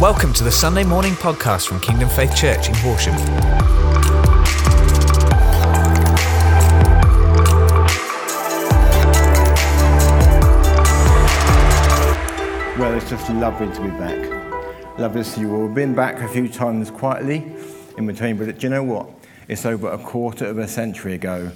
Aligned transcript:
Welcome 0.00 0.32
to 0.34 0.44
the 0.44 0.52
Sunday 0.52 0.84
morning 0.84 1.14
podcast 1.14 1.66
from 1.66 1.80
Kingdom 1.80 2.08
Faith 2.08 2.36
Church 2.36 2.68
in 2.68 2.74
Horsham. 2.76 3.16
Well, 12.78 12.94
it's 12.94 13.10
just 13.10 13.28
lovely 13.30 13.74
to 13.74 13.82
be 13.82 13.88
back. 13.98 14.98
Lovely 15.00 15.24
to 15.24 15.28
see 15.28 15.40
you 15.40 15.52
all. 15.52 15.66
We've 15.66 15.74
been 15.74 15.96
back 15.96 16.20
a 16.20 16.28
few 16.28 16.48
times 16.48 16.92
quietly 16.92 17.52
in 17.96 18.06
between, 18.06 18.36
but 18.36 18.56
do 18.56 18.66
you 18.66 18.70
know 18.70 18.84
what? 18.84 19.10
It's 19.48 19.66
over 19.66 19.90
a 19.90 19.98
quarter 19.98 20.46
of 20.46 20.58
a 20.58 20.68
century 20.68 21.14
ago 21.14 21.50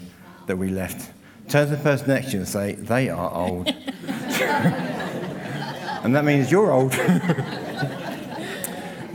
that 0.48 0.56
we 0.56 0.70
left. 0.70 1.12
Turn 1.48 1.68
to 1.68 1.76
the 1.76 1.80
person 1.80 2.08
next 2.08 2.30
to 2.30 2.32
you 2.32 2.38
and 2.40 2.48
say, 2.48 2.72
they 2.72 3.08
are 3.08 3.32
old. 3.32 3.68
and 6.02 6.16
that 6.16 6.24
means 6.24 6.50
you're 6.50 6.72
old. 6.72 6.92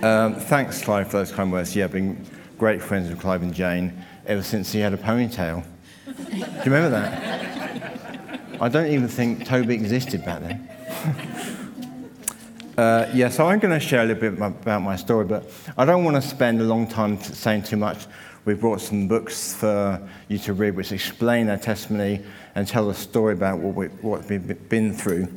um, 0.04 0.36
thanks, 0.36 0.82
Clive, 0.82 1.08
for 1.08 1.18
those 1.18 1.32
kind 1.32 1.52
words. 1.52 1.76
Yeah, 1.76 1.86
I've 1.86 1.92
been 1.92 2.24
great 2.58 2.82
friends 2.82 3.10
with 3.10 3.20
Clive 3.20 3.42
and 3.42 3.54
Jane 3.54 4.04
ever 4.26 4.44
since 4.44 4.72
he 4.72 4.80
had 4.80 4.94
a 4.94 4.98
ponytail. 4.98 5.64
Do 6.06 6.38
you 6.38 6.46
remember 6.66 6.90
that? 6.90 8.62
I 8.62 8.70
don't 8.70 8.88
even 8.88 9.08
think 9.08 9.46
Toby 9.46 9.74
existed 9.74 10.26
back 10.26 10.42
then. 10.42 11.54
Uh, 12.78 13.10
yeah, 13.12 13.28
so 13.28 13.48
I'm 13.48 13.58
going 13.58 13.74
to 13.74 13.80
share 13.80 14.04
a 14.04 14.06
little 14.06 14.22
bit 14.22 14.34
about 14.34 14.84
my 14.84 14.96
story, 14.96 15.26
but 15.26 15.50
I 15.80 15.84
don't 15.84 16.04
want 16.04 16.16
to 16.16 16.22
spend 16.22 16.62
a 16.62 16.64
long 16.64 16.86
time 16.86 17.20
saying 17.20 17.64
too 17.64 17.76
much. 17.76 18.06
We've 18.46 18.60
brought 18.60 18.82
some 18.82 19.08
books 19.08 19.56
for 19.56 20.08
you 20.28 20.38
to 20.38 20.54
read 20.54 20.76
which 20.76 20.92
explain 20.92 21.50
our 21.50 21.58
testimony 21.58 22.24
and 22.54 22.68
tell 22.68 22.88
the 22.88 22.94
story 22.94 23.34
about 23.34 23.58
what, 23.58 23.74
we, 23.74 23.88
what 23.88 24.30
we've 24.30 24.70
been 24.70 24.94
through. 24.94 25.28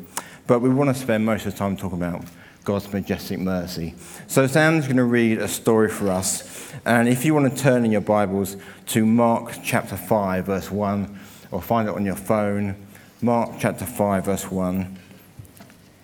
But 0.47 0.61
we 0.61 0.69
want 0.69 0.95
to 0.95 1.03
spend 1.03 1.25
most 1.25 1.47
of 1.47 1.53
the 1.53 1.59
time 1.59 1.79
talking 1.79 1.97
about 1.97 2.25
God's 2.65 2.93
majestic 2.93 3.39
mercy. 3.39 3.95
So 4.27 4.47
Sam's 4.47 4.85
going 4.87 4.97
to 4.99 5.05
read 5.05 5.39
a 5.39 5.49
story 5.49 5.89
for 5.89 6.09
us. 6.11 6.73
And 6.85 7.09
if 7.09 7.25
you 7.25 7.35
want 7.35 7.55
to 7.55 7.63
turn 7.63 7.85
in 7.85 7.91
your 7.93 8.01
Bibles 8.01 8.57
to 8.89 9.07
Mark 9.07 9.55
chapter 9.65 9.97
5, 9.97 10.47
verse 10.47 10.71
1, 10.71 11.19
or 11.51 11.63
find 11.63 11.89
it 11.89 11.95
on 11.95 12.05
your 12.05 12.17
phone, 12.17 12.77
Mark 13.23 13.53
chapter 13.59 13.85
5, 13.87 14.25
verse 14.27 14.51
1. 14.51 14.99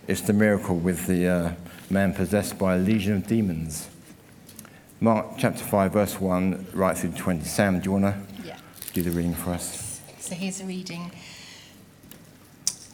It's 0.08 0.22
the 0.22 0.32
miracle 0.32 0.76
with 0.76 1.06
the 1.06 1.26
uh, 1.28 1.52
man 1.90 2.14
possessed 2.14 2.58
by 2.58 2.76
a 2.76 2.78
legion 2.78 3.14
of 3.14 3.26
demons. 3.26 3.88
Mark 5.00 5.26
chapter 5.38 5.62
5, 5.62 5.92
verse 5.92 6.20
1, 6.20 6.68
right 6.72 6.96
through 6.96 7.12
20. 7.12 7.44
Sam, 7.44 7.80
do 7.80 7.84
you 7.84 7.92
want 7.92 8.04
to 8.04 8.46
Yeah. 8.46 8.56
do 8.92 9.02
the 9.02 9.10
reading 9.10 9.34
for 9.34 9.50
us? 9.50 10.00
So 10.20 10.34
here's 10.34 10.60
a 10.60 10.64
reading. 10.64 11.12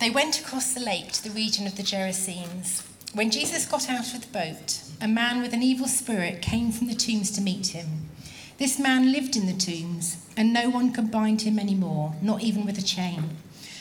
They 0.00 0.10
went 0.10 0.40
across 0.40 0.74
the 0.74 0.80
lake 0.80 1.12
to 1.12 1.22
the 1.22 1.30
region 1.30 1.66
of 1.66 1.76
the 1.76 1.82
Gerasenes. 1.84 2.82
When 3.14 3.30
Jesus 3.30 3.66
got 3.66 3.90
out 3.90 4.14
of 4.14 4.22
the 4.22 4.32
boat, 4.32 4.80
a 4.98 5.06
man 5.06 5.42
with 5.42 5.52
an 5.52 5.62
evil 5.62 5.86
spirit 5.86 6.40
came 6.40 6.72
from 6.72 6.86
the 6.86 6.94
tombs 6.94 7.30
to 7.32 7.42
meet 7.42 7.68
him. 7.68 8.08
This 8.56 8.78
man 8.78 9.12
lived 9.12 9.36
in 9.36 9.44
the 9.44 9.52
tombs, 9.52 10.24
and 10.34 10.50
no 10.50 10.70
one 10.70 10.94
could 10.94 11.10
bind 11.10 11.42
him 11.42 11.58
anymore, 11.58 12.14
not 12.22 12.40
even 12.42 12.64
with 12.64 12.78
a 12.78 12.82
chain. 12.82 13.36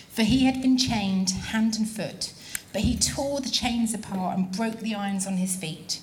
For 0.10 0.24
he 0.24 0.44
had 0.44 0.62
been 0.62 0.78
chained 0.78 1.30
hand 1.30 1.78
and 1.78 1.88
foot, 1.88 2.34
but 2.74 2.82
he 2.82 2.98
tore 2.98 3.40
the 3.40 3.50
chains 3.50 3.94
apart 3.94 4.38
and 4.38 4.52
broke 4.52 4.80
the 4.80 4.96
irons 4.96 5.26
on 5.26 5.38
his 5.38 5.56
feet. 5.56 6.02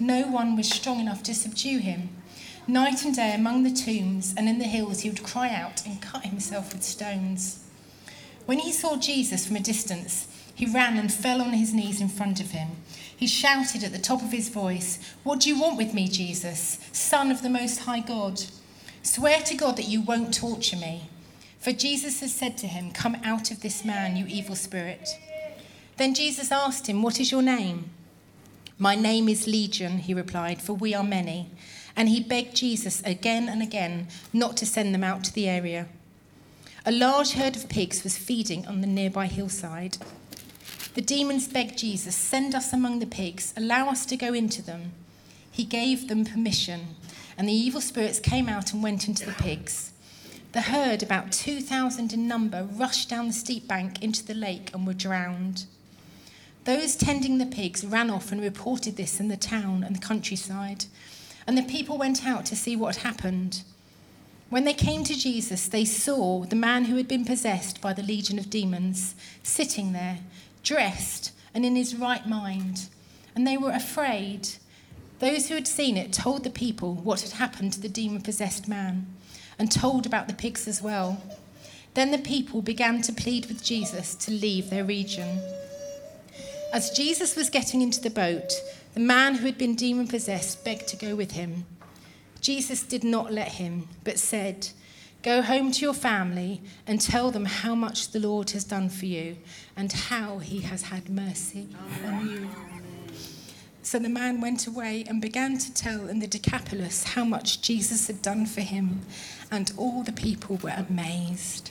No 0.00 0.22
one 0.26 0.56
was 0.56 0.68
strong 0.68 0.98
enough 0.98 1.22
to 1.24 1.34
subdue 1.34 1.78
him. 1.78 2.08
Night 2.66 3.04
and 3.04 3.14
day 3.14 3.32
among 3.32 3.62
the 3.62 3.70
tombs 3.70 4.34
and 4.36 4.48
in 4.48 4.58
the 4.58 4.64
hills, 4.64 5.02
he 5.02 5.10
would 5.10 5.22
cry 5.22 5.54
out 5.54 5.86
and 5.86 6.02
cut 6.02 6.24
himself 6.24 6.72
with 6.72 6.82
stones. 6.82 7.64
When 8.46 8.58
he 8.58 8.72
saw 8.72 8.96
Jesus 8.96 9.46
from 9.46 9.54
a 9.54 9.60
distance, 9.60 10.26
he 10.54 10.66
ran 10.66 10.98
and 10.98 11.12
fell 11.12 11.40
on 11.40 11.52
his 11.52 11.74
knees 11.74 12.00
in 12.00 12.08
front 12.08 12.40
of 12.40 12.52
him. 12.52 12.68
He 13.16 13.26
shouted 13.26 13.82
at 13.82 13.92
the 13.92 13.98
top 13.98 14.22
of 14.22 14.32
his 14.32 14.48
voice, 14.48 14.98
What 15.22 15.40
do 15.40 15.48
you 15.48 15.60
want 15.60 15.76
with 15.76 15.94
me, 15.94 16.08
Jesus, 16.08 16.78
Son 16.92 17.30
of 17.30 17.42
the 17.42 17.50
Most 17.50 17.80
High 17.80 18.00
God? 18.00 18.42
Swear 19.02 19.40
to 19.42 19.54
God 19.54 19.76
that 19.76 19.88
you 19.88 20.00
won't 20.00 20.34
torture 20.34 20.76
me. 20.76 21.10
For 21.58 21.72
Jesus 21.72 22.20
had 22.20 22.30
said 22.30 22.58
to 22.58 22.66
him, 22.66 22.90
Come 22.90 23.16
out 23.24 23.50
of 23.50 23.60
this 23.60 23.84
man, 23.84 24.16
you 24.16 24.26
evil 24.26 24.54
spirit. 24.56 25.08
Then 25.96 26.14
Jesus 26.14 26.52
asked 26.52 26.88
him, 26.88 27.02
What 27.02 27.20
is 27.20 27.30
your 27.30 27.42
name? 27.42 27.90
My 28.78 28.94
name 28.94 29.28
is 29.28 29.46
Legion, 29.46 29.98
he 29.98 30.14
replied, 30.14 30.60
for 30.60 30.72
we 30.72 30.94
are 30.94 31.04
many. 31.04 31.48
And 31.96 32.08
he 32.08 32.20
begged 32.20 32.56
Jesus 32.56 33.02
again 33.04 33.48
and 33.48 33.62
again 33.62 34.08
not 34.32 34.56
to 34.58 34.66
send 34.66 34.92
them 34.92 35.04
out 35.04 35.22
to 35.24 35.32
the 35.32 35.48
area. 35.48 35.86
A 36.84 36.92
large 36.92 37.32
herd 37.32 37.56
of 37.56 37.68
pigs 37.68 38.02
was 38.02 38.18
feeding 38.18 38.66
on 38.66 38.80
the 38.80 38.86
nearby 38.86 39.26
hillside. 39.26 39.96
The 40.94 41.02
demons 41.02 41.48
begged 41.48 41.76
Jesus, 41.76 42.14
Send 42.14 42.54
us 42.54 42.72
among 42.72 43.00
the 43.00 43.06
pigs, 43.06 43.52
allow 43.56 43.88
us 43.88 44.06
to 44.06 44.16
go 44.16 44.32
into 44.32 44.62
them. 44.62 44.92
He 45.50 45.64
gave 45.64 46.06
them 46.06 46.24
permission, 46.24 46.94
and 47.36 47.48
the 47.48 47.52
evil 47.52 47.80
spirits 47.80 48.20
came 48.20 48.48
out 48.48 48.72
and 48.72 48.80
went 48.80 49.08
into 49.08 49.26
the 49.26 49.32
pigs. 49.32 49.92
The 50.52 50.62
herd, 50.62 51.02
about 51.02 51.32
2,000 51.32 52.12
in 52.12 52.28
number, 52.28 52.62
rushed 52.62 53.10
down 53.10 53.26
the 53.26 53.32
steep 53.32 53.66
bank 53.66 54.04
into 54.04 54.24
the 54.24 54.34
lake 54.34 54.70
and 54.72 54.86
were 54.86 54.94
drowned. 54.94 55.66
Those 56.62 56.94
tending 56.94 57.38
the 57.38 57.46
pigs 57.46 57.84
ran 57.84 58.08
off 58.08 58.30
and 58.30 58.40
reported 58.40 58.96
this 58.96 59.18
in 59.18 59.26
the 59.26 59.36
town 59.36 59.82
and 59.82 59.96
the 59.96 60.00
countryside, 60.00 60.84
and 61.44 61.58
the 61.58 61.64
people 61.64 61.98
went 61.98 62.24
out 62.24 62.46
to 62.46 62.56
see 62.56 62.76
what 62.76 62.96
happened. 62.96 63.64
When 64.48 64.62
they 64.64 64.74
came 64.74 65.02
to 65.04 65.18
Jesus, 65.18 65.66
they 65.66 65.84
saw 65.84 66.44
the 66.44 66.54
man 66.54 66.84
who 66.84 66.96
had 66.96 67.08
been 67.08 67.24
possessed 67.24 67.80
by 67.80 67.92
the 67.92 68.02
legion 68.04 68.38
of 68.38 68.50
demons 68.50 69.16
sitting 69.42 69.92
there, 69.92 70.20
dressed 70.64 71.30
and 71.54 71.64
in 71.64 71.76
his 71.76 71.94
right 71.94 72.26
mind, 72.26 72.88
and 73.36 73.46
they 73.46 73.56
were 73.56 73.70
afraid. 73.70 74.48
Those 75.20 75.48
who 75.48 75.54
had 75.54 75.68
seen 75.68 75.96
it 75.96 76.12
told 76.12 76.42
the 76.42 76.50
people 76.50 76.94
what 76.96 77.20
had 77.20 77.32
happened 77.32 77.72
to 77.74 77.80
the 77.80 77.88
demon 77.88 78.22
possessed 78.22 78.66
man 78.66 79.06
and 79.58 79.70
told 79.70 80.04
about 80.04 80.26
the 80.26 80.34
pigs 80.34 80.66
as 80.66 80.82
well. 80.82 81.22
Then 81.94 82.10
the 82.10 82.18
people 82.18 82.60
began 82.60 83.02
to 83.02 83.12
plead 83.12 83.46
with 83.46 83.62
Jesus 83.62 84.16
to 84.16 84.32
leave 84.32 84.68
their 84.68 84.84
region. 84.84 85.40
As 86.72 86.90
Jesus 86.90 87.36
was 87.36 87.50
getting 87.50 87.80
into 87.80 88.00
the 88.00 88.10
boat, 88.10 88.52
the 88.94 89.00
man 89.00 89.36
who 89.36 89.46
had 89.46 89.56
been 89.56 89.76
demon 89.76 90.08
possessed 90.08 90.64
begged 90.64 90.88
to 90.88 90.96
go 90.96 91.14
with 91.14 91.32
him. 91.32 91.66
Jesus 92.40 92.82
did 92.82 93.04
not 93.04 93.32
let 93.32 93.52
him, 93.52 93.88
but 94.02 94.18
said, 94.18 94.68
Go 95.24 95.40
home 95.40 95.72
to 95.72 95.80
your 95.80 95.94
family 95.94 96.60
and 96.86 97.00
tell 97.00 97.30
them 97.30 97.46
how 97.46 97.74
much 97.74 98.10
the 98.10 98.20
Lord 98.20 98.50
has 98.50 98.62
done 98.62 98.90
for 98.90 99.06
you 99.06 99.38
and 99.74 99.90
how 99.90 100.36
he 100.36 100.60
has 100.60 100.82
had 100.82 101.08
mercy 101.08 101.66
on 102.04 102.28
you. 102.28 102.50
So 103.82 103.98
the 103.98 104.10
man 104.10 104.42
went 104.42 104.66
away 104.66 105.02
and 105.08 105.22
began 105.22 105.56
to 105.56 105.72
tell 105.72 106.10
in 106.10 106.18
the 106.18 106.26
Decapolis 106.26 107.04
how 107.04 107.24
much 107.24 107.62
Jesus 107.62 108.06
had 108.06 108.20
done 108.20 108.44
for 108.44 108.60
him, 108.60 109.00
and 109.50 109.72
all 109.78 110.02
the 110.02 110.12
people 110.12 110.58
were 110.62 110.74
amazed. 110.76 111.70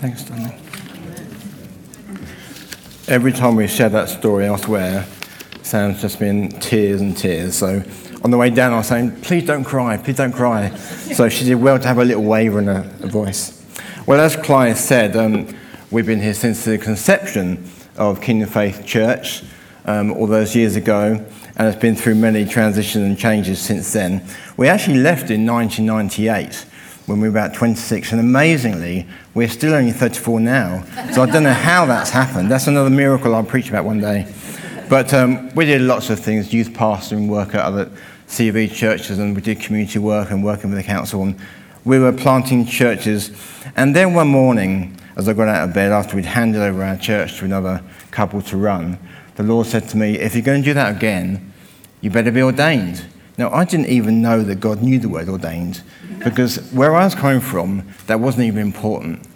Thanks, 0.00 0.22
Stanley. 0.22 0.56
Every 3.06 3.30
time 3.30 3.54
we 3.54 3.68
share 3.68 3.90
that 3.90 4.08
story 4.08 4.44
elsewhere, 4.46 5.06
Sam's 5.62 6.00
just 6.00 6.18
been 6.18 6.48
tears 6.58 7.00
and 7.00 7.16
tears. 7.16 7.56
So 7.56 7.84
on 8.26 8.32
the 8.32 8.36
way 8.36 8.50
down, 8.50 8.72
I 8.72 8.78
was 8.78 8.88
saying, 8.88 9.20
please 9.20 9.46
don't 9.46 9.62
cry, 9.62 9.96
please 9.96 10.16
don't 10.16 10.32
cry. 10.32 10.74
so 10.74 11.28
she 11.28 11.44
did 11.44 11.54
well 11.54 11.78
to 11.78 11.86
have 11.86 11.98
a 11.98 12.04
little 12.04 12.24
waver 12.24 12.58
in 12.58 12.66
her 12.66 12.82
voice. 13.06 13.64
Well, 14.04 14.18
as 14.18 14.34
Clive 14.34 14.78
said, 14.78 15.16
um, 15.16 15.46
we've 15.92 16.06
been 16.06 16.20
here 16.20 16.34
since 16.34 16.64
the 16.64 16.76
conception 16.76 17.70
of 17.96 18.20
Kingdom 18.20 18.48
Faith 18.48 18.84
Church 18.84 19.44
um, 19.84 20.10
all 20.10 20.26
those 20.26 20.56
years 20.56 20.74
ago, 20.74 21.24
and 21.54 21.68
it's 21.68 21.80
been 21.80 21.94
through 21.94 22.16
many 22.16 22.44
transitions 22.44 23.04
and 23.04 23.16
changes 23.16 23.60
since 23.60 23.92
then. 23.92 24.24
We 24.56 24.66
actually 24.66 24.98
left 24.98 25.30
in 25.30 25.46
1998 25.46 26.66
when 27.06 27.20
we 27.20 27.28
were 27.28 27.38
about 27.38 27.54
26, 27.54 28.10
and 28.10 28.20
amazingly, 28.20 29.06
we're 29.34 29.48
still 29.48 29.72
only 29.72 29.92
34 29.92 30.40
now. 30.40 30.82
So 31.12 31.22
I 31.22 31.30
don't 31.30 31.44
know 31.44 31.52
how 31.52 31.86
that's 31.86 32.10
happened. 32.10 32.50
That's 32.50 32.66
another 32.66 32.90
miracle 32.90 33.36
I'll 33.36 33.44
preach 33.44 33.68
about 33.68 33.84
one 33.84 34.00
day. 34.00 34.26
But 34.88 35.14
um, 35.14 35.52
we 35.54 35.64
did 35.64 35.80
lots 35.80 36.10
of 36.10 36.18
things, 36.18 36.52
youth 36.52 36.70
pastoring 36.70 37.28
work 37.28 37.54
at 37.54 37.60
other 37.60 37.90
CV 38.28 38.72
churches, 38.72 39.18
and 39.18 39.34
we 39.34 39.42
did 39.42 39.60
community 39.60 39.98
work 39.98 40.30
and 40.30 40.44
working 40.44 40.70
with 40.70 40.78
the 40.78 40.84
council. 40.84 41.22
And 41.22 41.38
we 41.84 41.98
were 41.98 42.12
planting 42.12 42.66
churches. 42.66 43.30
And 43.76 43.94
then 43.94 44.14
one 44.14 44.28
morning, 44.28 44.96
as 45.16 45.28
I 45.28 45.32
got 45.32 45.48
out 45.48 45.68
of 45.68 45.74
bed 45.74 45.92
after 45.92 46.16
we'd 46.16 46.24
handed 46.24 46.60
over 46.60 46.82
our 46.82 46.96
church 46.96 47.38
to 47.38 47.44
another 47.44 47.82
couple 48.10 48.42
to 48.42 48.56
run, 48.56 48.98
the 49.36 49.42
Lord 49.42 49.66
said 49.66 49.88
to 49.90 49.96
me, 49.96 50.18
If 50.18 50.34
you're 50.34 50.42
going 50.42 50.62
to 50.62 50.64
do 50.64 50.74
that 50.74 50.96
again, 50.96 51.52
you 52.00 52.10
better 52.10 52.30
be 52.30 52.42
ordained. 52.42 53.04
Now, 53.38 53.52
I 53.52 53.64
didn't 53.64 53.86
even 53.86 54.22
know 54.22 54.42
that 54.42 54.60
God 54.60 54.82
knew 54.82 54.98
the 54.98 55.08
word 55.08 55.28
ordained 55.28 55.82
because 56.24 56.72
where 56.72 56.94
I 56.94 57.04
was 57.04 57.14
coming 57.14 57.40
from, 57.40 57.86
that 58.06 58.18
wasn't 58.18 58.44
even 58.46 58.62
important. 58.62 59.26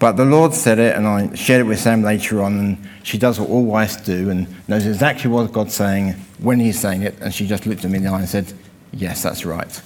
But 0.00 0.12
the 0.16 0.24
Lord 0.24 0.54
said 0.54 0.78
it, 0.78 0.96
and 0.96 1.06
I 1.06 1.34
shared 1.34 1.60
it 1.60 1.64
with 1.64 1.78
Sam 1.78 2.02
later 2.02 2.42
on, 2.42 2.58
and 2.58 2.88
she 3.02 3.18
does 3.18 3.38
what 3.38 3.50
all 3.50 3.64
wives 3.64 3.96
do 3.98 4.30
and 4.30 4.48
knows 4.66 4.86
exactly 4.86 5.30
what 5.30 5.52
God's 5.52 5.74
saying 5.74 6.12
when 6.38 6.58
He's 6.58 6.80
saying 6.80 7.02
it. 7.02 7.20
And 7.20 7.32
she 7.32 7.46
just 7.46 7.66
looked 7.66 7.84
at 7.84 7.90
me 7.90 7.98
in 7.98 8.04
the 8.04 8.10
eye 8.10 8.20
and 8.20 8.28
said, 8.28 8.52
Yes, 8.92 9.22
that's 9.22 9.44
right. 9.44 9.82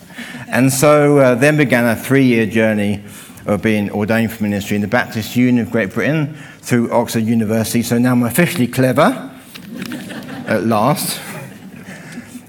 And 0.49 0.73
so 0.73 1.19
uh, 1.19 1.35
then 1.35 1.57
began 1.57 1.85
a 1.85 1.97
three 1.97 2.25
year 2.25 2.47
journey 2.47 3.05
of 3.45 3.61
being 3.61 3.91
ordained 3.91 4.33
for 4.33 4.45
ministry 4.45 4.77
in 4.77 4.83
the 4.83 4.89
Baptist 4.89 5.37
Union 5.37 5.67
of 5.67 5.73
Great 5.73 5.93
Britain 5.93 6.39
through 6.61 6.91
Oxford 6.93 7.25
University. 7.25 7.83
So 7.83 7.99
now 7.99 8.13
I'm 8.13 8.23
officially 8.23 8.69
clever 8.69 9.03
at 10.47 10.65
last. 10.65 11.21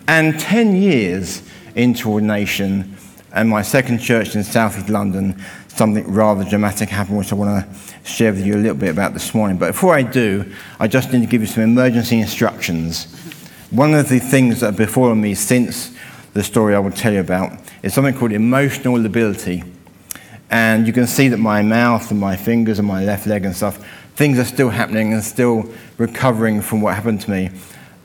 And 0.07 0.39
10 0.39 0.75
years 0.75 1.41
into 1.73 2.11
ordination, 2.11 2.95
and 3.33 3.49
my 3.49 3.63
second 3.63 3.99
church 3.99 4.35
in 4.35 4.43
South 4.43 4.77
East 4.77 4.87
London, 4.87 5.43
something 5.75 6.09
rather 6.11 6.43
dramatic 6.43 6.89
happened, 6.89 7.17
which 7.17 7.31
I 7.31 7.35
want 7.35 7.65
to 7.65 8.09
share 8.09 8.31
with 8.31 8.45
you 8.45 8.55
a 8.55 8.57
little 8.57 8.77
bit 8.77 8.89
about 8.89 9.13
this 9.13 9.33
morning. 9.33 9.57
But 9.57 9.73
before 9.73 9.93
I 9.93 10.03
do, 10.03 10.51
I 10.79 10.87
just 10.87 11.11
need 11.11 11.19
to 11.19 11.27
give 11.27 11.41
you 11.41 11.47
some 11.47 11.63
emergency 11.63 12.19
instructions. 12.19 13.13
One 13.71 13.93
of 13.93 14.07
the 14.07 14.19
things 14.19 14.61
that 14.61 14.67
have 14.67 14.77
befallen 14.77 15.19
me 15.19 15.35
since 15.35 15.95
the 16.33 16.43
story 16.43 16.75
I 16.75 16.79
will 16.79 16.91
tell 16.91 17.11
you 17.11 17.19
about 17.19 17.59
is 17.83 17.93
something 17.93 18.13
called 18.13 18.31
emotional 18.31 18.93
lability. 18.93 19.63
And 20.49 20.87
you 20.87 20.93
can 20.93 21.07
see 21.07 21.27
that 21.27 21.37
my 21.37 21.61
mouth 21.61 22.09
and 22.11 22.19
my 22.19 22.35
fingers 22.35 22.79
and 22.79 22.87
my 22.87 23.03
left 23.03 23.27
leg 23.27 23.43
and 23.43 23.55
stuff, 23.55 23.85
things 24.15 24.39
are 24.39 24.45
still 24.45 24.69
happening 24.69 25.11
and 25.11 25.23
still 25.23 25.69
recovering 25.97 26.61
from 26.61 26.81
what 26.81 26.95
happened 26.95 27.21
to 27.21 27.31
me 27.31 27.49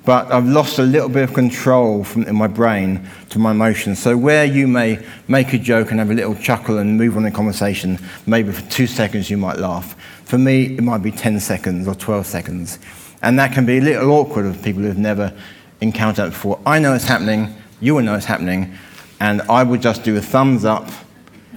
but 0.04 0.32
I've 0.32 0.46
lost 0.46 0.78
a 0.78 0.82
little 0.82 1.08
bit 1.08 1.24
of 1.24 1.34
control 1.34 2.04
from, 2.04 2.24
in 2.24 2.34
my 2.34 2.46
brain 2.46 3.06
to 3.30 3.38
my 3.38 3.50
emotions. 3.50 3.98
So, 3.98 4.16
where 4.16 4.44
you 4.44 4.66
may 4.66 5.04
make 5.28 5.52
a 5.52 5.58
joke 5.58 5.90
and 5.90 6.00
have 6.00 6.10
a 6.10 6.14
little 6.14 6.34
chuckle 6.34 6.78
and 6.78 6.96
move 6.96 7.16
on 7.16 7.24
the 7.24 7.30
conversation, 7.30 7.98
maybe 8.26 8.50
for 8.52 8.68
two 8.70 8.86
seconds 8.86 9.28
you 9.28 9.36
might 9.36 9.58
laugh. 9.58 9.94
For 10.24 10.38
me, 10.38 10.76
it 10.76 10.82
might 10.82 11.02
be 11.02 11.10
10 11.10 11.40
seconds 11.40 11.86
or 11.86 11.94
12 11.94 12.26
seconds. 12.26 12.78
And 13.22 13.38
that 13.38 13.52
can 13.52 13.66
be 13.66 13.78
a 13.78 13.80
little 13.80 14.10
awkward 14.12 14.46
with 14.46 14.64
people 14.64 14.82
who've 14.82 14.96
never 14.96 15.36
encountered 15.82 16.26
it 16.26 16.30
before. 16.30 16.60
I 16.64 16.78
know 16.78 16.94
it's 16.94 17.04
happening, 17.04 17.54
you 17.80 17.94
will 17.94 18.02
know 18.02 18.14
it's 18.14 18.26
happening, 18.26 18.72
and 19.20 19.42
I 19.42 19.62
would 19.62 19.82
just 19.82 20.02
do 20.02 20.16
a 20.16 20.22
thumbs 20.22 20.64
up. 20.64 20.88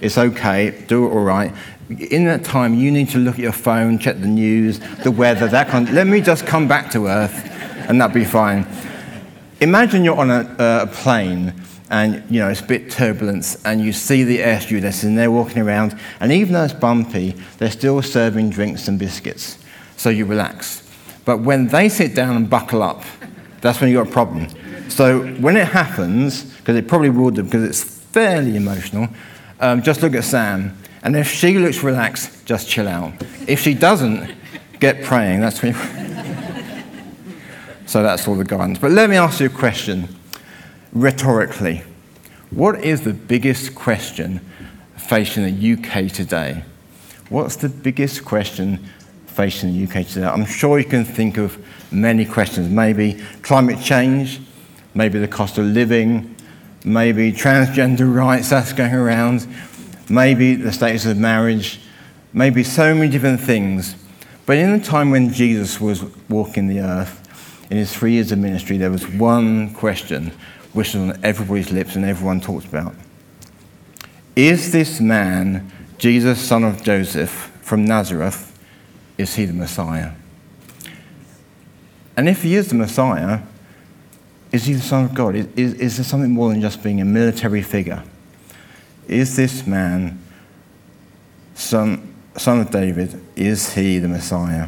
It's 0.02 0.18
okay, 0.18 0.84
do 0.88 1.06
it 1.06 1.12
all 1.12 1.24
right. 1.24 1.54
In 1.90 2.26
that 2.26 2.44
time, 2.44 2.74
you 2.74 2.92
need 2.92 3.10
to 3.10 3.20
look 3.20 3.36
at 3.36 3.42
your 3.42 3.54
phone, 3.54 4.00
check 4.00 4.20
the 4.20 4.28
news, 4.28 4.80
the 5.04 5.12
weather, 5.12 5.48
that 5.48 5.70
kind 5.70 5.88
of, 5.88 5.94
Let 5.94 6.08
me 6.08 6.20
just 6.20 6.46
come 6.46 6.68
back 6.68 6.92
to 6.92 7.08
earth 7.08 7.53
and 7.88 8.00
that'd 8.00 8.14
be 8.14 8.26
fine. 8.26 8.68
Imagine 9.60 10.04
you're 10.04 10.18
on 10.18 10.30
a, 10.30 10.56
a 10.60 10.88
plane 10.88 11.54
and 11.90 12.24
you 12.30 12.40
know 12.40 12.50
it's 12.50 12.62
a 12.62 12.66
bit 12.66 12.90
turbulence 12.90 13.64
and 13.66 13.82
you 13.82 13.94
see 13.94 14.24
the 14.24 14.42
air 14.42 14.60
stewardess 14.60 15.04
and 15.04 15.18
they're 15.18 15.32
walking 15.32 15.62
around 15.62 15.98
and 16.20 16.32
even 16.32 16.54
though 16.54 16.64
it's 16.64 16.74
bumpy 16.74 17.36
they're 17.60 17.72
still 17.72 18.02
serving 18.02 18.50
drinks 18.50 18.88
and 18.88 18.98
biscuits. 18.98 19.58
So 19.96 20.10
you 20.10 20.26
relax. 20.26 20.90
But 21.26 21.42
when 21.42 21.68
they 21.68 21.90
sit 21.90 22.16
down 22.16 22.36
and 22.36 22.50
buckle 22.50 22.82
up 22.82 23.04
that's 23.62 23.80
when 23.80 23.90
you've 23.90 24.04
got 24.04 24.10
a 24.10 24.14
problem. 24.14 24.48
So 24.90 25.26
when 25.36 25.56
it 25.56 25.68
happens 25.68 26.44
because 26.44 26.76
it 26.76 26.88
probably 26.88 27.10
will 27.10 27.32
do 27.32 27.44
because 27.44 27.64
it's 27.64 27.84
fairly 27.84 28.56
emotional 28.56 29.08
um, 29.60 29.82
just 29.82 30.02
look 30.02 30.16
at 30.16 30.24
sam. 30.24 30.78
And 31.04 31.16
if 31.16 31.32
she 31.32 31.58
looks 31.58 31.84
relaxed 31.84 32.46
just 32.46 32.68
chill 32.68 32.88
out. 32.88 33.14
If 33.48 33.60
she 33.60 33.74
doesn't 33.74 34.36
get 34.84 35.04
praying. 35.04 35.40
That's 35.40 35.62
when 35.62 35.74
so 37.94 38.02
that's 38.02 38.28
all 38.28 38.34
the 38.34 38.44
guidance. 38.44 38.80
But 38.80 38.90
let 38.90 39.08
me 39.08 39.18
ask 39.18 39.40
you 39.40 39.46
a 39.46 39.50
question 39.50 40.08
rhetorically. 40.94 41.84
What 42.50 42.84
is 42.84 43.02
the 43.02 43.14
biggest 43.14 43.76
question 43.76 44.42
facing 44.98 45.44
the 45.44 45.74
UK 45.74 46.12
today? 46.12 46.64
What's 47.30 47.56
the 47.56 47.70
biggest 47.70 48.26
question 48.26 48.84
facing 49.28 49.74
the 49.74 49.84
UK 49.84 50.08
today? 50.08 50.26
I'm 50.26 50.48
sure 50.48 50.80
you 50.80 50.86
can 50.86 51.06
think 51.06 51.38
of 51.38 51.64
many 51.92 52.26
questions. 52.26 52.68
Maybe 52.68 53.24
climate 53.44 53.80
change, 53.80 54.42
maybe 54.96 55.20
the 55.20 55.28
cost 55.28 55.60
of 55.60 55.66
living, 55.66 56.36
maybe 56.84 57.32
transgender 57.32 58.12
rights 58.12 58.50
that's 58.50 58.74
going 58.74 58.96
around, 58.96 59.46
maybe 60.10 60.56
the 60.56 60.72
status 60.72 61.06
of 61.06 61.20
marriage, 61.20 61.80
maybe 62.34 62.64
so 62.64 62.96
many 62.96 63.12
different 63.12 63.40
things. 63.40 63.96
But 64.48 64.58
in 64.58 64.80
the 64.80 64.84
time 64.84 65.12
when 65.12 65.32
Jesus 65.32 65.80
was 65.80 66.04
walking 66.28 66.66
the 66.66 66.80
earth, 66.80 67.20
in 67.74 67.80
his 67.80 67.92
three 67.92 68.12
years 68.12 68.32
of 68.32 68.38
ministry, 68.38 68.78
there 68.78 68.92
was 68.92 69.08
one 69.08 69.74
question 69.74 70.32
which 70.74 70.94
was 70.94 71.10
on 71.10 71.26
everybody's 71.26 71.72
lips 71.72 71.96
and 71.96 72.06
everyone 72.06 72.40
talked 72.40 72.68
about. 72.68 72.94
Is 74.36 74.72
this 74.72 75.02
man, 75.02 75.72
Jesus, 75.98 76.40
son 76.40 76.64
of 76.64 76.84
Joseph, 76.84 77.32
from 77.64 77.84
Nazareth, 77.84 78.56
is 79.18 79.34
he 79.34 79.46
the 79.46 79.54
Messiah? 79.54 80.12
And 82.16 82.30
if 82.30 82.44
he 82.44 82.54
is 82.54 82.68
the 82.68 82.76
Messiah, 82.76 83.40
is 84.52 84.66
he 84.66 84.74
the 84.74 84.82
Son 84.82 85.06
of 85.06 85.16
God? 85.16 85.34
Is, 85.34 85.48
is, 85.56 85.74
is 85.74 85.98
there 85.98 86.04
something 86.04 86.30
more 86.30 86.50
than 86.50 86.62
just 86.62 86.84
being 86.84 87.02
a 87.02 87.06
military 87.06 87.64
figure? 87.64 88.04
Is 89.08 89.36
this 89.36 89.66
man, 89.66 90.22
son, 91.56 92.14
son 92.38 92.60
of 92.60 92.70
David, 92.70 93.20
is 93.36 93.74
he 93.74 93.98
the 93.98 94.10
Messiah? 94.10 94.68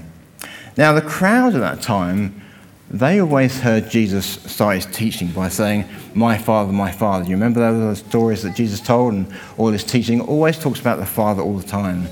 Now, 0.76 0.94
the 0.94 1.04
crowd 1.04 1.54
at 1.54 1.60
that 1.60 1.84
time 1.84 2.42
they 2.90 3.20
always 3.20 3.60
heard 3.60 3.90
Jesus 3.90 4.26
start 4.26 4.76
his 4.76 4.86
teaching 4.86 5.30
by 5.30 5.50
saying, 5.50 5.86
My 6.14 6.38
Father, 6.38 6.72
my 6.72 6.92
Father. 6.92 7.26
You 7.26 7.32
remember 7.32 7.60
those 7.60 8.00
stories 8.00 8.44
that 8.44 8.56
Jesus 8.56 8.80
told 8.80 9.14
and 9.14 9.34
all 9.58 9.70
his 9.70 9.84
teaching 9.84 10.22
always 10.22 10.60
talks 10.60 10.80
about 10.80 11.00
the 11.00 11.06
Father 11.06 11.42
all 11.42 11.58
the 11.58 11.68
time. 11.68 12.08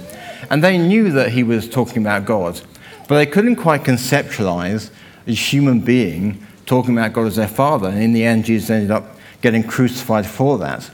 And 0.49 0.63
they 0.63 0.77
knew 0.77 1.11
that 1.11 1.31
he 1.31 1.43
was 1.43 1.69
talking 1.69 2.01
about 2.01 2.25
God, 2.25 2.59
but 3.07 3.15
they 3.15 3.25
couldn't 3.25 3.57
quite 3.57 3.83
conceptualize 3.83 4.89
a 5.27 5.31
human 5.31 5.79
being 5.79 6.45
talking 6.65 6.97
about 6.97 7.13
God 7.13 7.27
as 7.27 7.35
their 7.35 7.47
Father. 7.47 7.89
And 7.89 8.01
in 8.01 8.13
the 8.13 8.23
end, 8.23 8.45
Jesus 8.45 8.69
ended 8.69 8.91
up 8.91 9.17
getting 9.41 9.63
crucified 9.63 10.25
for 10.25 10.57
that. 10.57 10.89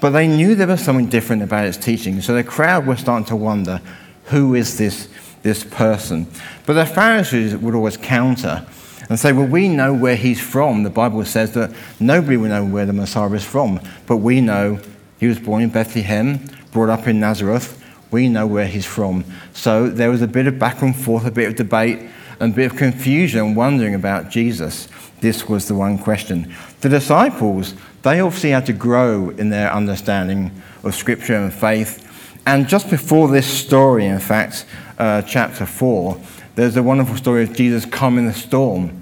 But 0.00 0.10
they 0.10 0.28
knew 0.28 0.54
there 0.54 0.66
was 0.68 0.82
something 0.82 1.08
different 1.08 1.42
about 1.42 1.64
his 1.64 1.76
teaching. 1.76 2.20
So 2.20 2.34
the 2.34 2.44
crowd 2.44 2.86
were 2.86 2.96
starting 2.96 3.26
to 3.26 3.36
wonder, 3.36 3.80
who 4.26 4.54
is 4.54 4.78
this, 4.78 5.08
this 5.42 5.64
person? 5.64 6.28
But 6.66 6.74
the 6.74 6.86
Pharisees 6.86 7.56
would 7.56 7.74
always 7.74 7.96
counter 7.96 8.64
and 9.08 9.18
say, 9.18 9.32
well, 9.32 9.46
we 9.46 9.68
know 9.68 9.94
where 9.94 10.16
he's 10.16 10.40
from. 10.40 10.82
The 10.82 10.90
Bible 10.90 11.24
says 11.24 11.52
that 11.52 11.74
nobody 11.98 12.36
will 12.36 12.48
know 12.48 12.64
where 12.64 12.86
the 12.86 12.92
Messiah 12.92 13.32
is 13.32 13.44
from, 13.44 13.80
but 14.06 14.18
we 14.18 14.40
know 14.40 14.80
he 15.18 15.26
was 15.26 15.38
born 15.38 15.62
in 15.62 15.70
Bethlehem, 15.70 16.44
brought 16.72 16.90
up 16.90 17.06
in 17.06 17.18
Nazareth. 17.20 17.74
We 18.10 18.28
know 18.28 18.46
where 18.46 18.66
he's 18.66 18.86
from. 18.86 19.24
So 19.52 19.88
there 19.88 20.10
was 20.10 20.22
a 20.22 20.26
bit 20.26 20.46
of 20.46 20.58
back 20.58 20.82
and 20.82 20.94
forth, 20.94 21.26
a 21.26 21.30
bit 21.30 21.48
of 21.48 21.56
debate, 21.56 22.00
and 22.40 22.52
a 22.52 22.56
bit 22.56 22.72
of 22.72 22.78
confusion, 22.78 23.54
wondering 23.54 23.94
about 23.94 24.30
Jesus. 24.30 24.88
This 25.20 25.48
was 25.48 25.66
the 25.66 25.74
one 25.74 25.98
question. 25.98 26.54
The 26.80 26.88
disciples, 26.88 27.74
they 28.02 28.20
obviously 28.20 28.50
had 28.50 28.66
to 28.66 28.72
grow 28.72 29.30
in 29.30 29.50
their 29.50 29.72
understanding 29.72 30.62
of 30.84 30.94
Scripture 30.94 31.34
and 31.34 31.52
faith. 31.52 32.04
And 32.46 32.68
just 32.68 32.88
before 32.88 33.28
this 33.28 33.46
story, 33.46 34.06
in 34.06 34.20
fact, 34.20 34.64
uh, 34.98 35.22
chapter 35.22 35.66
4, 35.66 36.20
there's 36.54 36.76
a 36.76 36.82
wonderful 36.82 37.16
story 37.16 37.42
of 37.42 37.52
Jesus 37.52 37.84
calming 37.84 38.26
the 38.26 38.32
storm. 38.32 38.97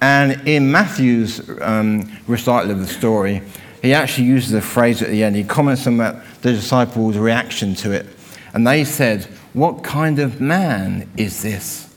And 0.00 0.46
in 0.46 0.70
Matthew's 0.70 1.48
um, 1.60 2.10
recital 2.26 2.70
of 2.70 2.80
the 2.80 2.86
story, 2.86 3.42
he 3.82 3.94
actually 3.94 4.26
uses 4.26 4.52
a 4.54 4.60
phrase 4.60 5.02
at 5.02 5.08
the 5.08 5.24
end. 5.24 5.36
He 5.36 5.44
comments 5.44 5.86
on 5.86 5.96
the 5.96 6.22
disciples' 6.42 7.16
reaction 7.16 7.74
to 7.76 7.92
it. 7.92 8.06
And 8.54 8.66
they 8.66 8.84
said, 8.84 9.24
What 9.52 9.82
kind 9.82 10.18
of 10.18 10.40
man 10.40 11.08
is 11.16 11.42
this? 11.42 11.92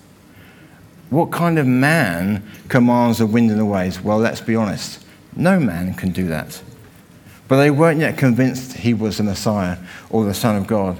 What 1.09 1.31
kind 1.31 1.59
of 1.59 1.67
man 1.67 2.43
commands 2.69 3.17
the 3.17 3.25
wind 3.25 3.51
and 3.51 3.59
the 3.59 3.65
waves? 3.65 4.01
Well, 4.01 4.17
let's 4.17 4.41
be 4.41 4.55
honest. 4.55 5.03
No 5.35 5.59
man 5.59 5.93
can 5.93 6.11
do 6.11 6.27
that. 6.27 6.61
But 7.47 7.57
they 7.57 7.69
weren't 7.69 7.99
yet 7.99 8.17
convinced 8.17 8.73
he 8.77 8.93
was 8.93 9.17
the 9.17 9.23
Messiah 9.23 9.77
or 10.09 10.23
the 10.23 10.33
Son 10.33 10.55
of 10.55 10.67
God. 10.67 10.97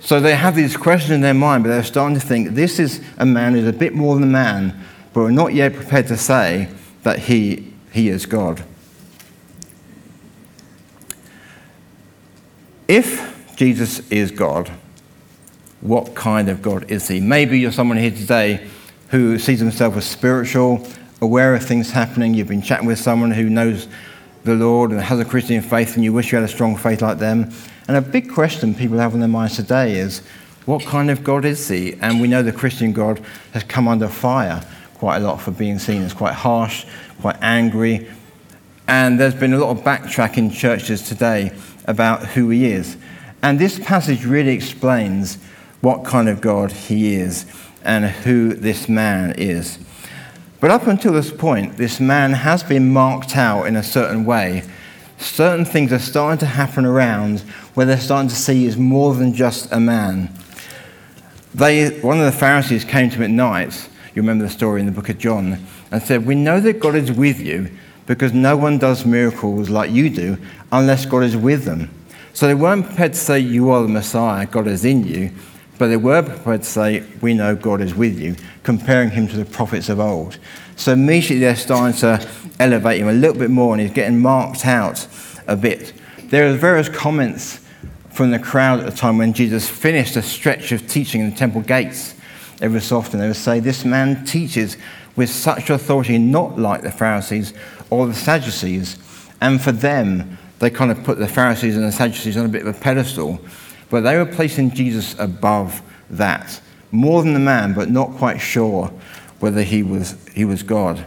So 0.00 0.20
they 0.20 0.34
have 0.34 0.54
these 0.54 0.76
questions 0.76 1.12
in 1.12 1.22
their 1.22 1.34
mind, 1.34 1.64
but 1.64 1.70
they're 1.70 1.82
starting 1.82 2.18
to 2.18 2.26
think 2.26 2.50
this 2.50 2.78
is 2.78 3.02
a 3.16 3.24
man 3.24 3.54
who's 3.54 3.66
a 3.66 3.72
bit 3.72 3.94
more 3.94 4.14
than 4.14 4.24
a 4.24 4.26
man, 4.26 4.78
but 5.12 5.20
we're 5.20 5.30
not 5.30 5.54
yet 5.54 5.74
prepared 5.74 6.06
to 6.08 6.16
say 6.16 6.68
that 7.02 7.18
he, 7.20 7.72
he 7.92 8.08
is 8.08 8.26
God. 8.26 8.62
If 12.86 13.56
Jesus 13.56 14.08
is 14.10 14.30
God, 14.30 14.70
what 15.80 16.14
kind 16.14 16.48
of 16.48 16.62
God 16.62 16.90
is 16.90 17.08
he? 17.08 17.20
Maybe 17.20 17.58
you're 17.58 17.72
someone 17.72 17.98
here 17.98 18.10
today 18.10 18.68
who 19.08 19.38
sees 19.38 19.60
himself 19.60 19.96
as 19.96 20.04
spiritual, 20.04 20.86
aware 21.20 21.54
of 21.54 21.64
things 21.64 21.90
happening. 21.90 22.34
You've 22.34 22.48
been 22.48 22.62
chatting 22.62 22.86
with 22.86 22.98
someone 22.98 23.30
who 23.30 23.48
knows 23.48 23.88
the 24.44 24.54
Lord 24.54 24.90
and 24.90 25.00
has 25.00 25.20
a 25.20 25.24
Christian 25.24 25.60
faith, 25.62 25.94
and 25.94 26.04
you 26.04 26.12
wish 26.12 26.32
you 26.32 26.38
had 26.38 26.44
a 26.44 26.52
strong 26.52 26.76
faith 26.76 27.02
like 27.02 27.18
them. 27.18 27.52
And 27.88 27.96
a 27.96 28.00
big 28.00 28.30
question 28.32 28.74
people 28.74 28.98
have 28.98 29.14
in 29.14 29.20
their 29.20 29.28
minds 29.28 29.56
today 29.56 29.98
is 29.98 30.20
what 30.66 30.84
kind 30.84 31.10
of 31.10 31.24
God 31.24 31.44
is 31.44 31.66
he? 31.68 31.94
And 31.94 32.20
we 32.20 32.28
know 32.28 32.42
the 32.42 32.52
Christian 32.52 32.92
God 32.92 33.20
has 33.52 33.64
come 33.64 33.88
under 33.88 34.08
fire 34.08 34.64
quite 35.00 35.16
a 35.16 35.20
lot 35.20 35.40
for 35.40 35.50
being 35.50 35.78
seen 35.78 36.02
as 36.02 36.12
quite 36.12 36.34
harsh, 36.34 36.84
quite 37.22 37.38
angry. 37.40 38.06
And 38.86 39.18
there's 39.18 39.34
been 39.34 39.54
a 39.54 39.58
lot 39.58 39.76
of 39.76 39.82
backtrack 39.82 40.36
in 40.36 40.50
churches 40.50 41.00
today 41.00 41.52
about 41.86 42.26
who 42.26 42.50
he 42.50 42.66
is. 42.66 42.98
And 43.42 43.58
this 43.58 43.78
passage 43.78 44.26
really 44.26 44.52
explains 44.52 45.36
what 45.80 46.04
kind 46.04 46.28
of 46.28 46.42
God 46.42 46.70
he 46.70 47.14
is 47.14 47.46
and 47.82 48.04
who 48.04 48.52
this 48.52 48.90
man 48.90 49.34
is. 49.38 49.78
But 50.60 50.70
up 50.70 50.86
until 50.86 51.14
this 51.14 51.32
point, 51.32 51.78
this 51.78 51.98
man 51.98 52.34
has 52.34 52.62
been 52.62 52.92
marked 52.92 53.38
out 53.38 53.64
in 53.64 53.76
a 53.76 53.82
certain 53.82 54.26
way 54.26 54.64
certain 55.20 55.64
things 55.64 55.92
are 55.92 55.98
starting 55.98 56.38
to 56.38 56.46
happen 56.46 56.84
around 56.84 57.40
where 57.74 57.86
they're 57.86 58.00
starting 58.00 58.28
to 58.28 58.34
see 58.34 58.64
he's 58.64 58.76
more 58.76 59.14
than 59.14 59.34
just 59.34 59.70
a 59.70 59.78
man. 59.78 60.30
They, 61.54 62.00
one 62.00 62.18
of 62.18 62.24
the 62.24 62.38
Pharisees 62.38 62.84
came 62.84 63.10
to 63.10 63.16
him 63.16 63.22
at 63.22 63.30
night, 63.30 63.89
you 64.20 64.28
remember 64.28 64.44
the 64.44 64.50
story 64.50 64.80
in 64.80 64.86
the 64.86 64.92
book 64.92 65.08
of 65.08 65.16
John, 65.16 65.64
and 65.90 66.02
said, 66.02 66.26
We 66.26 66.34
know 66.34 66.60
that 66.60 66.78
God 66.78 66.94
is 66.94 67.10
with 67.10 67.40
you, 67.40 67.70
because 68.06 68.34
no 68.34 68.54
one 68.54 68.76
does 68.76 69.06
miracles 69.06 69.70
like 69.70 69.90
you 69.90 70.10
do 70.10 70.36
unless 70.70 71.06
God 71.06 71.22
is 71.22 71.36
with 71.36 71.64
them. 71.64 71.90
So 72.34 72.46
they 72.46 72.54
weren't 72.54 72.86
prepared 72.86 73.14
to 73.14 73.18
say, 73.18 73.40
You 73.40 73.70
are 73.70 73.82
the 73.82 73.88
Messiah, 73.88 74.46
God 74.46 74.66
is 74.66 74.84
in 74.84 75.06
you, 75.06 75.32
but 75.78 75.88
they 75.88 75.96
were 75.96 76.22
prepared 76.22 76.62
to 76.62 76.68
say, 76.68 77.02
We 77.22 77.32
know 77.32 77.56
God 77.56 77.80
is 77.80 77.94
with 77.94 78.20
you, 78.20 78.36
comparing 78.62 79.10
him 79.10 79.26
to 79.28 79.36
the 79.36 79.46
prophets 79.46 79.88
of 79.88 79.98
old. 80.00 80.38
So 80.76 80.92
immediately 80.92 81.38
they're 81.38 81.56
starting 81.56 81.98
to 82.00 82.28
elevate 82.58 83.00
him 83.00 83.08
a 83.08 83.12
little 83.12 83.38
bit 83.38 83.50
more, 83.50 83.72
and 83.72 83.80
he's 83.80 83.92
getting 83.92 84.18
marked 84.18 84.66
out 84.66 85.06
a 85.46 85.56
bit. 85.56 85.94
There 86.24 86.46
are 86.46 86.52
various 86.52 86.90
comments 86.90 87.60
from 88.10 88.32
the 88.32 88.38
crowd 88.38 88.80
at 88.80 88.86
the 88.86 88.96
time 88.96 89.16
when 89.16 89.32
Jesus 89.32 89.66
finished 89.66 90.16
a 90.16 90.22
stretch 90.22 90.72
of 90.72 90.86
teaching 90.86 91.22
in 91.22 91.30
the 91.30 91.36
temple 91.36 91.62
gates. 91.62 92.16
Every 92.60 92.80
so 92.80 92.98
often 92.98 93.20
they 93.20 93.26
would 93.26 93.36
say, 93.36 93.60
This 93.60 93.84
man 93.84 94.24
teaches 94.24 94.76
with 95.16 95.30
such 95.30 95.70
authority, 95.70 96.18
not 96.18 96.58
like 96.58 96.82
the 96.82 96.92
Pharisees 96.92 97.54
or 97.88 98.06
the 98.06 98.14
Sadducees. 98.14 98.96
And 99.40 99.60
for 99.60 99.72
them, 99.72 100.38
they 100.58 100.70
kind 100.70 100.90
of 100.90 101.02
put 101.02 101.18
the 101.18 101.28
Pharisees 101.28 101.76
and 101.76 101.84
the 101.84 101.92
Sadducees 101.92 102.36
on 102.36 102.44
a 102.44 102.48
bit 102.48 102.66
of 102.66 102.76
a 102.76 102.78
pedestal, 102.78 103.40
but 103.88 104.02
they 104.02 104.16
were 104.16 104.26
placing 104.26 104.72
Jesus 104.72 105.18
above 105.18 105.82
that, 106.10 106.60
more 106.92 107.22
than 107.22 107.32
the 107.32 107.40
man, 107.40 107.72
but 107.72 107.88
not 107.88 108.12
quite 108.12 108.38
sure 108.38 108.92
whether 109.40 109.62
he 109.62 109.82
was, 109.82 110.16
he 110.34 110.44
was 110.44 110.62
God. 110.62 111.04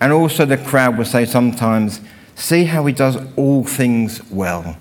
And 0.00 0.12
also, 0.12 0.44
the 0.44 0.58
crowd 0.58 0.98
would 0.98 1.06
say 1.06 1.24
sometimes, 1.24 2.00
See 2.34 2.64
how 2.64 2.84
he 2.84 2.92
does 2.92 3.16
all 3.36 3.64
things 3.64 4.22
well. 4.30 4.76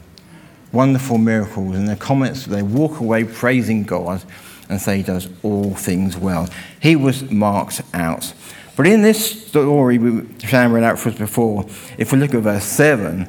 Wonderful 0.74 1.18
miracles. 1.18 1.78
And 1.78 1.88
the 1.88 1.96
comments, 1.96 2.46
they 2.46 2.62
walk 2.62 3.00
away 3.00 3.24
praising 3.24 3.84
God 3.84 4.22
and 4.70 4.82
say 4.82 4.98
he 4.98 5.04
does 5.04 5.28
all 5.44 5.76
things 5.76 6.18
well. 6.18 6.50
He 6.80 6.96
was 6.96 7.30
marked 7.32 7.82
out. 7.94 8.34
But 8.76 8.88
in 8.88 9.02
this 9.02 9.48
story, 9.48 9.98
we 9.98 10.28
Sam 10.40 10.74
read 10.74 10.84
out 10.84 11.00
for 11.00 11.10
us 11.10 11.18
before, 11.18 11.66
if 11.98 12.12
we 12.12 12.20
look 12.20 12.34
at 12.34 12.42
verse 12.42 12.66
7, 12.66 13.28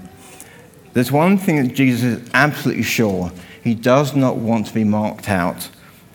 there's 0.93 1.12
one 1.12 1.38
thing 1.38 1.62
that 1.62 1.75
Jesus 1.75 2.02
is 2.02 2.31
absolutely 2.35 2.83
sure. 2.83 3.31
He 3.62 3.75
does 3.75 4.16
not 4.16 4.37
want 4.37 4.66
to 4.69 4.75
be 4.75 4.85
marked 4.85 5.28
out 5.28 5.69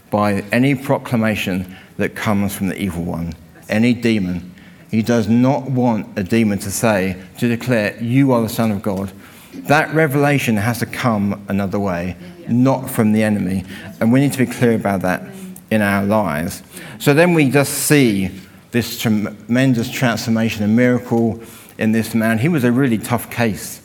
by 0.09 0.41
any 0.51 0.75
proclamation 0.75 1.77
that 1.97 2.15
comes 2.15 2.55
from 2.55 2.67
the 2.67 2.81
evil 2.81 3.03
one, 3.03 3.35
any 3.69 3.93
demon. 3.93 4.53
He 4.89 5.01
does 5.01 5.29
not 5.29 5.69
want 5.69 6.17
a 6.17 6.23
demon 6.23 6.59
to 6.59 6.71
say, 6.71 7.21
to 7.37 7.47
declare, 7.47 7.95
You 8.01 8.33
are 8.33 8.41
the 8.41 8.49
Son 8.49 8.71
of 8.71 8.81
God. 8.81 9.11
That 9.53 9.93
revelation 9.93 10.57
has 10.57 10.79
to 10.79 10.85
come 10.85 11.45
another 11.47 11.79
way, 11.79 12.15
not 12.47 12.89
from 12.89 13.11
the 13.11 13.23
enemy. 13.23 13.65
And 13.99 14.11
we 14.11 14.19
need 14.19 14.33
to 14.33 14.37
be 14.37 14.45
clear 14.45 14.75
about 14.75 15.01
that 15.01 15.23
in 15.69 15.81
our 15.81 16.03
lives. 16.05 16.63
So 16.99 17.13
then 17.13 17.33
we 17.33 17.49
just 17.49 17.73
see 17.73 18.31
this 18.71 18.99
tremendous 18.99 19.89
transformation 19.89 20.63
and 20.63 20.75
miracle 20.75 21.41
in 21.77 21.91
this 21.91 22.15
man. 22.15 22.37
He 22.37 22.47
was 22.47 22.63
a 22.63 22.71
really 22.71 22.97
tough 22.97 23.29
case. 23.29 23.81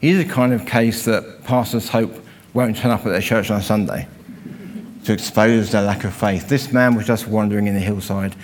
He's 0.00 0.18
the 0.18 0.30
kind 0.30 0.52
of 0.52 0.66
case 0.66 1.04
that 1.06 1.44
pastors 1.44 1.88
hope 1.88 2.14
won't 2.52 2.76
turn 2.76 2.90
up 2.90 3.06
at 3.06 3.10
their 3.10 3.20
church 3.20 3.50
on 3.50 3.62
Sunday 3.62 4.08
to 5.04 5.12
expose 5.12 5.70
their 5.70 5.82
lack 5.82 6.04
of 6.04 6.12
faith. 6.12 6.48
This 6.48 6.72
man 6.72 6.94
was 6.94 7.06
just 7.06 7.26
wandering 7.26 7.66
in 7.66 7.74
the 7.74 7.80
hillside, 7.80 8.34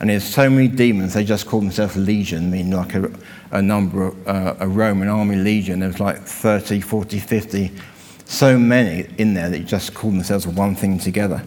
and 0.00 0.10
there's 0.10 0.24
so 0.24 0.50
many 0.50 0.68
demons, 0.68 1.14
they 1.14 1.24
just 1.24 1.46
called 1.46 1.64
themselves 1.64 1.96
legion, 1.96 2.50
meaning 2.50 2.72
like 2.72 2.94
a, 2.94 3.10
a 3.50 3.62
number, 3.62 4.08
of, 4.08 4.28
uh, 4.28 4.54
a 4.60 4.68
Roman 4.68 5.08
army 5.08 5.36
legion. 5.36 5.80
There 5.80 5.88
was 5.88 6.00
like 6.00 6.18
30, 6.18 6.80
40, 6.80 7.18
50, 7.18 7.72
so 8.26 8.58
many 8.58 9.08
in 9.16 9.34
there 9.34 9.48
that 9.48 9.64
just 9.66 9.94
called 9.94 10.14
themselves 10.14 10.46
one 10.46 10.74
thing 10.74 10.98
together. 10.98 11.42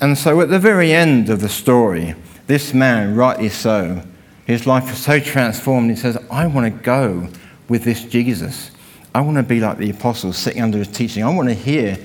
And 0.00 0.16
so 0.16 0.40
at 0.40 0.48
the 0.48 0.58
very 0.58 0.92
end 0.92 1.28
of 1.28 1.40
the 1.40 1.48
story, 1.48 2.14
this 2.46 2.72
man, 2.72 3.14
rightly 3.14 3.48
so, 3.48 4.02
his 4.46 4.66
life 4.66 4.88
was 4.88 4.98
so 4.98 5.20
transformed, 5.20 5.90
he 5.90 5.96
says, 5.96 6.16
I 6.30 6.46
want 6.46 6.72
to 6.72 6.82
go 6.82 7.28
with 7.68 7.84
this 7.84 8.04
Jesus. 8.04 8.70
I 9.14 9.20
want 9.20 9.36
to 9.36 9.42
be 9.42 9.60
like 9.60 9.76
the 9.76 9.90
apostles 9.90 10.38
sitting 10.38 10.62
under 10.62 10.78
his 10.78 10.88
teaching. 10.88 11.24
I 11.24 11.34
want 11.34 11.48
to 11.48 11.54
hear 11.54 11.98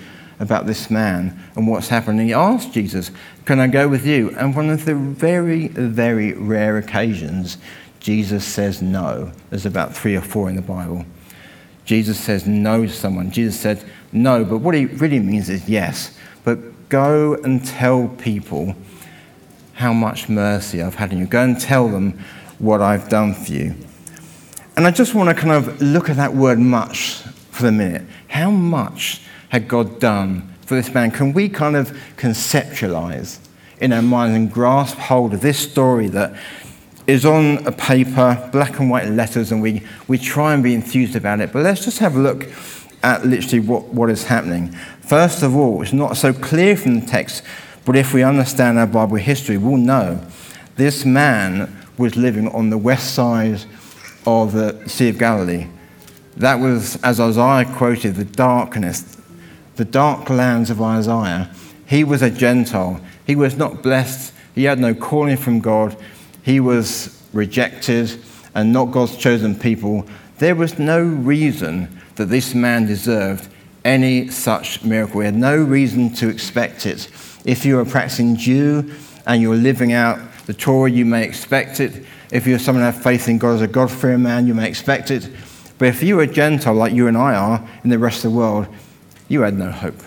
about 0.44 0.68
this 0.68 0.92
man 0.92 1.42
and 1.56 1.68
what's 1.68 1.88
happened. 1.88 2.20
And 2.20 2.28
he 2.28 2.34
asked 2.34 2.74
Jesus, 2.74 3.10
Can 3.46 3.60
I 3.60 3.66
go 3.66 3.88
with 3.88 4.06
you? 4.06 4.30
And 4.38 4.56
one 4.56 4.70
of 4.70 4.86
the 4.86 4.94
very, 4.94 5.70
very 5.70 6.34
rare 6.34 6.78
occasions, 6.78 7.58
Jesus 8.00 8.46
says 8.46 8.82
no. 8.82 9.32
There's 9.50 9.66
about 9.66 9.96
three 9.96 10.16
or 10.16 10.22
four 10.22 10.50
in 10.50 10.56
the 10.56 10.62
Bible. 10.62 11.06
Jesus 11.86 12.20
says 12.20 12.46
no 12.46 12.86
to 12.86 12.92
someone. 12.92 13.32
Jesus 13.32 13.60
said 13.60 13.84
no, 14.12 14.46
but 14.46 14.60
what 14.60 14.76
he 14.76 14.86
really 14.86 15.20
means 15.20 15.50
is 15.50 15.68
yes. 15.68 16.16
But 16.44 16.60
Go 16.94 17.34
and 17.44 17.66
tell 17.66 18.08
people 18.08 18.76
how 19.74 19.94
much 19.94 20.30
mercy 20.30 20.80
I've 20.80 20.94
had 20.94 21.12
in 21.12 21.18
you. 21.18 21.26
Go 21.26 21.42
and 21.42 21.60
tell 21.60 21.88
them 21.88 22.20
what 22.60 22.82
I've 22.82 23.10
done 23.10 23.34
for 23.34 23.52
you. 23.52 23.74
And 24.78 24.86
I 24.86 24.92
just 24.92 25.16
want 25.16 25.28
to 25.28 25.34
kind 25.34 25.54
of 25.54 25.82
look 25.82 26.08
at 26.08 26.18
that 26.18 26.36
word 26.36 26.60
much 26.60 27.16
for 27.50 27.66
a 27.66 27.72
minute. 27.72 28.04
How 28.28 28.52
much 28.52 29.24
had 29.54 29.68
God 29.68 30.00
done 30.00 30.52
for 30.66 30.74
this 30.74 30.92
man? 30.96 31.12
Can 31.12 31.32
we 31.32 31.48
kind 31.48 31.76
of 31.76 31.96
conceptualize 32.18 33.38
in 33.80 33.94
our 33.94 34.02
minds 34.02 34.36
and 34.36 34.52
grasp 34.52 34.98
hold 34.98 35.36
of 35.36 35.42
this 35.42 35.60
story 35.60 36.08
that 36.08 36.36
is 37.06 37.24
on 37.24 37.64
a 37.68 37.72
paper, 37.72 38.50
black 38.52 38.80
and 38.80 38.90
white 38.90 39.10
letters, 39.10 39.52
and 39.52 39.62
we, 39.62 39.84
we 40.08 40.18
try 40.18 40.56
and 40.56 40.64
be 40.64 40.74
enthused 40.74 41.16
about 41.16 41.40
it? 41.40 41.54
But 41.54 41.62
let's 41.62 41.86
just 41.86 42.00
have 42.00 42.16
a 42.16 42.20
look 42.20 42.48
at 43.04 43.28
literally 43.28 43.60
what, 43.60 43.86
what 43.90 44.10
is 44.10 44.24
happening. 44.24 44.72
First 45.02 45.44
of 45.44 45.56
all, 45.56 45.84
it's 45.84 45.94
not 45.94 46.18
so 46.18 46.34
clear 46.34 46.76
from 46.76 47.02
the 47.02 47.06
text, 47.06 47.44
but 47.86 47.96
if 47.96 48.12
we 48.12 48.24
understand 48.24 48.80
our 48.80 48.88
Bible 48.88 49.18
history, 49.18 49.60
we'll 49.60 49.78
know 49.78 50.20
this 50.78 51.06
man 51.06 51.72
was 52.00 52.16
living 52.16 52.48
on 52.48 52.72
the 52.72 52.78
west 52.80 53.14
side 53.14 53.62
of 54.26 54.54
the 54.54 54.90
Sea 54.90 55.10
of 55.10 55.20
Galilee. 55.20 55.68
That 56.38 56.56
was, 56.56 56.96
as 57.04 57.20
Isaiah 57.20 57.72
quoted, 57.76 58.16
the 58.16 58.26
darkness, 58.26 59.20
the 59.76 59.86
dark 59.86 60.30
lands 60.30 60.70
of 60.70 60.82
Isaiah. 60.82 61.50
He 61.86 62.04
was 62.04 62.22
a 62.22 62.30
Gentile. 62.30 63.02
He 63.26 63.36
was 63.36 63.56
not 63.58 63.84
blessed. 63.84 64.34
He 64.56 64.66
had 64.66 64.80
no 64.80 64.94
calling 64.94 65.38
from 65.38 65.60
God. 65.60 65.98
He 66.44 66.60
was 66.60 67.22
rejected 67.34 68.20
and 68.54 68.72
not 68.72 68.92
God's 68.92 69.18
chosen 69.18 69.58
people. 69.58 70.06
There 70.38 70.56
was 70.56 70.78
no 70.78 71.02
reason 71.02 72.00
that 72.16 72.26
this 72.26 72.54
man 72.54 72.86
deserved 72.86 73.48
any 73.84 74.30
such 74.30 74.84
miracle. 74.84 75.22
He 75.22 75.26
had 75.26 75.36
no 75.36 75.58
reason 75.58 76.14
to 76.16 76.30
expect 76.30 76.86
it. 76.86 77.10
If 77.46 77.66
you're 77.66 77.82
a 77.82 77.86
practicing 77.86 78.36
Jew 78.36 78.94
and 79.26 79.42
you're 79.42 79.56
living 79.56 79.94
out 79.94 80.20
the 80.46 80.54
Torah, 80.54 80.92
you 80.92 81.06
may 81.06 81.24
expect 81.24 81.80
it. 81.80 82.06
If 82.32 82.46
you're 82.48 82.60
someone 82.60 82.84
who 82.84 82.92
has 82.92 83.04
faith 83.04 83.28
in 83.28 83.38
God 83.38 83.56
as 83.56 83.62
a 83.62 83.68
God-fearing 83.68 84.22
man, 84.22 84.48
you 84.48 84.54
may 84.54 84.68
expect 84.68 85.12
it. 85.12 85.30
But 85.78 85.88
if 85.88 86.04
you're 86.04 86.22
a 86.22 86.28
Gentile 86.28 86.74
like 86.74 86.94
you 86.94 87.08
and 87.08 87.18
I 87.18 87.36
are 87.36 87.68
in 87.84 87.90
the 87.90 88.00
rest 88.00 88.24
of 88.24 88.32
the 88.32 88.38
world, 88.38 88.68
you 89.28 89.42
had 89.42 89.58
no 89.58 89.72
hope. 89.72 90.02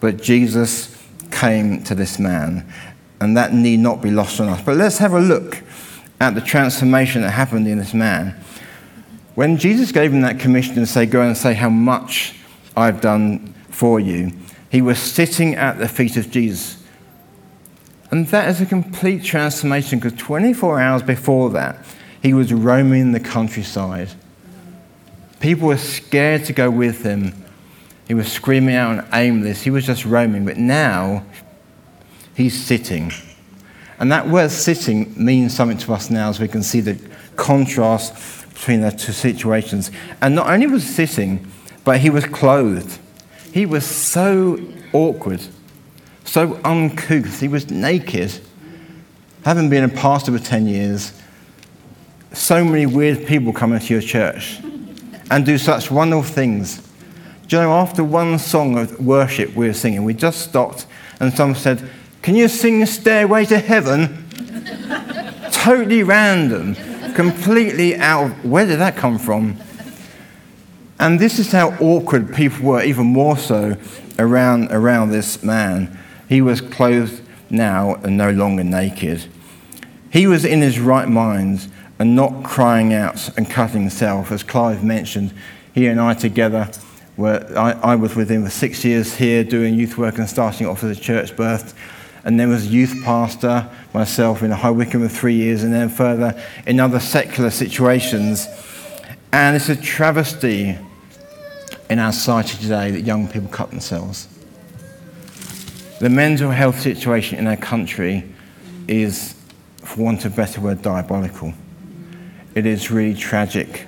But 0.00 0.22
Jesus 0.22 0.96
came 1.30 1.82
to 1.84 1.94
this 1.94 2.18
man, 2.18 2.70
and 3.20 3.36
that 3.36 3.52
need 3.52 3.80
not 3.80 4.00
be 4.00 4.10
lost 4.10 4.40
on 4.40 4.48
us. 4.48 4.62
But 4.62 4.76
let's 4.76 4.98
have 4.98 5.12
a 5.12 5.20
look 5.20 5.62
at 6.20 6.34
the 6.34 6.40
transformation 6.40 7.22
that 7.22 7.30
happened 7.30 7.66
in 7.66 7.78
this 7.78 7.94
man. 7.94 8.30
When 9.34 9.56
Jesus 9.56 9.92
gave 9.92 10.12
him 10.12 10.22
that 10.22 10.40
commission 10.40 10.74
to 10.76 10.86
say, 10.86 11.06
Go 11.06 11.22
and 11.22 11.36
say 11.36 11.54
how 11.54 11.70
much 11.70 12.34
I've 12.76 13.00
done 13.00 13.54
for 13.70 14.00
you. 14.00 14.32
He 14.70 14.82
was 14.82 14.98
sitting 14.98 15.54
at 15.54 15.78
the 15.78 15.88
feet 15.88 16.16
of 16.16 16.30
Jesus. 16.30 16.82
And 18.10 18.26
that 18.28 18.48
is 18.48 18.60
a 18.60 18.66
complete 18.66 19.22
transformation 19.22 19.98
because 19.98 20.18
24 20.18 20.80
hours 20.80 21.02
before 21.02 21.50
that, 21.50 21.84
he 22.22 22.34
was 22.34 22.52
roaming 22.52 23.12
the 23.12 23.20
countryside. 23.20 24.10
People 25.40 25.68
were 25.68 25.76
scared 25.76 26.44
to 26.46 26.52
go 26.52 26.70
with 26.70 27.04
him. 27.04 27.44
He 28.08 28.14
was 28.14 28.32
screaming 28.32 28.74
out 28.74 28.98
and 28.98 29.06
aimless. 29.12 29.62
He 29.62 29.70
was 29.70 29.84
just 29.84 30.06
roaming. 30.06 30.46
But 30.46 30.56
now, 30.56 31.24
he's 32.34 32.58
sitting. 32.58 33.12
And 34.00 34.10
that 34.10 34.26
word 34.26 34.50
sitting 34.50 35.12
means 35.22 35.54
something 35.54 35.76
to 35.78 35.92
us 35.92 36.08
now 36.08 36.30
as 36.30 36.40
we 36.40 36.48
can 36.48 36.62
see 36.62 36.80
the 36.80 36.98
contrast 37.36 38.48
between 38.54 38.80
the 38.80 38.90
two 38.90 39.12
situations. 39.12 39.90
And 40.22 40.34
not 40.34 40.48
only 40.48 40.66
was 40.66 40.88
sitting, 40.88 41.46
but 41.84 42.00
he 42.00 42.08
was 42.08 42.24
clothed. 42.24 42.98
He 43.52 43.66
was 43.66 43.84
so 43.84 44.58
awkward, 44.92 45.40
so 46.24 46.58
uncouth. 46.64 47.40
He 47.40 47.48
was 47.48 47.70
naked. 47.70 48.40
Having 49.44 49.68
been 49.68 49.84
a 49.84 49.88
pastor 49.88 50.36
for 50.36 50.42
10 50.42 50.66
years, 50.66 51.12
so 52.32 52.64
many 52.64 52.86
weird 52.86 53.26
people 53.26 53.52
come 53.52 53.72
into 53.72 53.92
your 53.92 54.02
church 54.02 54.60
and 55.30 55.44
do 55.44 55.58
such 55.58 55.90
wonderful 55.90 56.22
things. 56.22 56.87
Do 57.48 57.56
you 57.56 57.62
know, 57.62 57.72
after 57.72 58.04
one 58.04 58.38
song 58.38 58.76
of 58.76 59.00
worship 59.00 59.56
we 59.56 59.68
were 59.68 59.72
singing, 59.72 60.04
we 60.04 60.12
just 60.12 60.42
stopped 60.42 60.86
and 61.18 61.32
someone 61.32 61.58
said, 61.58 61.90
Can 62.20 62.36
you 62.36 62.46
sing 62.46 62.84
Stairway 62.84 63.46
to 63.46 63.58
Heaven? 63.58 64.26
totally 65.50 66.02
random, 66.02 66.74
completely 67.14 67.96
out 67.96 68.26
of 68.26 68.44
where 68.44 68.66
did 68.66 68.80
that 68.80 68.96
come 68.96 69.18
from? 69.18 69.56
And 71.00 71.18
this 71.18 71.38
is 71.38 71.50
how 71.50 71.70
awkward 71.80 72.34
people 72.34 72.66
were, 72.66 72.82
even 72.82 73.06
more 73.06 73.38
so 73.38 73.78
around, 74.18 74.70
around 74.70 75.10
this 75.10 75.42
man. 75.42 75.98
He 76.28 76.42
was 76.42 76.60
clothed 76.60 77.22
now 77.48 77.94
and 77.94 78.18
no 78.18 78.30
longer 78.30 78.62
naked. 78.62 79.24
He 80.10 80.26
was 80.26 80.44
in 80.44 80.60
his 80.60 80.78
right 80.78 81.08
mind 81.08 81.66
and 81.98 82.14
not 82.14 82.44
crying 82.44 82.92
out 82.92 83.34
and 83.38 83.48
cutting 83.48 83.82
himself. 83.82 84.30
As 84.30 84.42
Clive 84.42 84.84
mentioned, 84.84 85.32
he 85.72 85.86
and 85.86 85.98
I 85.98 86.12
together 86.12 86.70
were, 87.18 87.44
I, 87.56 87.72
I 87.72 87.94
was 87.96 88.14
with 88.14 88.30
him 88.30 88.44
for 88.44 88.50
six 88.50 88.84
years 88.84 89.14
here 89.14 89.44
doing 89.44 89.74
youth 89.74 89.98
work 89.98 90.18
and 90.18 90.28
starting 90.28 90.66
off 90.66 90.82
as 90.84 90.96
a 90.96 91.00
church 91.00 91.36
birth. 91.36 91.74
And 92.24 92.38
then 92.38 92.48
was 92.48 92.66
a 92.66 92.68
youth 92.68 93.02
pastor, 93.04 93.68
myself 93.92 94.42
in 94.42 94.50
High 94.50 94.70
Wycombe 94.70 95.08
for 95.08 95.14
three 95.14 95.34
years, 95.34 95.64
and 95.64 95.72
then 95.72 95.88
further 95.88 96.40
in 96.66 96.78
other 96.78 97.00
secular 97.00 97.50
situations. 97.50 98.46
And 99.32 99.56
it's 99.56 99.68
a 99.68 99.76
travesty 99.76 100.78
in 101.90 101.98
our 101.98 102.12
society 102.12 102.56
today 102.58 102.90
that 102.92 103.02
young 103.02 103.28
people 103.28 103.48
cut 103.48 103.70
themselves. 103.70 104.28
The 106.00 106.10
mental 106.10 106.50
health 106.50 106.80
situation 106.80 107.38
in 107.38 107.46
our 107.46 107.56
country 107.56 108.24
is, 108.86 109.34
for 109.82 110.02
want 110.02 110.24
of 110.24 110.34
a 110.34 110.36
better 110.36 110.60
word, 110.60 110.82
diabolical. 110.82 111.52
It 112.54 112.66
is 112.66 112.90
really 112.90 113.14
tragic. 113.14 113.86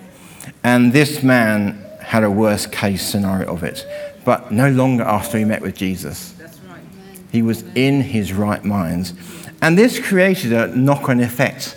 And 0.65 0.93
this 0.93 1.23
man 1.23 1.90
had 2.11 2.25
a 2.25 2.31
worst 2.31 2.73
case 2.73 3.07
scenario 3.07 3.49
of 3.49 3.63
it, 3.63 3.87
but 4.25 4.51
no 4.51 4.69
longer 4.69 5.05
after 5.05 5.39
he 5.39 5.45
met 5.45 5.63
with 5.63 5.77
Jesus. 5.77 6.35
He 7.31 7.41
was 7.41 7.63
in 7.77 8.01
his 8.01 8.33
right 8.33 8.65
mind. 8.65 9.13
And 9.63 9.79
this 9.79 10.01
created 10.01 10.53
a 10.53 10.77
knock 10.77 11.09
on 11.09 11.21
effect 11.21 11.77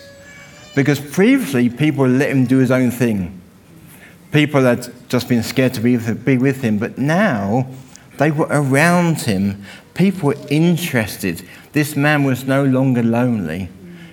because 0.74 0.98
previously 0.98 1.70
people 1.70 2.08
let 2.08 2.30
him 2.30 2.46
do 2.46 2.58
his 2.58 2.72
own 2.72 2.90
thing. 2.90 3.40
People 4.32 4.62
had 4.62 4.92
just 5.08 5.28
been 5.28 5.44
scared 5.44 5.72
to 5.74 5.80
be 5.80 5.96
with, 5.96 6.24
be 6.24 6.36
with 6.36 6.62
him, 6.62 6.78
but 6.78 6.98
now 6.98 7.68
they 8.18 8.32
were 8.32 8.48
around 8.50 9.20
him. 9.20 9.64
People 9.94 10.30
were 10.30 10.46
interested. 10.50 11.48
This 11.70 11.94
man 11.94 12.24
was 12.24 12.44
no 12.44 12.64
longer 12.64 13.04
lonely. 13.04 13.68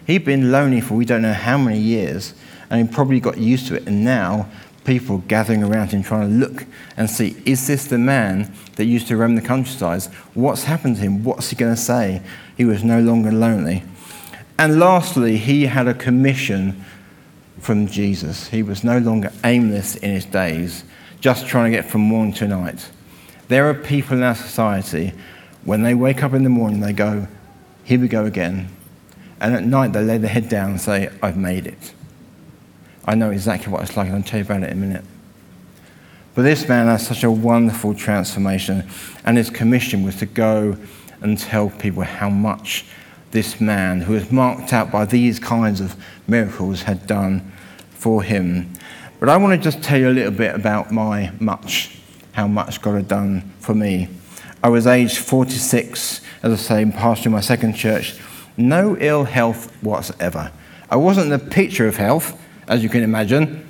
He'd 0.05 0.25
been 0.25 0.51
lonely 0.51 0.81
for 0.81 0.93
we 0.93 1.05
don't 1.05 1.23
know 1.23 1.33
how 1.33 1.57
many 1.57 1.79
years, 1.79 2.35
and 2.69 2.87
he 2.87 2.93
probably 2.93 3.19
got 3.19 3.39
used 3.39 3.65
to 3.69 3.75
it. 3.75 3.87
And 3.87 4.05
now 4.05 4.47
people 4.83 5.19
gathering 5.27 5.63
around 5.63 5.91
him 5.91 6.01
trying 6.01 6.27
to 6.27 6.35
look 6.35 6.65
and 6.97 7.09
see 7.09 7.41
is 7.45 7.67
this 7.67 7.85
the 7.85 7.97
man 7.97 8.53
that 8.75 8.85
used 8.85 9.07
to 9.07 9.17
roam 9.17 9.35
the 9.35 9.41
countryside? 9.41 10.03
What's 10.33 10.63
happened 10.63 10.95
to 10.97 11.01
him? 11.01 11.23
What's 11.23 11.49
he 11.49 11.55
going 11.55 11.75
to 11.75 11.81
say? 11.81 12.21
He 12.57 12.65
was 12.65 12.83
no 12.83 12.99
longer 12.99 13.31
lonely. 13.31 13.83
And 14.57 14.79
lastly, 14.79 15.37
he 15.37 15.65
had 15.65 15.87
a 15.87 15.93
commission 15.93 16.83
from 17.59 17.87
Jesus. 17.87 18.47
He 18.47 18.63
was 18.63 18.83
no 18.83 18.97
longer 18.97 19.31
aimless 19.43 19.95
in 19.95 20.11
his 20.11 20.25
days, 20.25 20.83
just 21.19 21.47
trying 21.47 21.71
to 21.71 21.77
get 21.77 21.89
from 21.89 22.01
morning 22.01 22.33
to 22.35 22.47
night. 22.47 22.89
There 23.47 23.69
are 23.69 23.73
people 23.73 24.17
in 24.17 24.23
our 24.23 24.35
society, 24.35 25.13
when 25.63 25.83
they 25.83 25.93
wake 25.93 26.23
up 26.23 26.33
in 26.33 26.43
the 26.43 26.49
morning, 26.49 26.79
they 26.79 26.93
go, 26.93 27.27
Here 27.83 27.99
we 27.99 28.07
go 28.07 28.25
again. 28.25 28.69
And 29.39 29.55
at 29.55 29.63
night, 29.63 29.93
they 29.93 30.03
lay 30.03 30.17
their 30.17 30.29
head 30.29 30.49
down 30.49 30.71
and 30.71 30.81
say, 30.81 31.09
I've 31.21 31.37
made 31.37 31.65
it. 31.65 31.93
I 33.05 33.15
know 33.15 33.31
exactly 33.31 33.71
what 33.71 33.81
it's 33.81 33.97
like, 33.97 34.07
and 34.07 34.15
I'll 34.15 34.23
tell 34.23 34.39
you 34.39 34.45
about 34.45 34.63
it 34.63 34.69
in 34.71 34.77
a 34.77 34.81
minute. 34.81 35.03
But 36.33 36.43
this 36.43 36.67
man 36.67 36.87
has 36.87 37.05
such 37.05 37.23
a 37.23 37.31
wonderful 37.31 37.93
transformation, 37.93 38.87
and 39.25 39.37
his 39.37 39.49
commission 39.49 40.03
was 40.03 40.15
to 40.17 40.25
go 40.25 40.77
and 41.21 41.37
tell 41.37 41.69
people 41.69 42.03
how 42.03 42.29
much 42.29 42.85
this 43.31 43.59
man, 43.61 44.01
who 44.01 44.13
was 44.13 44.31
marked 44.31 44.73
out 44.73 44.91
by 44.91 45.05
these 45.05 45.39
kinds 45.39 45.81
of 45.81 45.95
miracles, 46.27 46.83
had 46.83 47.07
done 47.07 47.51
for 47.91 48.23
him. 48.23 48.71
But 49.19 49.29
I 49.29 49.37
want 49.37 49.53
to 49.53 49.63
just 49.63 49.83
tell 49.83 49.99
you 49.99 50.09
a 50.09 50.11
little 50.11 50.31
bit 50.31 50.55
about 50.55 50.91
my 50.91 51.31
much, 51.39 51.97
how 52.31 52.47
much 52.47 52.81
God 52.81 52.95
had 52.95 53.07
done 53.07 53.51
for 53.59 53.73
me. 53.73 54.09
I 54.63 54.69
was 54.69 54.87
aged 54.87 55.17
46, 55.17 56.21
as 56.43 56.53
I 56.53 56.55
say, 56.55 56.81
in 56.81 56.91
pastoring 56.91 57.31
my 57.31 57.41
second 57.41 57.73
church. 57.73 58.19
No 58.57 58.97
ill 58.97 59.23
health 59.23 59.71
whatsoever. 59.83 60.51
I 60.89 60.95
wasn't 60.95 61.29
the 61.29 61.39
picture 61.39 61.87
of 61.87 61.97
health, 61.97 62.40
as 62.71 62.81
you 62.81 62.87
can 62.87 63.03
imagine, 63.03 63.67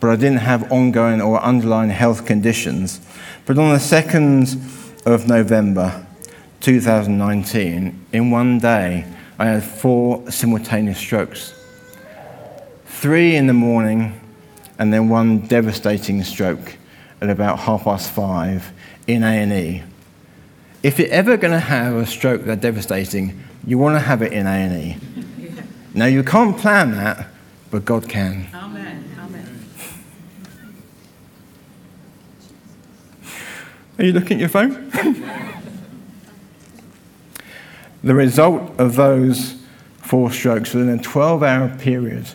but 0.00 0.08
I 0.08 0.16
didn't 0.16 0.38
have 0.38 0.72
ongoing 0.72 1.20
or 1.20 1.38
underlying 1.38 1.90
health 1.90 2.24
conditions. 2.24 2.98
But 3.44 3.58
on 3.58 3.74
the 3.74 3.78
2nd 3.78 5.04
of 5.04 5.28
November 5.28 6.06
2019, 6.62 8.06
in 8.14 8.30
one 8.30 8.58
day, 8.58 9.04
I 9.38 9.44
had 9.44 9.62
four 9.62 10.30
simultaneous 10.30 10.96
strokes. 10.96 11.52
Three 12.86 13.36
in 13.36 13.48
the 13.48 13.52
morning, 13.52 14.18
and 14.78 14.90
then 14.94 15.10
one 15.10 15.40
devastating 15.40 16.24
stroke 16.24 16.78
at 17.20 17.28
about 17.28 17.58
half 17.58 17.84
past 17.84 18.10
five 18.10 18.72
in 19.06 19.24
A&E. 19.24 19.82
If 20.82 20.98
you're 20.98 21.10
ever 21.10 21.36
going 21.36 21.52
to 21.52 21.60
have 21.60 21.94
a 21.94 22.06
stroke 22.06 22.44
that 22.44 22.62
devastating, 22.62 23.44
you 23.66 23.76
want 23.76 23.96
to 23.96 24.00
have 24.00 24.22
it 24.22 24.32
in 24.32 24.46
A&E. 24.46 24.96
Now 25.92 26.06
you 26.06 26.22
can't 26.22 26.56
plan 26.56 26.92
that, 26.92 27.26
but 27.70 27.84
God 27.84 28.08
can. 28.08 28.46
Amen. 28.54 29.04
Amen. 29.18 29.64
Are 33.98 34.04
you 34.04 34.12
looking 34.12 34.36
at 34.36 34.40
your 34.40 34.48
phone? 34.48 34.90
the 38.02 38.14
result 38.14 38.78
of 38.78 38.96
those 38.96 39.56
four 39.98 40.30
strokes 40.30 40.74
within 40.74 40.98
a 40.98 41.02
12 41.02 41.42
hour 41.42 41.68
period, 41.78 42.28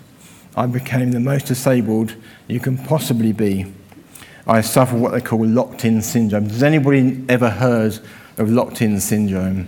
I 0.56 0.66
became 0.66 1.12
the 1.12 1.20
most 1.20 1.46
disabled 1.46 2.16
you 2.48 2.60
can 2.60 2.78
possibly 2.78 3.32
be. 3.32 3.72
I 4.46 4.62
suffer 4.62 4.98
what 4.98 5.12
they 5.12 5.22
call 5.22 5.46
locked 5.46 5.86
in 5.86 6.02
syndrome. 6.02 6.50
Has 6.50 6.64
anybody 6.64 7.24
ever 7.30 7.50
heard 7.50 8.00
of 8.38 8.50
locked 8.50 8.82
in 8.82 9.00
syndrome? 9.00 9.68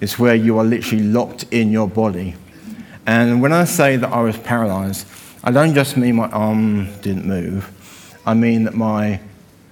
It's 0.00 0.18
where 0.18 0.34
you 0.34 0.58
are 0.58 0.64
literally 0.64 1.04
locked 1.04 1.44
in 1.50 1.70
your 1.70 1.88
body. 1.88 2.36
And 3.06 3.42
when 3.42 3.52
I 3.52 3.64
say 3.64 3.96
that 3.96 4.10
I 4.10 4.20
was 4.22 4.36
paralyzed, 4.38 5.06
I 5.42 5.50
don't 5.50 5.74
just 5.74 5.96
mean 5.96 6.16
my 6.16 6.28
arm 6.30 6.88
didn't 7.02 7.26
move. 7.26 7.70
I 8.24 8.32
mean 8.32 8.64
that 8.64 8.74
my 8.74 9.20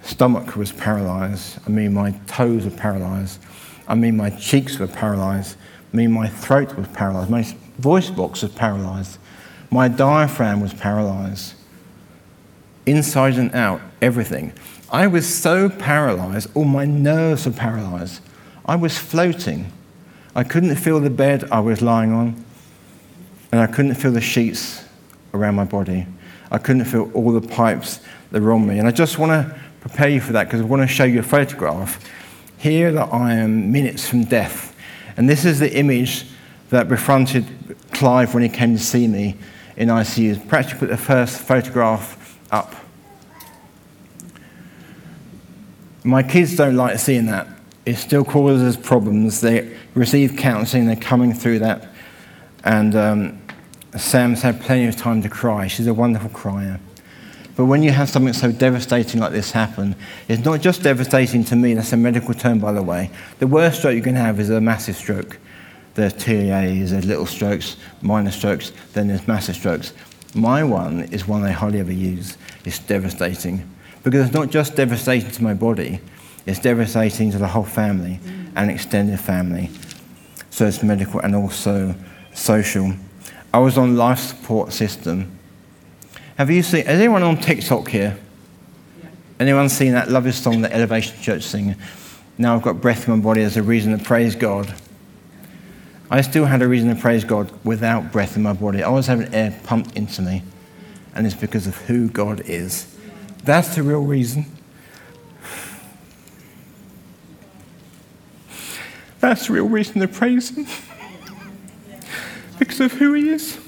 stomach 0.03 0.55
was 0.55 0.71
paralyzed. 0.71 1.57
I 1.65 1.69
mean 1.69 1.93
my 1.93 2.11
toes 2.27 2.65
were 2.65 2.71
paralyzed. 2.71 3.39
I 3.87 3.95
mean 3.95 4.17
my 4.17 4.29
cheeks 4.29 4.77
were 4.77 4.87
paralyzed. 4.87 5.57
I 5.91 5.97
mean 5.97 6.11
my 6.11 6.27
throat 6.27 6.75
was 6.75 6.87
paralyzed. 6.89 7.31
My 7.31 7.43
voice 7.79 8.11
box 8.11 8.43
was 8.43 8.51
paralyzed. 8.51 9.17
My 9.71 9.87
diaphragm 9.87 10.61
was 10.61 10.73
paralyzed. 10.73 11.55
Inside 12.85 13.35
and 13.35 13.53
out, 13.55 13.81
everything. 13.99 14.53
I 14.91 15.07
was 15.07 15.27
so 15.27 15.69
paralyzed, 15.69 16.49
all 16.53 16.65
my 16.65 16.85
nerves 16.85 17.47
were 17.47 17.51
paralyzed. 17.51 18.21
I 18.65 18.75
was 18.75 18.95
floating. 18.99 19.71
I 20.35 20.43
couldn't 20.43 20.75
feel 20.75 20.99
the 20.99 21.09
bed 21.09 21.45
I 21.51 21.61
was 21.61 21.81
lying 21.81 22.11
on 22.11 22.45
and 23.53 23.61
I 23.61 23.67
couldn't 23.67 23.93
feel 23.93 24.11
the 24.11 24.19
sheets 24.19 24.83
around 25.31 25.53
my 25.53 25.63
body. 25.63 26.07
I 26.49 26.57
couldn't 26.57 26.85
feel 26.85 27.11
all 27.13 27.31
the 27.31 27.47
pipes 27.47 27.99
that 28.31 28.41
were 28.41 28.51
on 28.51 28.65
me. 28.65 28.79
And 28.79 28.87
I 28.87 28.91
just 28.91 29.19
want 29.19 29.29
to 29.29 29.55
prepare 29.79 30.09
you 30.09 30.21
for 30.21 30.33
that 30.33 30.45
because 30.45 30.61
I 30.61 30.63
want 30.63 30.81
to 30.81 30.87
show 30.87 31.03
you 31.03 31.19
a 31.19 31.21
photograph. 31.21 32.03
Here 32.57 32.91
that 32.91 33.13
I 33.13 33.35
am 33.35 33.71
minutes 33.71 34.09
from 34.09 34.23
death. 34.23 34.75
And 35.17 35.29
this 35.29 35.45
is 35.45 35.59
the 35.59 35.71
image 35.71 36.25
that 36.71 36.89
befronted 36.89 37.45
Clive 37.91 38.33
when 38.33 38.41
he 38.41 38.49
came 38.49 38.75
to 38.75 38.81
see 38.81 39.07
me 39.07 39.37
in 39.77 39.89
ICU. 39.89 40.71
You 40.71 40.75
put 40.79 40.89
the 40.89 40.97
first 40.97 41.39
photograph 41.39 42.39
up. 42.51 42.73
My 46.03 46.23
kids 46.23 46.55
don't 46.55 46.75
like 46.75 46.97
seeing 46.97 47.27
that. 47.27 47.47
It 47.85 47.97
still 47.97 48.25
causes 48.25 48.77
problems. 48.77 49.41
They 49.41 49.77
receive 49.93 50.37
counseling, 50.37 50.87
they're 50.87 50.95
coming 50.95 51.35
through 51.35 51.59
that. 51.59 51.89
And 52.63 52.95
um, 52.95 53.42
Sam's 53.97 54.41
had 54.41 54.59
plenty 54.61 54.87
of 54.87 54.95
time 54.95 55.21
to 55.21 55.29
cry. 55.29 55.67
She's 55.67 55.87
a 55.87 55.93
wonderful 55.93 56.29
crier. 56.29 56.79
But 57.55 57.65
when 57.65 57.83
you 57.83 57.91
have 57.91 58.09
something 58.09 58.33
so 58.33 58.51
devastating 58.51 59.21
like 59.21 59.31
this 59.31 59.51
happen, 59.51 59.95
it's 60.27 60.43
not 60.43 60.61
just 60.61 60.81
devastating 60.81 61.43
to 61.45 61.55
me, 61.55 61.75
that's 61.75 61.93
a 61.93 61.97
medical 61.97 62.33
term, 62.33 62.57
by 62.59 62.71
the 62.71 62.81
way. 62.81 63.11
The 63.37 63.45
worst 63.45 63.79
stroke 63.79 63.95
you 63.95 64.01
can 64.01 64.15
have 64.15 64.39
is 64.39 64.49
a 64.49 64.59
massive 64.59 64.95
stroke. 64.95 65.37
There's 65.93 66.13
TIAs, 66.13 66.89
there's 66.89 67.05
little 67.05 67.27
strokes, 67.27 67.77
minor 68.01 68.31
strokes, 68.31 68.71
then 68.93 69.07
there's 69.07 69.27
massive 69.27 69.55
strokes. 69.55 69.93
My 70.33 70.63
one 70.63 71.03
is 71.11 71.27
one 71.27 71.43
I 71.43 71.51
hardly 71.51 71.79
ever 71.79 71.93
use. 71.93 72.37
It's 72.65 72.79
devastating. 72.79 73.69
Because 74.01 74.25
it's 74.25 74.33
not 74.33 74.49
just 74.49 74.75
devastating 74.75 75.29
to 75.29 75.43
my 75.43 75.53
body, 75.53 75.99
it's 76.47 76.59
devastating 76.59 77.31
to 77.31 77.37
the 77.37 77.47
whole 77.47 77.63
family 77.63 78.19
and 78.55 78.71
extended 78.71 79.19
family. 79.19 79.69
So 80.49 80.65
it's 80.65 80.81
medical 80.81 81.19
and 81.19 81.35
also 81.35 81.93
social. 82.33 82.93
I 83.53 83.59
was 83.59 83.77
on 83.77 83.95
life 83.95 84.19
support 84.19 84.73
system. 84.73 85.37
Have 86.37 86.49
you 86.49 86.63
seen, 86.63 86.85
has 86.85 86.99
anyone 86.99 87.21
on 87.21 87.37
TikTok 87.37 87.87
here? 87.87 88.17
Anyone 89.39 89.69
seen 89.69 89.91
that 89.93 90.09
lovely 90.09 90.31
song 90.31 90.61
that 90.61 90.71
Elevation 90.71 91.21
Church 91.21 91.43
sing? 91.43 91.75
Now 92.37 92.55
I've 92.55 92.63
got 92.63 92.81
breath 92.81 93.07
in 93.07 93.15
my 93.15 93.23
body 93.23 93.41
as 93.43 93.55
a 93.55 93.61
reason 93.61 93.95
to 93.97 94.03
praise 94.03 94.35
God. 94.35 94.73
I 96.09 96.21
still 96.21 96.45
had 96.45 96.61
a 96.61 96.67
reason 96.67 96.95
to 96.95 96.99
praise 96.99 97.23
God 97.23 97.51
without 97.63 98.11
breath 98.11 98.35
in 98.35 98.43
my 98.43 98.53
body. 98.53 98.81
I 98.81 98.89
was 98.89 99.05
having 99.05 99.33
air 99.33 99.59
pumped 99.63 99.95
into 99.95 100.21
me, 100.21 100.41
and 101.13 101.25
it's 101.27 101.35
because 101.35 101.67
of 101.67 101.75
who 101.75 102.09
God 102.09 102.41
is. 102.45 102.95
That's 103.43 103.75
the 103.75 103.83
real 103.83 104.01
reason. 104.01 104.45
That's 109.19 109.47
the 109.47 109.53
real 109.53 109.69
reason 109.69 110.01
to 110.01 110.07
praise 110.07 110.49
Him. 110.49 110.65
of 112.79 112.93
who 112.93 113.13
He 113.13 113.29
is. 113.29 113.59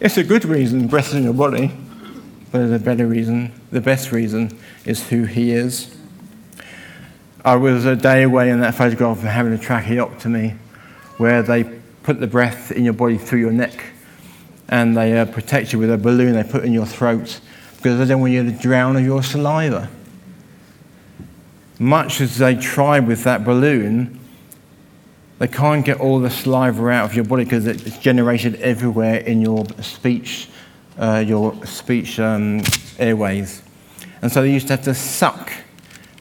It's 0.00 0.16
a 0.16 0.24
good 0.24 0.44
reason, 0.44 0.86
breath 0.86 1.12
in 1.14 1.24
your 1.24 1.34
body, 1.34 1.72
but 2.52 2.68
the 2.68 2.78
better 2.78 3.06
reason, 3.06 3.52
the 3.70 3.80
best 3.80 4.12
reason, 4.12 4.56
is 4.84 5.08
who 5.08 5.24
He 5.24 5.52
is. 5.52 5.96
I 7.44 7.56
was 7.56 7.84
a 7.84 7.96
day 7.96 8.22
away 8.22 8.50
in 8.50 8.60
that 8.60 8.74
photograph 8.74 9.18
from 9.18 9.28
having 9.28 9.52
a 9.52 9.58
tracheotomy 9.58 10.54
where 11.16 11.42
they 11.42 11.64
put 12.02 12.20
the 12.20 12.26
breath 12.26 12.72
in 12.72 12.84
your 12.84 12.94
body 12.94 13.18
through 13.18 13.40
your 13.40 13.52
neck 13.52 13.84
and 14.68 14.96
they 14.96 15.18
uh, 15.18 15.24
protect 15.24 15.72
you 15.72 15.78
with 15.78 15.90
a 15.90 15.98
balloon 15.98 16.32
they 16.32 16.44
put 16.44 16.64
in 16.64 16.72
your 16.72 16.86
throat 16.86 17.40
because 17.76 17.98
they 17.98 18.04
don't 18.04 18.20
want 18.20 18.32
you 18.32 18.44
to 18.44 18.50
drown 18.50 18.96
of 18.96 19.04
your 19.04 19.22
saliva. 19.22 19.88
Much 21.78 22.20
as 22.20 22.38
they 22.38 22.54
try 22.54 22.98
with 23.00 23.24
that 23.24 23.44
balloon, 23.44 24.18
they 25.38 25.48
can't 25.48 25.84
get 25.84 26.00
all 26.00 26.18
the 26.18 26.30
saliva 26.30 26.88
out 26.88 27.10
of 27.10 27.14
your 27.14 27.24
body 27.24 27.44
because 27.44 27.66
it's 27.66 27.98
generated 27.98 28.56
everywhere 28.56 29.18
in 29.18 29.40
your 29.40 29.64
speech, 29.80 30.48
uh, 30.98 31.24
your 31.26 31.64
speech 31.64 32.18
um, 32.18 32.62
airways. 32.98 33.62
And 34.20 34.32
so 34.32 34.42
they 34.42 34.52
used 34.52 34.66
to 34.68 34.74
have 34.74 34.84
to 34.84 34.94
suck 34.94 35.52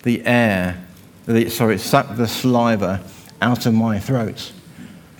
the 0.04 0.24
air, 0.26 0.84
the, 1.26 1.50
sorry, 1.50 1.80
suck 1.80 2.16
the 2.16 2.28
saliva 2.28 3.04
out 3.42 3.66
of 3.66 3.74
my 3.74 4.00
throat. 4.00 4.52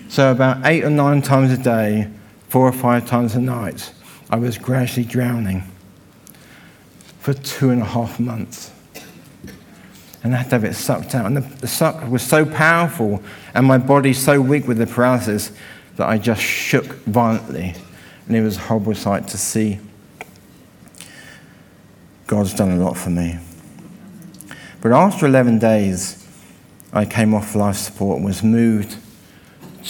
So 0.08 0.30
about 0.30 0.64
eight 0.64 0.84
or 0.84 0.90
nine 0.90 1.20
times 1.20 1.50
a 1.50 1.62
day, 1.62 2.08
four 2.48 2.66
or 2.66 2.72
five 2.72 3.06
times 3.06 3.34
a 3.34 3.40
night, 3.40 3.92
I 4.30 4.36
was 4.36 4.58
gradually 4.58 5.06
drowning 5.06 5.64
for 7.18 7.34
two 7.34 7.70
and 7.70 7.82
a 7.82 7.84
half 7.84 8.20
months. 8.20 8.70
And 10.28 10.34
I 10.34 10.40
had 10.40 10.50
to 10.50 10.56
have 10.56 10.64
it 10.64 10.74
sucked 10.74 11.14
out. 11.14 11.24
And 11.24 11.38
the, 11.38 11.40
the 11.40 11.66
suck 11.66 12.06
was 12.06 12.22
so 12.22 12.44
powerful, 12.44 13.22
and 13.54 13.64
my 13.64 13.78
body 13.78 14.12
so 14.12 14.42
weak 14.42 14.68
with 14.68 14.76
the 14.76 14.86
paralysis 14.86 15.52
that 15.96 16.06
I 16.06 16.18
just 16.18 16.42
shook 16.42 16.84
violently. 17.04 17.74
And 18.26 18.36
it 18.36 18.42
was 18.42 18.58
a 18.58 18.60
horrible 18.60 18.94
sight 18.94 19.26
to 19.28 19.38
see. 19.38 19.78
God's 22.26 22.52
done 22.52 22.72
a 22.72 22.76
lot 22.76 22.98
for 22.98 23.08
me. 23.08 23.38
But 24.82 24.92
after 24.92 25.24
11 25.24 25.60
days, 25.60 26.28
I 26.92 27.06
came 27.06 27.32
off 27.32 27.54
life 27.54 27.76
support 27.76 28.16
and 28.16 28.26
was 28.26 28.42
moved 28.42 28.98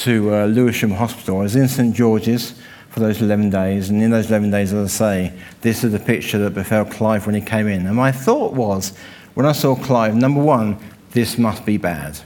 to 0.02 0.32
uh, 0.32 0.46
Lewisham 0.46 0.92
Hospital. 0.92 1.40
I 1.40 1.42
was 1.42 1.56
in 1.56 1.66
St 1.66 1.96
George's 1.96 2.54
for 2.90 3.00
those 3.00 3.20
11 3.20 3.50
days, 3.50 3.90
and 3.90 4.00
in 4.00 4.12
those 4.12 4.28
11 4.28 4.52
days, 4.52 4.72
as 4.72 5.02
I 5.02 5.26
say, 5.26 5.38
this 5.62 5.82
is 5.82 5.90
the 5.90 5.98
picture 5.98 6.38
that 6.38 6.54
befell 6.54 6.84
Clive 6.84 7.26
when 7.26 7.34
he 7.34 7.40
came 7.40 7.66
in. 7.66 7.88
And 7.88 7.96
my 7.96 8.12
thought 8.12 8.52
was, 8.52 8.92
when 9.38 9.46
I 9.46 9.52
saw 9.52 9.76
Clive, 9.76 10.16
number 10.16 10.42
one, 10.42 10.76
this 11.12 11.38
must 11.38 11.64
be 11.64 11.76
bad. 11.76 12.18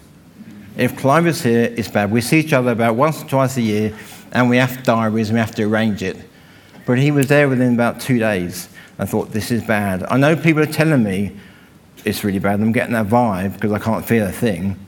If 0.78 0.96
Clive 0.96 1.26
is 1.26 1.42
here, 1.42 1.64
it's 1.76 1.88
bad. 1.88 2.10
We 2.10 2.22
see 2.22 2.40
each 2.40 2.54
other 2.54 2.70
about 2.70 2.96
once 2.96 3.22
or 3.22 3.28
twice 3.28 3.58
a 3.58 3.60
year, 3.60 3.94
and 4.32 4.48
we 4.48 4.56
have 4.56 4.82
diaries 4.82 5.28
and 5.28 5.36
we 5.36 5.40
have 5.40 5.54
to 5.56 5.64
arrange 5.64 6.02
it. 6.02 6.16
But 6.86 6.96
he 6.96 7.10
was 7.10 7.26
there 7.26 7.50
within 7.50 7.74
about 7.74 8.00
two 8.00 8.18
days. 8.18 8.70
I 8.98 9.04
thought, 9.04 9.30
this 9.30 9.50
is 9.50 9.62
bad. 9.62 10.04
I 10.10 10.16
know 10.16 10.34
people 10.34 10.62
are 10.62 10.64
telling 10.64 11.02
me 11.02 11.36
it's 12.02 12.24
really 12.24 12.38
bad. 12.38 12.60
I'm 12.60 12.72
getting 12.72 12.94
that 12.94 13.08
vibe 13.08 13.52
because 13.56 13.72
I 13.72 13.78
can't 13.78 14.06
feel 14.06 14.26
a 14.26 14.32
thing. 14.32 14.78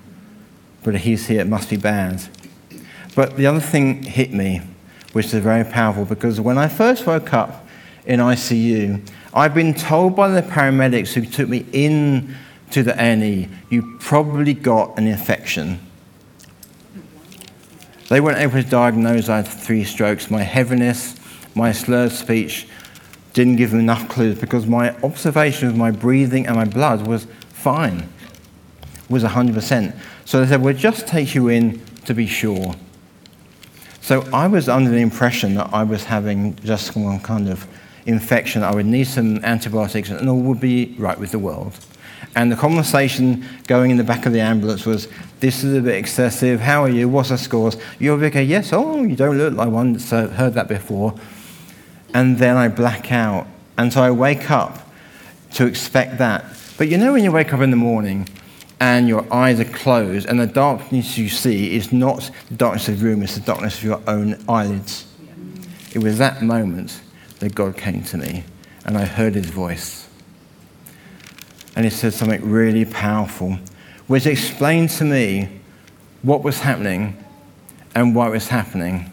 But 0.82 0.96
he's 0.96 1.26
here, 1.26 1.42
it 1.42 1.46
must 1.46 1.68
be 1.68 1.76
bad. 1.76 2.22
But 3.14 3.36
the 3.36 3.44
other 3.44 3.60
thing 3.60 4.02
hit 4.02 4.32
me, 4.32 4.62
which 5.12 5.26
is 5.26 5.44
very 5.44 5.64
powerful, 5.70 6.06
because 6.06 6.40
when 6.40 6.56
I 6.56 6.68
first 6.68 7.06
woke 7.06 7.34
up 7.34 7.63
in 8.06 8.20
ICU, 8.20 9.06
I've 9.32 9.54
been 9.54 9.74
told 9.74 10.14
by 10.14 10.28
the 10.28 10.42
paramedics 10.42 11.12
who 11.12 11.24
took 11.24 11.48
me 11.48 11.66
in 11.72 12.36
to 12.70 12.82
the 12.82 12.94
A&E, 13.02 13.48
you 13.70 13.96
probably 14.00 14.54
got 14.54 14.98
an 14.98 15.06
infection. 15.06 15.80
They 18.08 18.20
weren't 18.20 18.38
able 18.38 18.62
to 18.62 18.68
diagnose 18.68 19.28
I 19.28 19.36
had 19.36 19.48
three 19.48 19.84
strokes. 19.84 20.30
My 20.30 20.42
heaviness, 20.42 21.16
my 21.54 21.72
slurred 21.72 22.12
speech 22.12 22.68
didn't 23.32 23.56
give 23.56 23.70
them 23.70 23.80
enough 23.80 24.08
clues 24.08 24.38
because 24.38 24.66
my 24.66 24.94
observation 25.02 25.68
of 25.68 25.76
my 25.76 25.90
breathing 25.90 26.46
and 26.46 26.56
my 26.56 26.64
blood 26.64 27.06
was 27.06 27.26
fine, 27.48 28.08
was 29.08 29.24
100%. 29.24 29.96
So 30.24 30.40
they 30.40 30.48
said, 30.48 30.62
we'll 30.62 30.74
just 30.74 31.06
take 31.06 31.34
you 31.34 31.48
in 31.48 31.80
to 32.04 32.14
be 32.14 32.26
sure. 32.26 32.74
So 34.00 34.28
I 34.32 34.46
was 34.46 34.68
under 34.68 34.90
the 34.90 34.98
impression 34.98 35.54
that 35.54 35.70
I 35.72 35.82
was 35.82 36.04
having 36.04 36.56
just 36.56 36.94
one 36.94 37.20
kind 37.20 37.48
of 37.48 37.66
infection. 38.06 38.62
I 38.62 38.74
would 38.74 38.86
need 38.86 39.04
some 39.04 39.44
antibiotics 39.44 40.10
and 40.10 40.28
all 40.28 40.40
would 40.40 40.60
be 40.60 40.94
right 40.98 41.18
with 41.18 41.30
the 41.30 41.38
world. 41.38 41.72
And 42.36 42.50
the 42.50 42.56
conversation 42.56 43.46
going 43.66 43.90
in 43.90 43.96
the 43.96 44.04
back 44.04 44.26
of 44.26 44.32
the 44.32 44.40
ambulance 44.40 44.84
was, 44.84 45.08
This 45.40 45.62
is 45.62 45.76
a 45.76 45.80
bit 45.80 45.96
excessive. 45.96 46.60
How 46.60 46.82
are 46.82 46.88
you? 46.88 47.08
What's 47.08 47.28
the 47.28 47.38
scores? 47.38 47.76
You're 47.98 48.22
okay? 48.24 48.42
Yes. 48.42 48.72
Oh, 48.72 49.02
you 49.02 49.14
don't 49.14 49.38
look 49.38 49.54
like 49.54 49.70
one 49.70 49.92
that's 49.92 50.12
uh, 50.12 50.28
heard 50.28 50.54
that 50.54 50.68
before. 50.68 51.14
And 52.12 52.38
then 52.38 52.56
I 52.56 52.68
black 52.68 53.12
out. 53.12 53.46
And 53.76 53.92
so 53.92 54.02
I 54.02 54.10
wake 54.10 54.50
up 54.50 54.88
to 55.54 55.66
expect 55.66 56.18
that. 56.18 56.44
But 56.76 56.88
you 56.88 56.98
know, 56.98 57.12
when 57.12 57.22
you 57.22 57.30
wake 57.30 57.52
up 57.52 57.60
in 57.60 57.70
the 57.70 57.76
morning 57.76 58.28
and 58.80 59.06
your 59.08 59.32
eyes 59.32 59.60
are 59.60 59.64
closed, 59.64 60.26
and 60.26 60.40
the 60.40 60.46
darkness 60.46 61.16
you 61.16 61.28
see 61.28 61.76
is 61.76 61.92
not 61.92 62.30
the 62.48 62.54
darkness 62.54 62.88
of 62.88 62.98
the 62.98 63.04
room, 63.04 63.22
it's 63.22 63.36
the 63.36 63.40
darkness 63.40 63.78
of 63.78 63.84
your 63.84 64.00
own 64.08 64.44
eyelids. 64.48 65.06
It 65.94 66.02
was 66.02 66.18
that 66.18 66.42
moment 66.42 67.00
that 67.44 67.54
God 67.54 67.76
came 67.76 68.02
to 68.04 68.16
me, 68.16 68.44
and 68.84 68.96
I 68.96 69.04
heard 69.04 69.34
his 69.34 69.46
voice. 69.46 70.08
And 71.76 71.84
he 71.84 71.90
said 71.90 72.14
something 72.14 72.50
really 72.50 72.84
powerful, 72.84 73.58
which 74.06 74.26
explained 74.26 74.90
to 74.90 75.04
me 75.04 75.48
what 76.22 76.42
was 76.42 76.60
happening 76.60 77.22
and 77.94 78.14
why 78.14 78.28
it 78.28 78.30
was 78.30 78.48
happening. 78.48 79.12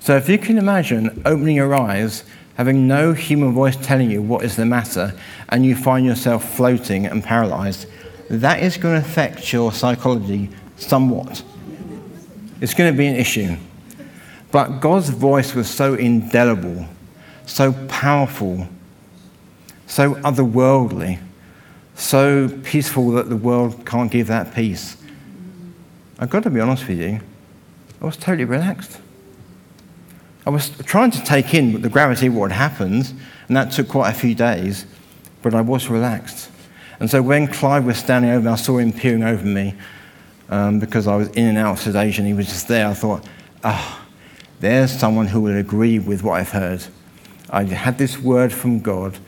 So 0.00 0.16
if 0.16 0.28
you 0.28 0.38
can 0.38 0.58
imagine 0.58 1.22
opening 1.26 1.56
your 1.56 1.74
eyes, 1.74 2.24
having 2.56 2.88
no 2.88 3.12
human 3.12 3.52
voice 3.52 3.76
telling 3.76 4.10
you 4.10 4.22
what 4.22 4.44
is 4.44 4.56
the 4.56 4.64
matter, 4.64 5.12
and 5.50 5.64
you 5.64 5.76
find 5.76 6.06
yourself 6.06 6.56
floating 6.56 7.06
and 7.06 7.22
paralyzed, 7.22 7.86
that 8.30 8.62
is 8.62 8.78
going 8.78 9.00
to 9.00 9.06
affect 9.06 9.52
your 9.52 9.72
psychology 9.72 10.48
somewhat. 10.76 11.42
It's 12.62 12.74
going 12.74 12.92
to 12.92 12.96
be 12.96 13.06
an 13.06 13.16
issue. 13.16 13.56
But 14.50 14.80
God's 14.80 15.10
voice 15.10 15.54
was 15.54 15.68
so 15.68 15.94
indelible, 15.94 16.86
so 17.46 17.72
powerful, 17.88 18.68
so 19.86 20.14
otherworldly, 20.16 21.18
so 21.94 22.48
peaceful 22.64 23.10
that 23.12 23.28
the 23.28 23.36
world 23.36 23.84
can't 23.84 24.10
give 24.10 24.26
that 24.28 24.54
peace. 24.54 24.96
I've 26.18 26.30
got 26.30 26.42
to 26.44 26.50
be 26.50 26.60
honest 26.60 26.86
with 26.88 26.98
you, 26.98 27.20
I 28.00 28.04
was 28.06 28.16
totally 28.16 28.44
relaxed. 28.44 28.98
I 30.46 30.50
was 30.50 30.70
trying 30.84 31.12
to 31.12 31.22
take 31.22 31.54
in 31.54 31.82
the 31.82 31.88
gravity 31.88 32.26
of 32.26 32.34
what 32.34 32.50
had 32.50 32.70
happened, 32.70 33.12
and 33.48 33.56
that 33.56 33.70
took 33.70 33.88
quite 33.88 34.10
a 34.10 34.14
few 34.14 34.34
days, 34.34 34.86
but 35.40 35.54
I 35.54 35.60
was 35.60 35.88
relaxed. 35.88 36.50
And 36.98 37.10
so 37.10 37.22
when 37.22 37.46
Clive 37.46 37.84
was 37.84 37.98
standing 37.98 38.30
over 38.30 38.44
me, 38.44 38.52
I 38.52 38.56
saw 38.56 38.78
him 38.78 38.92
peering 38.92 39.22
over 39.22 39.44
me 39.44 39.74
um, 40.48 40.78
because 40.78 41.06
I 41.06 41.16
was 41.16 41.28
in 41.28 41.48
and 41.48 41.58
out 41.58 41.72
of 41.72 41.80
sedation. 41.80 42.24
He 42.24 42.34
was 42.34 42.46
just 42.46 42.68
there. 42.68 42.86
I 42.86 42.94
thought, 42.94 43.24
ah, 43.64 44.00
oh, 44.00 44.08
there's 44.60 44.92
someone 44.92 45.26
who 45.26 45.40
will 45.40 45.56
agree 45.56 45.98
with 45.98 46.22
what 46.22 46.34
I've 46.34 46.50
heard. 46.50 46.84
I 47.52 47.64
had 47.64 47.98
this 47.98 48.18
word 48.18 48.52
from 48.52 48.80
God. 48.80 49.18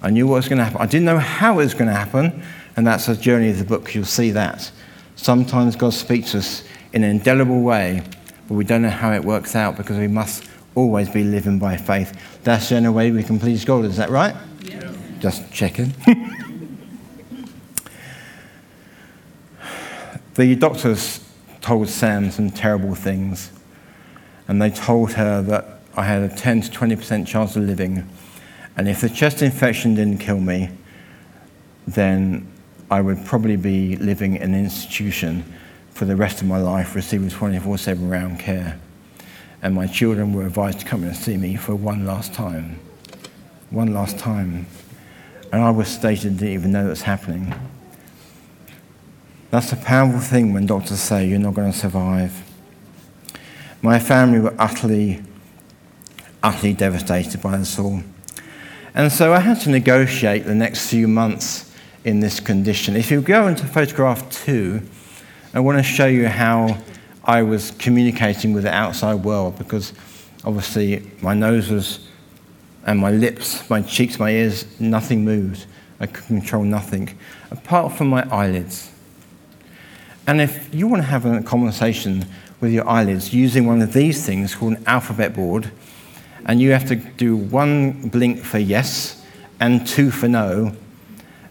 I 0.00 0.10
knew 0.10 0.26
what 0.26 0.36
was 0.36 0.48
going 0.48 0.58
to 0.58 0.64
happen. 0.64 0.80
I 0.80 0.86
didn't 0.86 1.04
know 1.04 1.18
how 1.18 1.54
it 1.54 1.64
was 1.64 1.74
going 1.74 1.88
to 1.88 1.94
happen, 1.94 2.42
and 2.76 2.86
that's 2.86 3.06
the 3.06 3.16
journey 3.16 3.50
of 3.50 3.58
the 3.58 3.64
book. 3.64 3.94
You'll 3.94 4.04
see 4.04 4.30
that. 4.30 4.70
Sometimes 5.16 5.76
God 5.76 5.92
speaks 5.92 6.32
to 6.32 6.38
us 6.38 6.62
in 6.92 7.02
an 7.02 7.10
indelible 7.10 7.60
way, 7.62 8.02
but 8.48 8.54
we 8.54 8.64
don't 8.64 8.82
know 8.82 8.90
how 8.90 9.12
it 9.12 9.24
works 9.24 9.56
out 9.56 9.76
because 9.76 9.98
we 9.98 10.08
must 10.08 10.44
always 10.74 11.10
be 11.10 11.24
living 11.24 11.58
by 11.58 11.76
faith. 11.76 12.16
That's 12.44 12.68
the 12.68 12.76
only 12.76 12.90
way 12.90 13.10
we 13.10 13.22
can 13.22 13.38
please 13.38 13.64
God. 13.64 13.84
Is 13.84 13.96
that 13.96 14.10
right? 14.10 14.36
Yeah. 14.62 14.94
Just 15.18 15.52
checking. 15.52 15.92
The 20.36 20.54
doctors 20.54 21.24
told 21.62 21.88
Sam 21.88 22.30
some 22.30 22.50
terrible 22.50 22.94
things, 22.94 23.50
and 24.46 24.60
they 24.60 24.68
told 24.68 25.14
her 25.14 25.40
that 25.40 25.75
I 25.96 26.04
had 26.04 26.22
a 26.22 26.34
10 26.34 26.60
to 26.62 26.70
20% 26.70 27.26
chance 27.26 27.56
of 27.56 27.62
living, 27.62 28.08
and 28.76 28.88
if 28.88 29.00
the 29.00 29.08
chest 29.08 29.40
infection 29.40 29.94
didn't 29.94 30.18
kill 30.18 30.38
me, 30.38 30.68
then 31.86 32.46
I 32.90 33.00
would 33.00 33.24
probably 33.24 33.56
be 33.56 33.96
living 33.96 34.36
in 34.36 34.54
an 34.54 34.54
institution 34.54 35.44
for 35.90 36.04
the 36.04 36.14
rest 36.14 36.42
of 36.42 36.46
my 36.46 36.58
life, 36.58 36.94
receiving 36.94 37.30
24 37.30 37.78
7 37.78 38.08
round 38.08 38.38
care. 38.38 38.78
And 39.62 39.74
my 39.74 39.86
children 39.86 40.34
were 40.34 40.46
advised 40.46 40.80
to 40.80 40.84
come 40.84 41.02
and 41.02 41.16
see 41.16 41.36
me 41.36 41.56
for 41.56 41.74
one 41.74 42.04
last 42.04 42.34
time. 42.34 42.78
One 43.70 43.94
last 43.94 44.18
time. 44.18 44.66
And 45.52 45.62
I 45.62 45.70
was 45.70 45.88
stated, 45.88 46.36
didn't 46.36 46.52
even 46.52 46.72
know 46.72 46.84
that 46.84 46.90
was 46.90 47.02
happening. 47.02 47.54
That's 49.50 49.72
a 49.72 49.76
powerful 49.76 50.20
thing 50.20 50.52
when 50.52 50.66
doctors 50.66 51.00
say 51.00 51.26
you're 51.26 51.38
not 51.38 51.54
going 51.54 51.72
to 51.72 51.76
survive. 51.76 52.42
My 53.80 53.98
family 53.98 54.40
were 54.40 54.54
utterly, 54.58 55.22
utterly 56.42 56.72
devastated 56.72 57.40
by 57.42 57.56
this 57.56 57.78
all. 57.78 58.02
And 58.94 59.12
so 59.12 59.32
I 59.32 59.40
had 59.40 59.60
to 59.60 59.70
negotiate 59.70 60.44
the 60.44 60.54
next 60.54 60.88
few 60.88 61.06
months 61.06 61.72
in 62.04 62.20
this 62.20 62.40
condition. 62.40 62.96
If 62.96 63.10
you 63.10 63.20
go 63.20 63.46
into 63.46 63.66
photograph 63.66 64.30
two, 64.30 64.80
I 65.52 65.60
want 65.60 65.78
to 65.78 65.82
show 65.82 66.06
you 66.06 66.28
how 66.28 66.78
I 67.24 67.42
was 67.42 67.72
communicating 67.72 68.52
with 68.52 68.62
the 68.62 68.72
outside 68.72 69.24
world 69.24 69.58
because 69.58 69.92
obviously 70.44 71.10
my 71.20 71.34
nose 71.34 71.68
was, 71.68 72.06
and 72.86 73.00
my 73.00 73.10
lips, 73.10 73.68
my 73.68 73.82
cheeks, 73.82 74.18
my 74.18 74.30
ears, 74.30 74.64
nothing 74.80 75.24
moved. 75.24 75.66
I 75.98 76.06
could 76.06 76.24
control 76.26 76.62
nothing 76.62 77.18
apart 77.50 77.96
from 77.96 78.08
my 78.08 78.22
eyelids. 78.30 78.92
And 80.26 80.40
if 80.40 80.74
you 80.74 80.86
want 80.86 81.02
to 81.02 81.08
have 81.08 81.24
a 81.24 81.42
conversation 81.42 82.26
with 82.60 82.72
your 82.72 82.88
eyelids 82.88 83.34
using 83.34 83.66
one 83.66 83.82
of 83.82 83.92
these 83.92 84.24
things 84.24 84.54
called 84.54 84.74
an 84.74 84.84
alphabet 84.86 85.34
board, 85.34 85.70
and 86.46 86.60
you 86.60 86.72
have 86.72 86.86
to 86.88 86.96
do 86.96 87.36
one 87.36 88.08
blink 88.08 88.38
for 88.38 88.58
yes 88.58 89.22
and 89.60 89.86
two 89.86 90.10
for 90.10 90.28
no, 90.28 90.74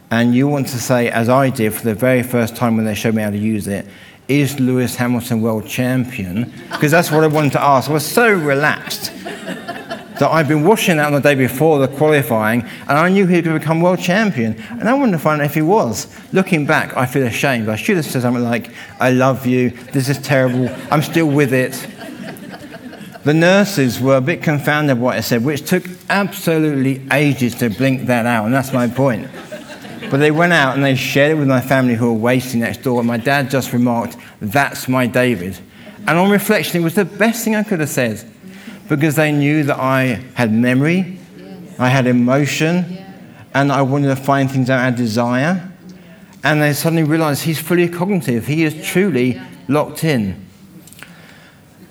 and 0.10 0.34
you 0.34 0.48
want 0.48 0.68
to 0.70 0.80
say, 0.80 1.10
as 1.10 1.30
I 1.30 1.50
did 1.50 1.74
for 1.74 1.84
the 1.84 1.96
very 1.96 2.24
first 2.24 2.56
time 2.56 2.76
when 2.78 2.86
they 2.86 2.96
showed 2.96 3.16
me 3.16 3.22
how 3.22 3.30
to 3.30 3.38
use 3.38 3.68
it, 3.68 3.86
is 4.28 4.60
Lewis 4.60 4.96
Hamilton 4.96 5.42
world 5.42 5.68
champion? 5.68 6.52
Because 6.72 6.92
that's 6.92 7.12
what 7.12 7.24
I 7.24 7.28
wanted 7.28 7.52
to 7.54 7.62
ask. 7.62 7.90
I 7.90 7.94
was 7.94 8.06
so 8.06 8.32
relaxed 8.34 9.12
that 9.24 10.30
I'd 10.32 10.48
been 10.48 10.64
watching 10.64 10.98
that 10.98 11.08
on 11.08 11.14
the 11.14 11.20
day 11.20 11.36
before 11.36 11.80
the 11.80 11.88
qualifying, 11.88 12.62
and 12.62 12.92
I 12.92 13.10
knew 13.10 13.28
he 13.28 13.42
would 13.42 13.60
become 13.60 13.82
world 13.82 14.00
champion. 14.00 14.56
And 14.70 14.88
I 14.88 14.94
wanted 14.94 15.12
to 15.14 15.20
find 15.20 15.42
out 15.42 15.46
if 15.46 15.54
he 15.54 15.62
was. 15.62 16.08
Looking 16.32 16.66
back, 16.66 16.96
I 16.96 17.06
feel 17.06 17.24
ashamed. 17.28 17.68
I 17.70 17.76
should 17.76 17.98
have 17.98 18.06
said 18.06 18.22
something 18.22 18.44
like, 18.44 18.72
I 19.00 19.12
love 19.12 19.46
you, 19.46 19.72
this 19.92 20.08
is 20.08 20.18
terrible, 20.20 20.70
I'm 20.90 21.02
still 21.02 21.28
with 21.28 21.54
it. 21.54 21.88
The 23.26 23.34
nurses 23.34 24.00
were 24.00 24.18
a 24.18 24.22
bit 24.22 24.44
confounded 24.44 24.98
by 24.98 25.02
what 25.02 25.18
I 25.18 25.22
said, 25.22 25.44
which 25.44 25.68
took 25.68 25.84
absolutely 26.12 27.02
ages 27.12 27.56
to 27.56 27.72
blink 27.72 28.06
that 28.06 28.28
out, 28.28 28.46
and 28.46 28.54
that's 28.54 28.72
my 28.72 28.88
point. 28.88 29.28
But 30.12 30.18
they 30.18 30.30
went 30.30 30.54
out 30.54 30.76
and 30.76 30.86
they 30.86 30.94
shared 30.94 31.32
it 31.32 31.40
with 31.40 31.48
my 31.48 31.60
family 31.60 31.96
who 31.96 32.14
were 32.14 32.20
waiting 32.20 32.60
next 32.60 32.84
door, 32.84 33.00
and 33.00 33.08
my 33.08 33.18
dad 33.18 33.50
just 33.50 33.74
remarked, 33.74 34.16
That's 34.40 34.88
my 34.88 35.08
David. 35.08 35.58
And 36.08 36.20
on 36.20 36.30
reflection, 36.30 36.80
it 36.80 36.84
was 36.84 36.94
the 36.94 37.04
best 37.04 37.44
thing 37.44 37.56
I 37.56 37.64
could 37.64 37.80
have 37.80 37.90
said 37.90 38.24
because 38.88 39.16
they 39.16 39.32
knew 39.32 39.64
that 39.64 39.80
I 39.80 40.22
had 40.36 40.54
memory, 40.54 41.18
I 41.80 41.90
had 41.90 42.06
emotion, 42.06 42.96
and 43.56 43.72
I 43.72 43.82
wanted 43.82 44.10
to 44.10 44.16
find 44.16 44.52
things 44.52 44.70
out 44.70 44.82
I 44.82 44.96
desire. 44.96 45.72
And 46.44 46.62
they 46.62 46.74
suddenly 46.74 47.02
realized 47.02 47.42
he's 47.42 47.60
fully 47.60 47.90
cognitive, 47.90 48.46
he 48.46 48.66
is 48.66 48.86
truly 48.86 49.42
locked 49.68 50.04
in. 50.04 50.45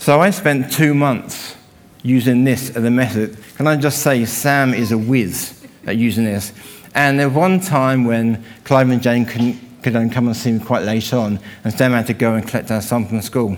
So 0.04 0.20
I 0.20 0.28
spent 0.28 0.70
two 0.70 0.92
months 0.92 1.56
using 2.02 2.44
this 2.44 2.68
as 2.76 2.84
a 2.84 2.90
method. 2.90 3.38
Can 3.56 3.66
I 3.66 3.74
just 3.76 4.02
say, 4.02 4.26
Sam 4.26 4.74
is 4.74 4.92
a 4.92 4.98
whiz 4.98 5.66
at 5.86 5.96
using 5.96 6.26
this. 6.26 6.52
And 6.94 7.18
there 7.18 7.30
was 7.30 7.34
one 7.34 7.58
time 7.58 8.04
when 8.04 8.44
Clive 8.64 8.90
and 8.90 9.00
Jane 9.00 9.24
couldn't, 9.24 10.10
come 10.10 10.26
and 10.26 10.36
see 10.36 10.52
me 10.52 10.60
quite 10.60 10.82
late 10.82 11.10
on, 11.14 11.40
and 11.64 11.72
Sam 11.72 11.92
had 11.92 12.06
to 12.08 12.12
go 12.12 12.34
and 12.34 12.46
collect 12.46 12.70
our 12.70 12.82
son 12.82 13.06
from 13.06 13.22
school 13.22 13.56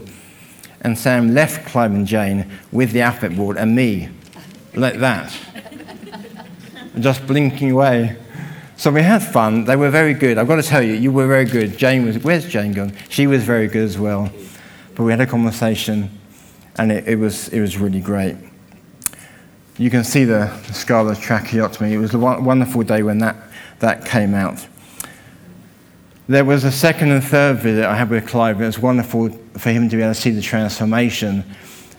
and 0.82 0.96
Sam 0.96 1.34
left 1.34 1.66
Clive 1.66 1.90
and 1.90 2.06
Jane 2.06 2.48
with 2.70 2.92
the 2.92 3.00
alphabet 3.00 3.36
board 3.36 3.56
and 3.56 3.74
me, 3.74 4.08
like 4.76 5.00
that, 5.00 5.36
just 7.00 7.26
blinking 7.26 7.72
away. 7.72 8.16
So 8.76 8.92
we 8.92 9.02
had 9.02 9.20
fun. 9.20 9.64
They 9.64 9.74
were 9.74 9.90
very 9.90 10.14
good. 10.14 10.38
I've 10.38 10.46
got 10.46 10.56
to 10.56 10.62
tell 10.62 10.80
you, 10.80 10.94
you 10.94 11.10
were 11.10 11.26
very 11.26 11.46
good. 11.46 11.76
Jane 11.76 12.06
was, 12.06 12.18
where's 12.18 12.46
Jane 12.46 12.70
gone? 12.70 12.92
She 13.08 13.26
was 13.26 13.42
very 13.42 13.66
good 13.66 13.82
as 13.82 13.98
well. 13.98 14.30
But 14.94 15.02
we 15.02 15.10
had 15.10 15.20
a 15.20 15.26
conversation, 15.26 16.15
and 16.78 16.92
it, 16.92 17.08
it 17.08 17.16
was, 17.16 17.48
it 17.48 17.60
was 17.60 17.78
really 17.78 18.00
great. 18.00 18.36
You 19.78 19.90
can 19.90 20.04
see 20.04 20.24
the, 20.24 20.50
the 20.66 20.72
scarlet 20.72 21.18
tracheotomy. 21.18 21.92
It 21.92 21.98
was 21.98 22.14
a 22.14 22.18
wonderful 22.18 22.82
day 22.82 23.02
when 23.02 23.18
that, 23.18 23.36
that 23.80 24.04
came 24.06 24.34
out. 24.34 24.66
There 26.28 26.44
was 26.44 26.64
a 26.64 26.72
second 26.72 27.10
and 27.12 27.22
third 27.22 27.58
visit 27.58 27.84
I 27.84 27.94
had 27.94 28.10
with 28.10 28.26
Clive. 28.26 28.60
It 28.60 28.66
was 28.66 28.78
wonderful 28.78 29.28
for 29.58 29.70
him 29.70 29.88
to 29.88 29.96
be 29.96 30.02
able 30.02 30.14
to 30.14 30.20
see 30.20 30.30
the 30.30 30.42
transformation 30.42 31.44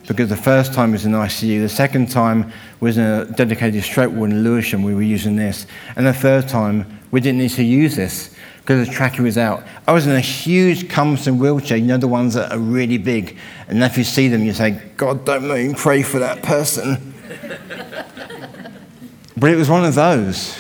because 0.08 0.30
the 0.30 0.38
first 0.38 0.74
time 0.74 0.94
was 0.94 1.06
in 1.06 1.12
ICU, 1.12 1.62
the 1.62 1.70
second 1.70 2.10
time 2.10 2.52
was 2.80 2.98
in 2.98 3.04
a 3.04 3.26
dedicated 3.26 3.84
stroke 3.84 4.14
ward 4.14 4.32
in 4.32 4.42
Lewisham, 4.44 4.82
we 4.82 4.96
were 4.96 5.02
using 5.02 5.36
this, 5.36 5.68
and 5.98 6.08
the 6.08 6.14
third 6.14 6.48
time 6.48 7.00
we 7.12 7.20
didn't 7.20 7.40
need 7.40 7.52
to 7.52 7.64
use 7.64 7.96
this 7.96 8.34
because 8.68 8.86
the 8.86 8.94
tracker 8.94 9.24
was 9.24 9.38
out. 9.38 9.64
I 9.88 9.94
was 9.94 10.08
in 10.08 10.14
a 10.14 10.20
huge 10.20 10.90
cumbersome 10.90 11.40
wheelchair, 11.40 11.78
you 11.78 11.86
know 11.86 11.96
the 11.96 12.10
ones 12.10 12.34
that 12.34 12.52
are 12.52 12.60
really 12.60 12.98
big, 12.98 13.38
and 13.70 13.82
if 13.82 13.98
you 13.98 14.04
see 14.04 14.28
them, 14.28 14.44
you 14.44 14.52
say, 14.52 14.72
God, 14.98 15.24
don't 15.24 15.48
me 15.48 15.74
pray 15.74 16.04
for 16.04 16.20
that 16.20 16.44
person. 16.44 17.14
but 19.38 19.52
it 19.52 19.56
was 19.56 19.70
one 19.70 19.86
of 19.86 19.96
those. 19.96 20.54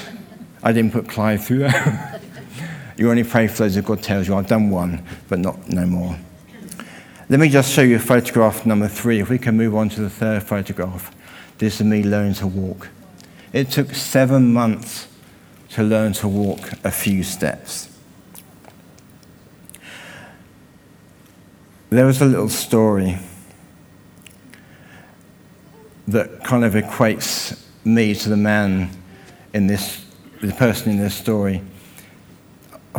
I 0.63 0.72
didn't 0.72 0.93
put 0.93 1.10
Clive 1.10 1.43
through 1.43 1.60
that. 1.60 2.13
You 2.96 3.12
only 3.12 3.24
pray 3.24 3.48
for 3.48 3.60
those 3.60 3.76
that 3.76 3.86
God 3.86 4.02
tells 4.02 4.28
you. 4.28 4.34
I've 4.34 4.48
done 4.48 4.72
one, 4.72 5.04
but 5.28 5.38
not 5.38 5.70
no 5.70 5.86
more. 5.86 6.17
Let 7.30 7.39
me 7.39 7.48
just 7.48 7.72
show 7.72 7.84
you 7.84 8.00
photograph 8.00 8.65
number 8.65 8.88
three. 8.88 9.20
If 9.20 9.30
we 9.30 9.38
can 9.38 9.56
move 9.56 9.76
on 9.76 9.89
to 9.89 10.02
the 10.02 10.10
third 10.10 10.41
photograph. 10.41 11.15
This 11.60 11.80
is 11.80 11.86
me 11.86 12.02
learning 12.02 12.34
to 12.36 12.48
walk. 12.48 12.89
It 13.54 13.70
took 13.70 13.93
seven 13.93 14.52
months 14.52 15.08
to 15.74 15.84
learn 15.84 16.13
to 16.13 16.28
walk 16.28 16.72
a 16.84 16.89
few 16.89 17.22
steps. 17.22 17.87
There 21.98 22.06
was 22.06 22.22
a 22.22 22.26
little 22.26 22.48
story 22.48 23.18
that 26.08 26.44
kind 26.44 26.64
of 26.64 26.76
equates 26.76 27.60
me 27.84 28.14
to 28.14 28.30
the 28.30 28.38
man 28.38 28.92
in 29.52 29.66
this, 29.66 30.06
the 30.40 30.54
person 30.54 30.92
in 30.92 31.00
this 31.00 31.16
story 31.16 31.64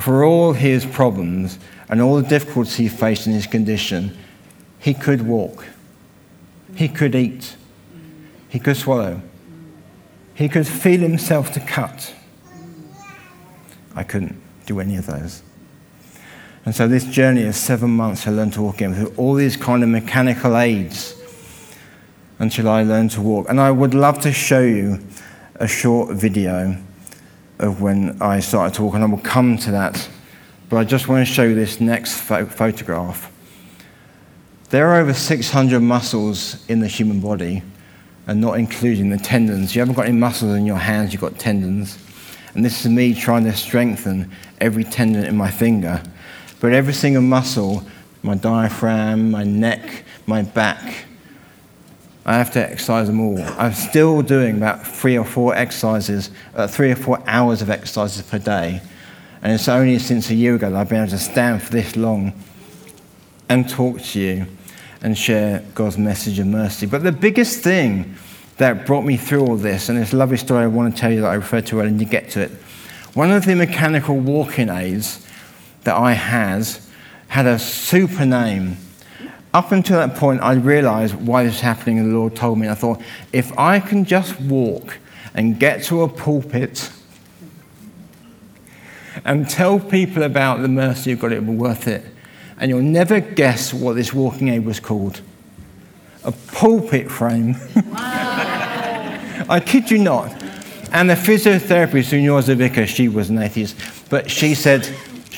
for 0.00 0.24
all 0.24 0.52
his 0.52 0.84
problems 0.84 1.60
and 1.88 2.02
all 2.02 2.16
the 2.16 2.28
difficulties 2.28 2.74
he 2.74 2.88
faced 2.88 3.28
in 3.28 3.32
his 3.34 3.46
condition, 3.46 4.18
he 4.80 4.94
could 4.94 5.22
walk. 5.22 5.64
He 6.74 6.88
could 6.88 7.14
eat. 7.14 7.54
He 8.48 8.58
could 8.58 8.76
swallow. 8.76 9.22
He 10.34 10.48
could 10.48 10.66
feel 10.66 10.98
himself 10.98 11.52
to 11.52 11.60
cut. 11.60 12.12
I 13.94 14.02
couldn't 14.02 14.42
do 14.66 14.80
any 14.80 14.96
of 14.96 15.06
those. 15.06 15.44
And 16.68 16.76
so 16.76 16.86
this 16.86 17.04
journey 17.04 17.44
of 17.44 17.54
seven 17.54 17.88
months 17.88 18.24
to 18.24 18.30
learn 18.30 18.50
to 18.50 18.60
walk 18.60 18.74
again 18.74 18.92
through 18.92 19.14
all 19.16 19.32
these 19.32 19.56
kind 19.56 19.82
of 19.82 19.88
mechanical 19.88 20.54
aids 20.54 21.14
until 22.40 22.68
I 22.68 22.82
learned 22.82 23.12
to 23.12 23.22
walk. 23.22 23.48
And 23.48 23.58
I 23.58 23.70
would 23.70 23.94
love 23.94 24.20
to 24.20 24.32
show 24.34 24.60
you 24.60 25.02
a 25.54 25.66
short 25.66 26.14
video 26.14 26.76
of 27.58 27.80
when 27.80 28.20
I 28.20 28.40
started 28.40 28.74
to 28.74 28.82
walk, 28.82 28.96
and 28.96 29.02
I 29.02 29.06
will 29.06 29.16
come 29.16 29.56
to 29.56 29.70
that. 29.70 30.10
But 30.68 30.76
I 30.76 30.84
just 30.84 31.08
want 31.08 31.26
to 31.26 31.32
show 31.32 31.44
you 31.44 31.54
this 31.54 31.80
next 31.80 32.20
pho- 32.20 32.44
photograph. 32.44 33.32
There 34.68 34.88
are 34.88 35.00
over 35.00 35.14
600 35.14 35.80
muscles 35.80 36.68
in 36.68 36.80
the 36.80 36.86
human 36.86 37.20
body, 37.20 37.62
and 38.26 38.42
not 38.42 38.58
including 38.58 39.08
the 39.08 39.16
tendons. 39.16 39.74
You 39.74 39.80
haven't 39.80 39.94
got 39.94 40.04
any 40.04 40.18
muscles 40.18 40.54
in 40.54 40.66
your 40.66 40.76
hands, 40.76 41.14
you've 41.14 41.22
got 41.22 41.38
tendons. 41.38 41.96
And 42.54 42.62
this 42.62 42.84
is 42.84 42.92
me 42.92 43.14
trying 43.14 43.44
to 43.44 43.56
strengthen 43.56 44.30
every 44.60 44.84
tendon 44.84 45.24
in 45.24 45.34
my 45.34 45.50
finger. 45.50 46.02
But 46.60 46.72
every 46.72 46.92
single 46.92 47.22
muscle, 47.22 47.84
my 48.22 48.34
diaphragm, 48.34 49.30
my 49.30 49.44
neck, 49.44 50.04
my 50.26 50.42
back, 50.42 51.04
I 52.26 52.34
have 52.34 52.50
to 52.52 52.70
exercise 52.70 53.06
them 53.06 53.20
all. 53.20 53.40
I'm 53.58 53.72
still 53.72 54.20
doing 54.20 54.56
about 54.58 54.86
three 54.86 55.16
or 55.16 55.24
four 55.24 55.54
exercises, 55.54 56.30
uh, 56.54 56.66
three 56.66 56.90
or 56.90 56.96
four 56.96 57.22
hours 57.26 57.62
of 57.62 57.70
exercises 57.70 58.22
per 58.22 58.38
day. 58.38 58.82
And 59.40 59.52
it's 59.52 59.68
only 59.68 59.98
since 59.98 60.28
a 60.30 60.34
year 60.34 60.56
ago 60.56 60.70
that 60.70 60.76
I've 60.76 60.88
been 60.88 60.98
able 60.98 61.10
to 61.10 61.18
stand 61.18 61.62
for 61.62 61.72
this 61.72 61.96
long 61.96 62.32
and 63.48 63.68
talk 63.68 64.02
to 64.02 64.20
you 64.20 64.46
and 65.00 65.16
share 65.16 65.64
God's 65.74 65.96
message 65.96 66.38
of 66.38 66.48
mercy. 66.48 66.86
But 66.86 67.02
the 67.02 67.12
biggest 67.12 67.60
thing 67.60 68.16
that 68.58 68.84
brought 68.84 69.04
me 69.04 69.16
through 69.16 69.46
all 69.46 69.56
this, 69.56 69.88
and 69.88 69.96
this 69.96 70.12
lovely 70.12 70.36
story 70.36 70.64
I 70.64 70.66
want 70.66 70.94
to 70.94 71.00
tell 71.00 71.12
you 71.12 71.20
that 71.20 71.28
I 71.28 71.34
referred 71.34 71.66
to 71.68 71.76
earlier, 71.76 71.88
and 71.88 72.00
you 72.00 72.06
get 72.06 72.30
to 72.30 72.40
it. 72.40 72.50
One 73.14 73.30
of 73.30 73.46
the 73.46 73.54
mechanical 73.54 74.18
walking 74.18 74.68
aids 74.68 75.24
that 75.88 75.96
I 75.96 76.12
had 76.12 76.68
had 77.28 77.46
a 77.46 77.58
super 77.58 78.26
name 78.26 78.76
up 79.54 79.72
until 79.72 79.96
that 79.96 80.14
point, 80.16 80.42
I 80.42 80.52
realized 80.52 81.14
why 81.14 81.44
this 81.44 81.54
was 81.54 81.60
happening, 81.60 81.98
and 81.98 82.12
the 82.12 82.16
Lord 82.16 82.36
told 82.36 82.58
me. 82.58 82.68
I 82.68 82.74
thought, 82.74 83.00
if 83.32 83.56
I 83.58 83.80
can 83.80 84.04
just 84.04 84.38
walk 84.42 84.98
and 85.34 85.58
get 85.58 85.82
to 85.84 86.02
a 86.02 86.08
pulpit 86.08 86.92
and 89.24 89.48
tell 89.48 89.80
people 89.80 90.22
about 90.22 90.60
the 90.60 90.68
mercy 90.68 91.12
of 91.12 91.20
God, 91.20 91.32
it 91.32 91.40
will 91.40 91.54
be 91.54 91.58
worth 91.58 91.88
it. 91.88 92.04
And 92.58 92.70
you'll 92.70 92.82
never 92.82 93.20
guess 93.20 93.72
what 93.72 93.94
this 93.94 94.12
walking 94.12 94.48
aid 94.48 94.64
was 94.64 94.80
called 94.80 95.22
a 96.24 96.32
pulpit 96.32 97.10
frame. 97.10 97.56
I 97.94 99.62
kid 99.64 99.90
you 99.90 99.98
not. 99.98 100.30
And 100.92 101.08
the 101.08 101.14
physiotherapist 101.14 102.10
who 102.10 102.20
knew 102.20 102.34
I 102.34 102.36
was 102.36 102.48
a 102.48 102.54
vicar, 102.54 102.86
she 102.86 103.08
was 103.08 103.30
an 103.30 103.38
atheist, 103.38 103.76
but 104.10 104.30
she 104.30 104.54
said, 104.54 104.88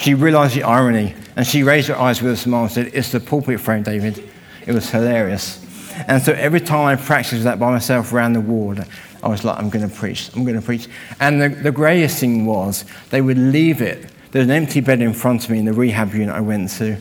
she 0.01 0.15
realized 0.15 0.57
the 0.57 0.63
irony. 0.63 1.15
And 1.37 1.47
she 1.47 1.63
raised 1.63 1.89
her 1.89 1.97
eyes 1.99 2.21
with 2.21 2.33
a 2.33 2.37
smile 2.37 2.65
and 2.65 2.73
said, 2.73 2.91
It's 2.93 3.13
the 3.13 3.21
pulpit 3.21 3.61
frame, 3.61 3.83
David. 3.83 4.29
It 4.67 4.73
was 4.73 4.91
hilarious. 4.91 5.65
And 6.07 6.23
so 6.23 6.33
every 6.33 6.61
time 6.61 6.87
I 6.87 6.97
practiced 6.97 7.45
that 7.45 7.59
by 7.59 7.71
myself 7.71 8.13
around 8.13 8.33
the 8.33 8.41
ward, 8.41 8.87
I 9.23 9.29
was 9.29 9.45
like, 9.45 9.59
I'm 9.59 9.69
going 9.69 9.89
to 9.89 9.95
preach, 9.95 10.31
I'm 10.35 10.45
going 10.45 10.59
to 10.59 10.63
preach. 10.65 10.89
And 11.19 11.41
the, 11.41 11.49
the 11.49 11.73
greatest 11.73 12.19
thing 12.19 12.47
was, 12.47 12.85
they 13.11 13.21
would 13.21 13.37
leave 13.37 13.83
it. 13.83 14.11
There 14.31 14.41
was 14.41 14.49
an 14.49 14.55
empty 14.55 14.81
bed 14.81 15.03
in 15.03 15.13
front 15.13 15.45
of 15.45 15.51
me 15.51 15.59
in 15.59 15.65
the 15.67 15.73
rehab 15.73 16.15
unit 16.15 16.35
I 16.35 16.41
went 16.41 16.71
to. 16.71 16.95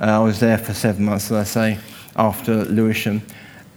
Uh, 0.00 0.04
I 0.04 0.18
was 0.18 0.40
there 0.40 0.58
for 0.58 0.74
seven 0.74 1.04
months, 1.04 1.30
as 1.30 1.32
I 1.32 1.44
say, 1.44 1.78
after 2.16 2.64
Lewisham. 2.64 3.22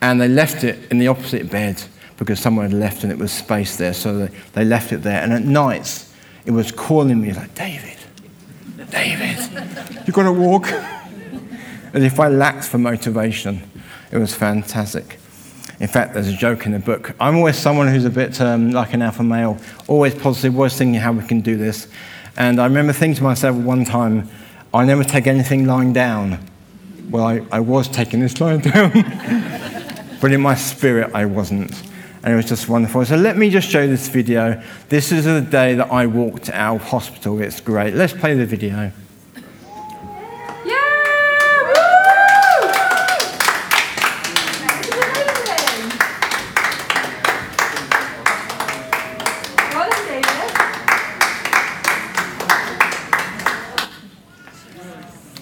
And 0.01 0.19
they 0.19 0.27
left 0.27 0.63
it 0.63 0.91
in 0.91 0.97
the 0.97 1.07
opposite 1.07 1.51
bed 1.51 1.83
because 2.17 2.39
someone 2.39 2.65
had 2.65 2.79
left 2.79 3.03
and 3.03 3.11
it 3.11 3.17
was 3.17 3.31
space 3.31 3.77
there. 3.77 3.93
So 3.93 4.25
they, 4.25 4.35
they 4.53 4.65
left 4.65 4.91
it 4.91 5.03
there. 5.03 5.21
And 5.21 5.33
at 5.33 5.43
nights, 5.43 6.13
it 6.45 6.51
was 6.51 6.71
calling 6.71 7.21
me 7.21 7.33
like, 7.33 7.53
David, 7.53 7.96
David, 8.89 9.37
you've 10.05 10.15
got 10.15 10.23
to 10.23 10.33
walk. 10.33 10.67
As 11.93 12.03
if 12.03 12.19
I 12.19 12.27
lacked 12.27 12.65
for 12.65 12.77
motivation. 12.77 13.63
It 14.11 14.17
was 14.17 14.33
fantastic. 14.33 15.19
In 15.79 15.87
fact, 15.87 16.13
there's 16.13 16.27
a 16.27 16.35
joke 16.35 16.65
in 16.65 16.71
the 16.71 16.79
book. 16.79 17.15
I'm 17.19 17.37
always 17.37 17.57
someone 17.57 17.87
who's 17.87 18.05
a 18.05 18.09
bit 18.09 18.39
um, 18.41 18.71
like 18.71 18.93
an 18.93 19.01
alpha 19.01 19.23
male, 19.23 19.57
always 19.87 20.15
positive, 20.15 20.55
always 20.55 20.75
thinking 20.77 20.99
how 20.99 21.11
we 21.11 21.25
can 21.25 21.41
do 21.41 21.55
this. 21.55 21.87
And 22.35 22.59
I 22.59 22.65
remember 22.65 22.93
thinking 22.93 23.17
to 23.17 23.23
myself 23.23 23.55
one 23.55 23.85
time, 23.85 24.29
I 24.73 24.85
never 24.85 25.03
take 25.03 25.27
anything 25.27 25.65
lying 25.65 25.93
down. 25.93 26.39
Well, 27.09 27.25
I, 27.25 27.41
I 27.51 27.59
was 27.59 27.87
taking 27.87 28.19
this 28.19 28.39
lying 28.41 28.61
down, 28.61 28.91
but 30.21 30.31
in 30.31 30.41
my 30.41 30.55
spirit, 30.55 31.11
I 31.13 31.25
wasn't. 31.25 31.71
And 32.27 32.33
it 32.33 32.35
was 32.35 32.47
just 32.47 32.67
wonderful. 32.67 33.05
So 33.05 33.15
let 33.15 33.37
me 33.37 33.49
just 33.49 33.69
show 33.69 33.87
this 33.87 34.09
video. 34.09 34.61
This 34.89 35.13
is 35.13 35.23
the 35.23 35.39
day 35.39 35.75
that 35.75 35.89
I 35.89 36.07
walked 36.07 36.49
out 36.49 36.75
of 36.75 36.81
hospital. 36.81 37.41
It's 37.41 37.61
great. 37.61 37.93
Let's 37.93 38.11
play 38.11 38.33
the 38.33 38.45
video. 38.45 38.91
Yeah. 40.65 40.75
Woo! 41.69 41.73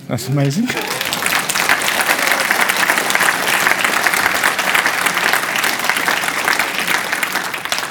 That's 0.07 0.27
amazing. 0.27 0.94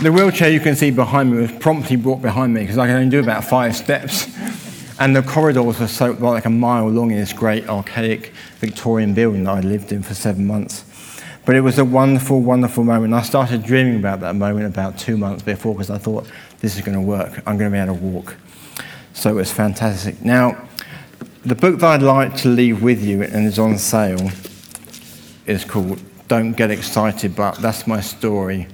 The 0.05 0.13
wheelchair 0.13 0.51
you 0.51 0.61
can 0.61 0.77
see 0.77 0.91
behind 0.91 1.33
me 1.33 1.39
was 1.39 1.53
promptly 1.53 1.97
brought 1.97 2.21
behind 2.21 2.53
me 2.53 2.61
because 2.61 2.77
I 2.77 2.89
can 2.89 2.97
only 2.97 3.09
do 3.09 3.21
about 3.21 3.43
five 3.43 3.75
steps. 3.75 4.29
And 5.01 5.17
the 5.17 5.23
corridors 5.23 5.81
were 5.81 5.87
so 5.87 6.13
well, 6.13 6.33
like 6.33 6.45
a 6.45 6.51
mile 6.51 6.91
long 6.91 7.11
in 7.11 7.17
this 7.17 7.33
great 7.33 7.67
archaic 7.71 8.35
Victorian 8.59 9.15
building 9.15 9.45
that 9.45 9.53
I 9.53 9.61
lived 9.61 9.93
in 9.93 10.03
for 10.03 10.13
seven 10.13 10.47
months. 10.47 10.85
But 11.47 11.57
it 11.57 11.63
was 11.63 11.79
a 11.79 11.87
wonderful, 11.87 12.43
wonderful 12.43 12.85
moment. 12.85 13.15
I 13.15 13.23
started 13.23 13.63
dreaming 13.63 13.97
about 13.97 14.21
that 14.21 14.35
moment 14.35 14.67
about 14.67 14.99
two 14.99 15.17
months 15.17 15.43
before 15.43 15.73
because 15.73 15.89
I 15.89 15.97
thought, 15.97 16.27
this 16.59 16.77
is 16.77 16.83
going 16.83 16.99
to 16.99 17.01
work. 17.01 17.39
I'm 17.47 17.57
going 17.57 17.71
to 17.71 17.75
be 17.75 17.81
able 17.81 17.97
to 17.97 18.03
walk. 18.03 18.37
So 19.15 19.31
it 19.31 19.35
was 19.37 19.51
fantastic. 19.51 20.23
Now, 20.23 20.69
the 21.47 21.55
book 21.55 21.81
that 21.81 21.93
I'd 21.93 22.03
like 22.03 22.37
to 22.43 22.51
leave 22.51 22.83
with 22.83 23.03
you 23.03 23.23
and 23.23 23.47
is 23.47 23.59
on 23.59 23.79
sale 23.79 24.31
is 25.47 25.65
called 25.65 25.99
Don't 26.29 26.53
Get 26.53 26.71
Excited, 26.71 27.35
but 27.35 27.55
that's 27.55 27.87
my 27.87 28.03
story. 28.03 28.69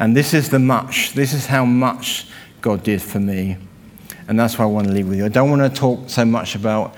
And 0.00 0.16
this 0.16 0.34
is 0.34 0.48
the 0.48 0.58
much. 0.58 1.12
This 1.12 1.32
is 1.32 1.46
how 1.46 1.64
much 1.64 2.26
God 2.62 2.82
did 2.82 3.00
for 3.00 3.20
me. 3.20 3.58
And 4.26 4.40
that's 4.40 4.58
why 4.58 4.64
I 4.64 4.68
want 4.68 4.88
to 4.88 4.92
leave 4.92 5.08
with 5.08 5.18
you. 5.18 5.26
I 5.26 5.28
don't 5.28 5.50
want 5.50 5.62
to 5.62 5.80
talk 5.80 6.08
so 6.08 6.24
much 6.24 6.54
about 6.54 6.96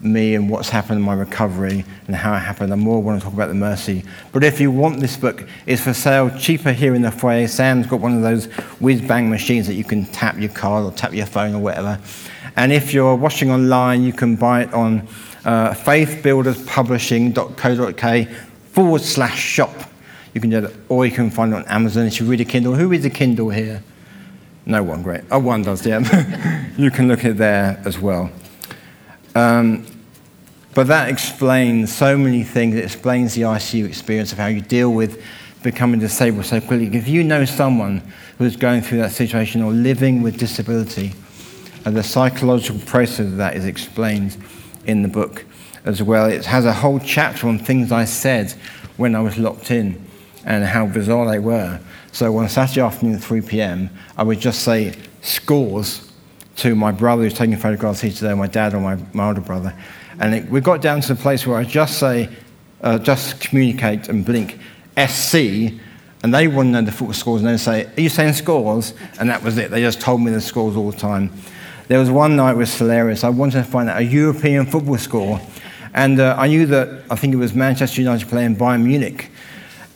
me 0.00 0.34
and 0.34 0.50
what's 0.50 0.68
happened 0.68 0.98
in 0.98 1.04
my 1.04 1.14
recovery 1.14 1.84
and 2.06 2.14
how 2.14 2.32
it 2.34 2.40
happened. 2.40 2.70
I 2.72 2.76
more 2.76 3.02
want 3.02 3.18
to 3.18 3.24
talk 3.24 3.34
about 3.34 3.48
the 3.48 3.54
mercy. 3.54 4.04
But 4.32 4.44
if 4.44 4.60
you 4.60 4.70
want 4.70 5.00
this 5.00 5.16
book, 5.16 5.48
it's 5.66 5.82
for 5.82 5.94
sale 5.94 6.30
cheaper 6.38 6.72
here 6.72 6.94
in 6.94 7.02
the 7.02 7.10
foyer. 7.10 7.48
Sam's 7.48 7.86
got 7.86 8.00
one 8.00 8.14
of 8.14 8.22
those 8.22 8.44
whiz 8.78 9.00
bang 9.00 9.28
machines 9.30 9.66
that 9.66 9.74
you 9.74 9.84
can 9.84 10.04
tap 10.06 10.38
your 10.38 10.50
card 10.50 10.84
or 10.84 10.92
tap 10.92 11.14
your 11.14 11.26
phone 11.26 11.54
or 11.54 11.60
whatever. 11.60 11.98
And 12.56 12.72
if 12.72 12.92
you're 12.92 13.16
watching 13.16 13.50
online, 13.50 14.02
you 14.02 14.12
can 14.12 14.36
buy 14.36 14.62
it 14.62 14.74
on 14.74 15.08
uh, 15.44 15.72
faithbuilderspublishing.co.uk 15.72 18.28
forward 18.72 19.00
slash 19.00 19.40
shop. 19.40 19.72
You 20.34 20.40
can 20.40 20.50
do 20.50 20.64
it, 20.64 20.76
or 20.88 21.06
you 21.06 21.12
can 21.12 21.30
find 21.30 21.52
it 21.52 21.56
on 21.56 21.64
Amazon 21.66 22.06
if 22.06 22.20
you 22.20 22.26
read 22.26 22.40
a 22.40 22.44
Kindle. 22.44 22.74
Who 22.74 22.88
reads 22.88 23.04
a 23.04 23.10
Kindle 23.10 23.50
here? 23.50 23.82
No 24.66 24.82
one, 24.82 25.02
great. 25.02 25.22
Oh, 25.30 25.38
one 25.38 25.62
does, 25.62 25.86
yeah. 25.86 26.68
you 26.76 26.90
can 26.90 27.08
look 27.08 27.20
at 27.20 27.32
it 27.32 27.36
there 27.38 27.80
as 27.86 27.98
well. 27.98 28.30
Um, 29.34 29.86
but 30.74 30.88
that 30.88 31.08
explains 31.08 31.92
so 31.92 32.16
many 32.18 32.44
things. 32.44 32.74
It 32.74 32.84
explains 32.84 33.34
the 33.34 33.42
ICU 33.42 33.86
experience 33.86 34.32
of 34.32 34.38
how 34.38 34.46
you 34.46 34.60
deal 34.60 34.92
with 34.92 35.22
becoming 35.62 35.98
disabled 36.00 36.44
so 36.44 36.60
quickly. 36.60 36.94
If 36.96 37.08
you 37.08 37.24
know 37.24 37.44
someone 37.44 38.02
who's 38.36 38.56
going 38.56 38.82
through 38.82 38.98
that 38.98 39.12
situation 39.12 39.62
or 39.62 39.72
living 39.72 40.22
with 40.22 40.38
disability, 40.38 41.14
and 41.84 41.96
the 41.96 42.02
psychological 42.02 42.80
process 42.80 43.20
of 43.20 43.36
that 43.38 43.56
is 43.56 43.64
explained 43.64 44.36
in 44.86 45.02
the 45.02 45.08
book 45.08 45.44
as 45.84 46.02
well. 46.02 46.26
It 46.26 46.44
has 46.44 46.66
a 46.66 46.72
whole 46.72 47.00
chapter 47.00 47.48
on 47.48 47.58
things 47.58 47.90
I 47.90 48.04
said 48.04 48.52
when 48.96 49.14
I 49.14 49.20
was 49.20 49.38
locked 49.38 49.70
in 49.70 50.04
and 50.48 50.64
how 50.64 50.86
bizarre 50.86 51.30
they 51.30 51.38
were. 51.38 51.78
So 52.10 52.36
on 52.38 52.48
Saturday 52.48 52.80
afternoon 52.80 53.16
at 53.16 53.22
3 53.22 53.42
p.m., 53.42 53.90
I 54.16 54.22
would 54.22 54.40
just 54.40 54.62
say 54.62 54.94
scores 55.20 56.10
to 56.56 56.74
my 56.74 56.90
brother 56.90 57.22
who's 57.22 57.34
taking 57.34 57.56
photographs 57.58 58.00
here 58.00 58.10
today, 58.10 58.32
my 58.32 58.46
dad 58.46 58.72
or 58.72 58.80
my, 58.80 58.96
my 59.12 59.28
older 59.28 59.42
brother. 59.42 59.78
And 60.18 60.34
it, 60.34 60.50
we 60.50 60.62
got 60.62 60.80
down 60.80 61.02
to 61.02 61.14
the 61.14 61.20
place 61.20 61.46
where 61.46 61.58
I 61.58 61.64
just 61.64 61.98
say, 61.98 62.30
uh, 62.80 62.98
just 62.98 63.40
communicate 63.40 64.08
and 64.08 64.24
blink 64.24 64.58
SC, 64.96 65.34
and 66.22 66.34
they 66.34 66.48
wouldn't 66.48 66.72
know 66.72 66.80
the 66.80 66.92
football 66.92 67.12
scores, 67.12 67.42
and 67.42 67.50
they'd 67.50 67.58
say, 67.58 67.84
Are 67.84 68.00
you 68.00 68.08
saying 68.08 68.32
scores? 68.32 68.94
And 69.20 69.28
that 69.28 69.42
was 69.42 69.58
it. 69.58 69.70
They 69.70 69.82
just 69.82 70.00
told 70.00 70.22
me 70.22 70.32
the 70.32 70.40
scores 70.40 70.76
all 70.76 70.90
the 70.90 70.96
time. 70.96 71.30
There 71.88 72.00
was 72.00 72.10
one 72.10 72.36
night 72.36 72.54
was 72.54 72.74
hilarious. 72.76 73.22
I 73.22 73.28
wanted 73.28 73.64
to 73.64 73.70
find 73.70 73.88
out 73.88 73.98
a 73.98 74.04
European 74.04 74.64
football 74.64 74.98
score, 74.98 75.40
and 75.92 76.18
uh, 76.18 76.36
I 76.38 76.48
knew 76.48 76.64
that 76.66 77.04
I 77.10 77.16
think 77.16 77.34
it 77.34 77.36
was 77.36 77.54
Manchester 77.54 78.00
United 78.00 78.28
playing 78.28 78.56
Bayern 78.56 78.82
Munich. 78.82 79.30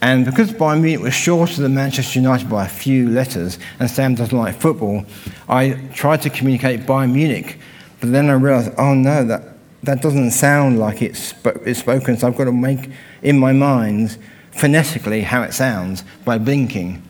And 0.02 0.24
because 0.24 0.52
Bayern 0.52 0.80
Munich 0.80 1.00
was 1.00 1.14
shorter 1.14 1.62
than 1.62 1.74
Manchester 1.74 2.18
United 2.18 2.50
by 2.50 2.66
a 2.66 2.68
few 2.68 3.08
letters, 3.08 3.56
and 3.78 3.88
Sam 3.88 4.16
doesn't 4.16 4.36
like 4.36 4.56
football, 4.56 5.06
I 5.48 5.74
tried 5.94 6.22
to 6.22 6.30
communicate 6.30 6.80
Bayern 6.80 7.12
Munich. 7.12 7.60
But 8.00 8.10
then 8.10 8.28
I 8.28 8.32
realized, 8.32 8.72
oh 8.78 8.94
no, 8.94 9.24
that, 9.24 9.54
that 9.84 10.02
doesn't 10.02 10.32
sound 10.32 10.80
like 10.80 11.02
it's, 11.02 11.32
it's 11.64 11.78
spoken, 11.78 12.16
so 12.18 12.26
I've 12.26 12.36
got 12.36 12.44
to 12.44 12.52
make 12.52 12.90
in 13.22 13.38
my 13.38 13.52
mind 13.52 14.18
phonetically 14.50 15.22
how 15.22 15.42
it 15.42 15.54
sounds 15.54 16.02
by 16.24 16.36
blinking. 16.36 17.00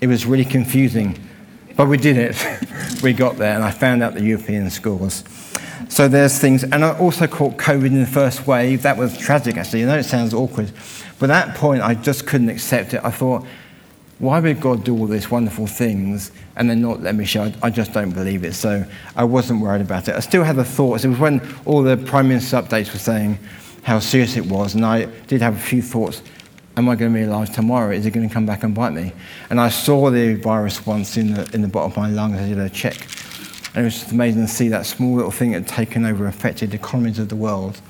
It 0.00 0.06
was 0.06 0.24
really 0.24 0.46
confusing. 0.46 1.22
But 1.76 1.88
we 1.88 1.98
did 1.98 2.16
it. 2.16 3.02
we 3.02 3.12
got 3.12 3.36
there, 3.36 3.54
and 3.54 3.62
I 3.62 3.72
found 3.72 4.02
out 4.02 4.14
the 4.14 4.24
European 4.24 4.70
scores. 4.70 5.22
So 5.90 6.08
there's 6.08 6.38
things, 6.38 6.64
and 6.64 6.82
I 6.84 6.98
also 6.98 7.26
caught 7.26 7.58
COVID 7.58 7.86
in 7.86 8.00
the 8.00 8.06
first 8.06 8.46
wave. 8.46 8.82
That 8.82 8.96
was 8.96 9.16
tragic, 9.18 9.56
actually. 9.58 9.84
I 9.84 9.86
know 9.86 9.98
it 9.98 10.04
sounds 10.04 10.32
awkward, 10.32 10.72
but 11.18 11.30
at 11.30 11.46
that 11.46 11.56
point, 11.56 11.82
I 11.82 11.94
just 11.94 12.26
couldn't 12.26 12.48
accept 12.48 12.94
it. 12.94 13.00
I 13.04 13.10
thought, 13.10 13.44
why 14.18 14.40
would 14.40 14.60
God 14.60 14.84
do 14.84 14.96
all 14.98 15.06
these 15.06 15.30
wonderful 15.30 15.66
things 15.66 16.32
and 16.56 16.68
then 16.68 16.80
not 16.80 17.02
let 17.02 17.14
me 17.14 17.24
show? 17.24 17.52
I 17.62 17.70
just 17.70 17.92
don't 17.92 18.10
believe 18.10 18.44
it. 18.44 18.54
So 18.54 18.84
I 19.14 19.24
wasn't 19.24 19.60
worried 19.60 19.80
about 19.80 20.08
it. 20.08 20.16
I 20.16 20.20
still 20.20 20.42
had 20.42 20.56
the 20.56 20.64
thoughts. 20.64 21.04
It 21.04 21.08
was 21.08 21.18
when 21.18 21.40
all 21.64 21.82
the 21.82 21.96
Prime 21.96 22.28
Minister 22.28 22.60
updates 22.60 22.92
were 22.92 22.98
saying 22.98 23.38
how 23.84 24.00
serious 24.00 24.36
it 24.36 24.44
was, 24.46 24.74
and 24.74 24.84
I 24.84 25.04
did 25.26 25.40
have 25.40 25.56
a 25.56 25.60
few 25.60 25.82
thoughts. 25.82 26.22
Am 26.76 26.88
I 26.88 26.94
going 26.94 27.12
to 27.12 27.18
be 27.18 27.24
alive 27.24 27.52
tomorrow? 27.52 27.90
Is 27.90 28.06
it 28.06 28.10
going 28.10 28.28
to 28.28 28.32
come 28.32 28.46
back 28.46 28.62
and 28.62 28.74
bite 28.74 28.92
me? 28.92 29.12
And 29.50 29.60
I 29.60 29.68
saw 29.68 30.10
the 30.10 30.34
virus 30.34 30.86
once 30.86 31.16
in 31.16 31.34
the, 31.34 31.50
in 31.52 31.62
the 31.62 31.68
bottom 31.68 31.90
of 31.90 31.96
my 31.96 32.08
lungs. 32.08 32.38
I 32.38 32.48
did 32.48 32.58
a 32.58 32.68
check. 32.68 32.94
And 33.74 33.82
it 33.82 33.84
was 33.84 33.94
just 33.94 34.12
amazing 34.12 34.42
to 34.42 34.52
see 34.52 34.68
that 34.68 34.86
small 34.86 35.14
little 35.16 35.30
thing 35.30 35.52
had 35.52 35.66
taken 35.66 36.04
over, 36.04 36.26
affected 36.26 36.74
economies 36.74 37.18
of 37.18 37.28
the 37.28 37.36
world. 37.36 37.80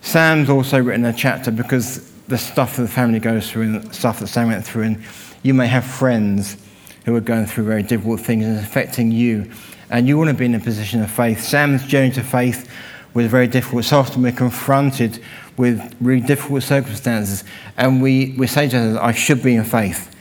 Sam's 0.00 0.48
also 0.48 0.82
written 0.82 1.04
a 1.04 1.12
chapter 1.12 1.50
because 1.50 2.10
the 2.28 2.38
stuff 2.38 2.76
that 2.76 2.82
the 2.82 2.88
family 2.88 3.18
goes 3.18 3.50
through 3.50 3.62
and 3.62 3.94
stuff 3.94 4.20
that 4.20 4.28
Sam 4.28 4.48
went 4.48 4.64
through, 4.64 4.82
and 4.82 5.04
you 5.42 5.54
may 5.54 5.66
have 5.66 5.84
friends 5.84 6.56
who 7.04 7.16
are 7.16 7.20
going 7.20 7.46
through 7.46 7.64
very 7.64 7.82
difficult 7.82 8.20
things 8.20 8.44
and 8.44 8.58
affecting 8.58 9.10
you, 9.10 9.50
and 9.90 10.06
you 10.06 10.18
want 10.18 10.28
to 10.28 10.34
be 10.34 10.44
in 10.44 10.54
a 10.54 10.60
position 10.60 11.02
of 11.02 11.10
faith. 11.10 11.42
Sam's 11.42 11.84
journey 11.86 12.10
to 12.12 12.22
faith 12.22 12.70
was 13.14 13.26
very 13.26 13.46
difficult. 13.46 13.84
So 13.84 13.98
often 13.98 14.22
we're 14.22 14.32
confronted 14.32 15.22
with 15.56 15.96
really 16.00 16.20
difficult 16.20 16.62
circumstances, 16.62 17.44
and 17.76 18.02
we, 18.02 18.34
we 18.38 18.46
say 18.46 18.68
to 18.68 18.76
ourselves, 18.76 18.98
I 18.98 19.12
should 19.12 19.42
be 19.42 19.54
in 19.54 19.64
faith, 19.64 20.14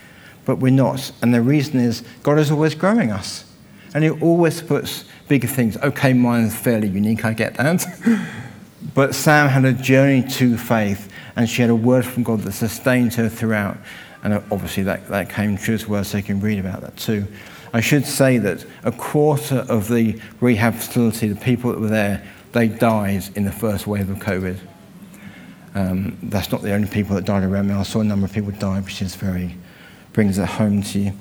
but 0.46 0.58
we're 0.58 0.72
not. 0.72 1.12
And 1.22 1.34
the 1.34 1.42
reason 1.42 1.80
is 1.80 2.04
God 2.24 2.40
is 2.40 2.50
always 2.50 2.74
growing 2.74 3.12
us, 3.12 3.44
and 3.94 4.04
He 4.04 4.10
always 4.10 4.62
puts 4.62 5.04
bigger 5.28 5.48
things. 5.48 5.76
Okay, 5.78 6.14
mine's 6.14 6.56
fairly 6.56 6.88
unique, 6.88 7.26
I 7.26 7.34
get 7.34 7.56
that. 7.56 7.86
But 8.98 9.14
Sam 9.14 9.48
had 9.48 9.64
a 9.64 9.74
journey 9.74 10.28
to 10.28 10.58
faith, 10.58 11.14
and 11.36 11.48
she 11.48 11.62
had 11.62 11.70
a 11.70 11.76
word 11.76 12.04
from 12.04 12.24
God 12.24 12.40
that 12.40 12.54
sustained 12.54 13.14
her 13.14 13.30
throughout. 13.30 13.78
And 14.24 14.34
obviously, 14.52 14.82
that, 14.86 15.08
that 15.10 15.30
came 15.30 15.56
true 15.56 15.76
as 15.76 15.88
well, 15.88 16.04
so 16.04 16.18
you 16.18 16.24
can 16.24 16.42
read 16.42 16.58
about 16.58 16.82
that 16.82 16.98
too. 16.98 17.28
I 17.74 17.80
should 17.80 18.08
say 18.08 18.40
that 18.40 18.66
a 18.84 18.92
quarter 18.92 19.58
of 19.70 19.88
the 19.88 20.20
rehab 20.42 20.74
facility, 20.74 21.28
the 21.28 21.40
people 21.40 21.72
that 21.72 21.80
were 21.80 21.90
there, 21.90 22.28
they 22.54 22.68
died 22.68 23.24
in 23.36 23.46
the 23.46 23.52
first 23.52 23.86
wave 23.86 24.10
of 24.10 24.18
COVID. 24.18 24.58
Um, 25.76 26.18
that's 26.24 26.52
not 26.52 26.64
the 26.64 26.74
only 26.74 26.88
people 26.88 27.16
that 27.18 27.26
died 27.26 27.44
around 27.44 27.68
me. 27.68 27.76
I 27.76 27.84
saw 27.84 28.00
a 28.00 28.04
number 28.04 28.26
of 28.26 28.34
people 28.34 28.50
die, 28.54 28.80
which 28.80 29.04
is 29.04 29.14
very, 29.14 29.56
brings 30.14 30.40
it 30.40 30.50
home 30.50 30.82
to 30.82 31.00
you. 31.00 31.14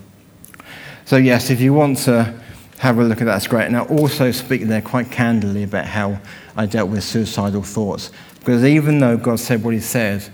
So, 1.05 1.18
yes, 1.18 1.51
if 1.51 1.61
you 1.61 1.74
want 1.74 1.99
to 1.99 2.41
have 2.79 2.99
a 2.99 3.05
look 3.05 3.20
at 3.20 3.24
that. 3.24 3.33
That's 3.33 3.47
great. 3.47 3.66
And 3.66 3.77
also 3.77 4.31
speak 4.31 4.62
there 4.62 4.83
quite 4.83 5.11
candidly 5.11 5.62
about 5.62 5.87
how 5.87 6.20
I 6.57 6.67
dealt 6.67 6.91
with 6.91 7.05
suicidal 7.05 7.63
thoughts. 7.63 8.11
Because 8.41 8.65
even 8.65 8.99
though 9.01 9.17
God 9.17 9.41
said 9.41 9.63
what 9.63 9.75
He 9.75 9.81
said, 9.81 10.27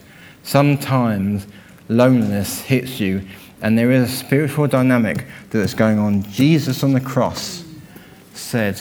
sometimes 0.43 1.47
loneliness 1.89 2.61
hits 2.61 3.01
you, 3.01 3.23
and 3.61 3.79
there 3.79 3.91
is 3.91 4.11
a 4.11 4.17
spiritual 4.17 4.67
dynamic 4.67 5.27
that 5.51 5.61
is 5.61 5.75
going 5.75 5.99
on. 5.99 6.23
Jesus 6.25 6.83
on 6.83 6.93
the 6.93 7.01
cross 7.01 7.65
said, 8.35 8.81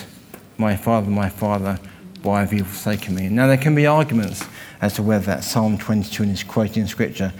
My 0.57 0.75
Father, 0.75 1.09
my 1.09 1.29
Father, 1.29 1.79
why 2.23 2.41
have 2.41 2.53
you 2.53 2.63
forsaken 2.63 3.15
me? 3.15 3.29
Now, 3.29 3.47
there 3.47 3.57
can 3.57 3.75
be 3.75 3.87
arguments 3.87 4.43
as 4.81 4.93
to 4.95 5.03
whether 5.03 5.25
that 5.25 5.43
Psalm 5.43 5.77
22 5.77 6.23
is 6.23 6.43
quoting 6.43 6.87
Scripture, 6.87 7.33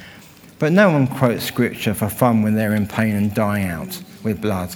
but 0.59 0.71
no 0.71 0.91
one 0.91 1.07
quotes 1.07 1.43
Scripture 1.43 1.93
for 1.93 2.09
fun 2.09 2.41
when 2.41 2.55
they're 2.55 2.75
in 2.75 2.87
pain 2.87 3.15
and 3.15 3.33
dying 3.33 3.67
out 3.67 4.01
with 4.23 4.41
blood. 4.41 4.75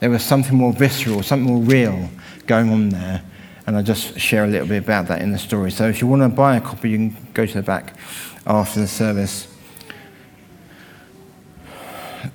There 0.00 0.10
was 0.10 0.22
something 0.22 0.56
more 0.56 0.72
visceral, 0.72 1.22
something 1.22 1.52
more 1.52 1.62
real 1.62 2.08
going 2.46 2.70
on 2.70 2.90
there. 2.90 3.22
And 3.66 3.76
I'll 3.76 3.82
just 3.82 4.18
share 4.18 4.44
a 4.44 4.46
little 4.46 4.66
bit 4.66 4.82
about 4.82 5.08
that 5.08 5.22
in 5.22 5.32
the 5.32 5.38
story. 5.38 5.70
So 5.70 5.88
if 5.88 6.00
you 6.00 6.06
want 6.06 6.22
to 6.22 6.28
buy 6.28 6.56
a 6.56 6.60
copy, 6.60 6.90
you 6.90 6.96
can 6.98 7.16
go 7.32 7.46
to 7.46 7.54
the 7.54 7.62
back 7.62 7.96
after 8.46 8.80
the 8.80 8.88
service. 8.88 9.48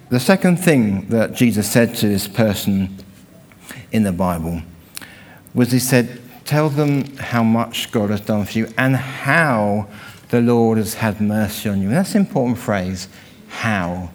The 0.10 0.20
second 0.20 0.58
thing 0.58 1.08
that 1.10 1.34
Jesus 1.34 1.70
said 1.70 1.96
to 1.96 2.08
this 2.08 2.28
person 2.28 2.98
in 3.92 4.04
the 4.04 4.12
Bible 4.12 4.62
was 5.54 5.72
he 5.72 5.80
said, 5.80 6.22
Tell 6.46 6.70
them 6.70 7.16
how 7.18 7.44
much 7.44 7.92
God 7.92 8.10
has 8.10 8.22
done 8.22 8.44
for 8.46 8.58
you 8.58 8.74
and 8.76 8.96
how 8.96 9.88
the 10.30 10.42
Lord 10.42 10.80
has 10.80 10.96
had 10.96 11.22
mercy 11.22 11.70
on 11.70 11.80
you. 11.80 11.90
And 11.90 11.98
that's 11.98 12.16
an 12.16 12.22
important 12.22 12.58
phrase, 12.58 13.08
how. 13.50 14.10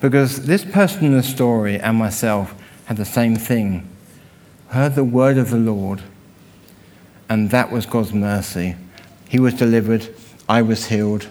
Because 0.00 0.46
this 0.46 0.64
person 0.64 1.06
in 1.06 1.16
the 1.16 1.22
story 1.24 1.80
and 1.80 1.96
myself 1.96 2.54
had 2.84 2.96
the 2.96 3.04
same 3.04 3.34
thing 3.34 3.88
heard 4.68 4.94
the 4.94 5.04
word 5.04 5.38
of 5.38 5.50
the 5.50 5.58
Lord, 5.58 6.02
and 7.28 7.50
that 7.50 7.70
was 7.70 7.86
God's 7.86 8.12
mercy. 8.12 8.76
He 9.28 9.38
was 9.38 9.54
delivered, 9.54 10.08
I 10.48 10.62
was 10.62 10.86
healed. 10.86 11.28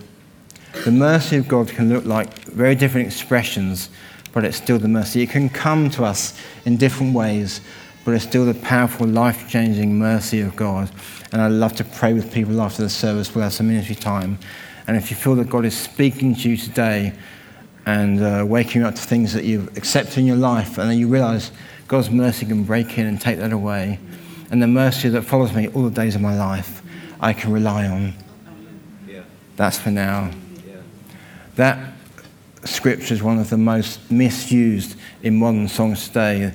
The 0.83 0.91
mercy 0.91 1.37
of 1.37 1.47
God 1.47 1.69
can 1.69 1.89
look 1.89 2.05
like 2.05 2.33
very 2.45 2.75
different 2.75 3.07
expressions, 3.07 3.89
but 4.33 4.43
it's 4.43 4.57
still 4.57 4.77
the 4.77 4.87
mercy. 4.87 5.21
It 5.21 5.29
can 5.29 5.49
come 5.49 5.89
to 5.91 6.03
us 6.03 6.39
in 6.65 6.77
different 6.77 7.13
ways, 7.13 7.61
but 8.03 8.13
it's 8.13 8.25
still 8.25 8.45
the 8.45 8.53
powerful, 8.53 9.07
life 9.07 9.49
changing 9.49 9.97
mercy 9.97 10.41
of 10.41 10.55
God. 10.55 10.91
And 11.31 11.41
I 11.41 11.47
love 11.47 11.75
to 11.77 11.83
pray 11.83 12.13
with 12.13 12.31
people 12.33 12.61
after 12.61 12.83
the 12.83 12.89
service. 12.89 13.33
We'll 13.33 13.43
have 13.43 13.53
some 13.53 13.67
ministry 13.67 13.95
time. 13.95 14.37
And 14.87 14.95
if 14.95 15.09
you 15.09 15.17
feel 15.17 15.35
that 15.35 15.49
God 15.49 15.65
is 15.65 15.75
speaking 15.75 16.35
to 16.35 16.49
you 16.49 16.57
today 16.57 17.13
and 17.85 18.21
uh, 18.21 18.45
waking 18.47 18.83
up 18.83 18.95
to 18.95 19.01
things 19.01 19.33
that 19.33 19.43
you've 19.43 19.75
accepted 19.77 20.19
in 20.19 20.25
your 20.25 20.35
life, 20.35 20.77
and 20.77 20.89
then 20.89 20.99
you 20.99 21.07
realize 21.07 21.51
God's 21.87 22.09
mercy 22.09 22.45
can 22.45 22.63
break 22.63 22.97
in 22.97 23.05
and 23.05 23.19
take 23.19 23.37
that 23.39 23.51
away, 23.51 23.99
and 24.51 24.61
the 24.61 24.67
mercy 24.67 25.09
that 25.09 25.23
follows 25.23 25.53
me 25.53 25.67
all 25.69 25.83
the 25.83 25.91
days 25.91 26.15
of 26.15 26.21
my 26.21 26.35
life, 26.35 26.81
I 27.19 27.33
can 27.33 27.51
rely 27.51 27.87
on. 27.87 28.13
Yeah. 29.07 29.23
That's 29.55 29.77
for 29.77 29.91
now. 29.91 30.31
Yeah. 30.67 30.77
That 31.55 31.93
scripture 32.63 33.13
is 33.13 33.21
one 33.21 33.39
of 33.39 33.49
the 33.49 33.57
most 33.57 34.11
misused 34.11 34.97
in 35.21 35.35
modern 35.35 35.67
songs 35.67 36.07
today. 36.07 36.53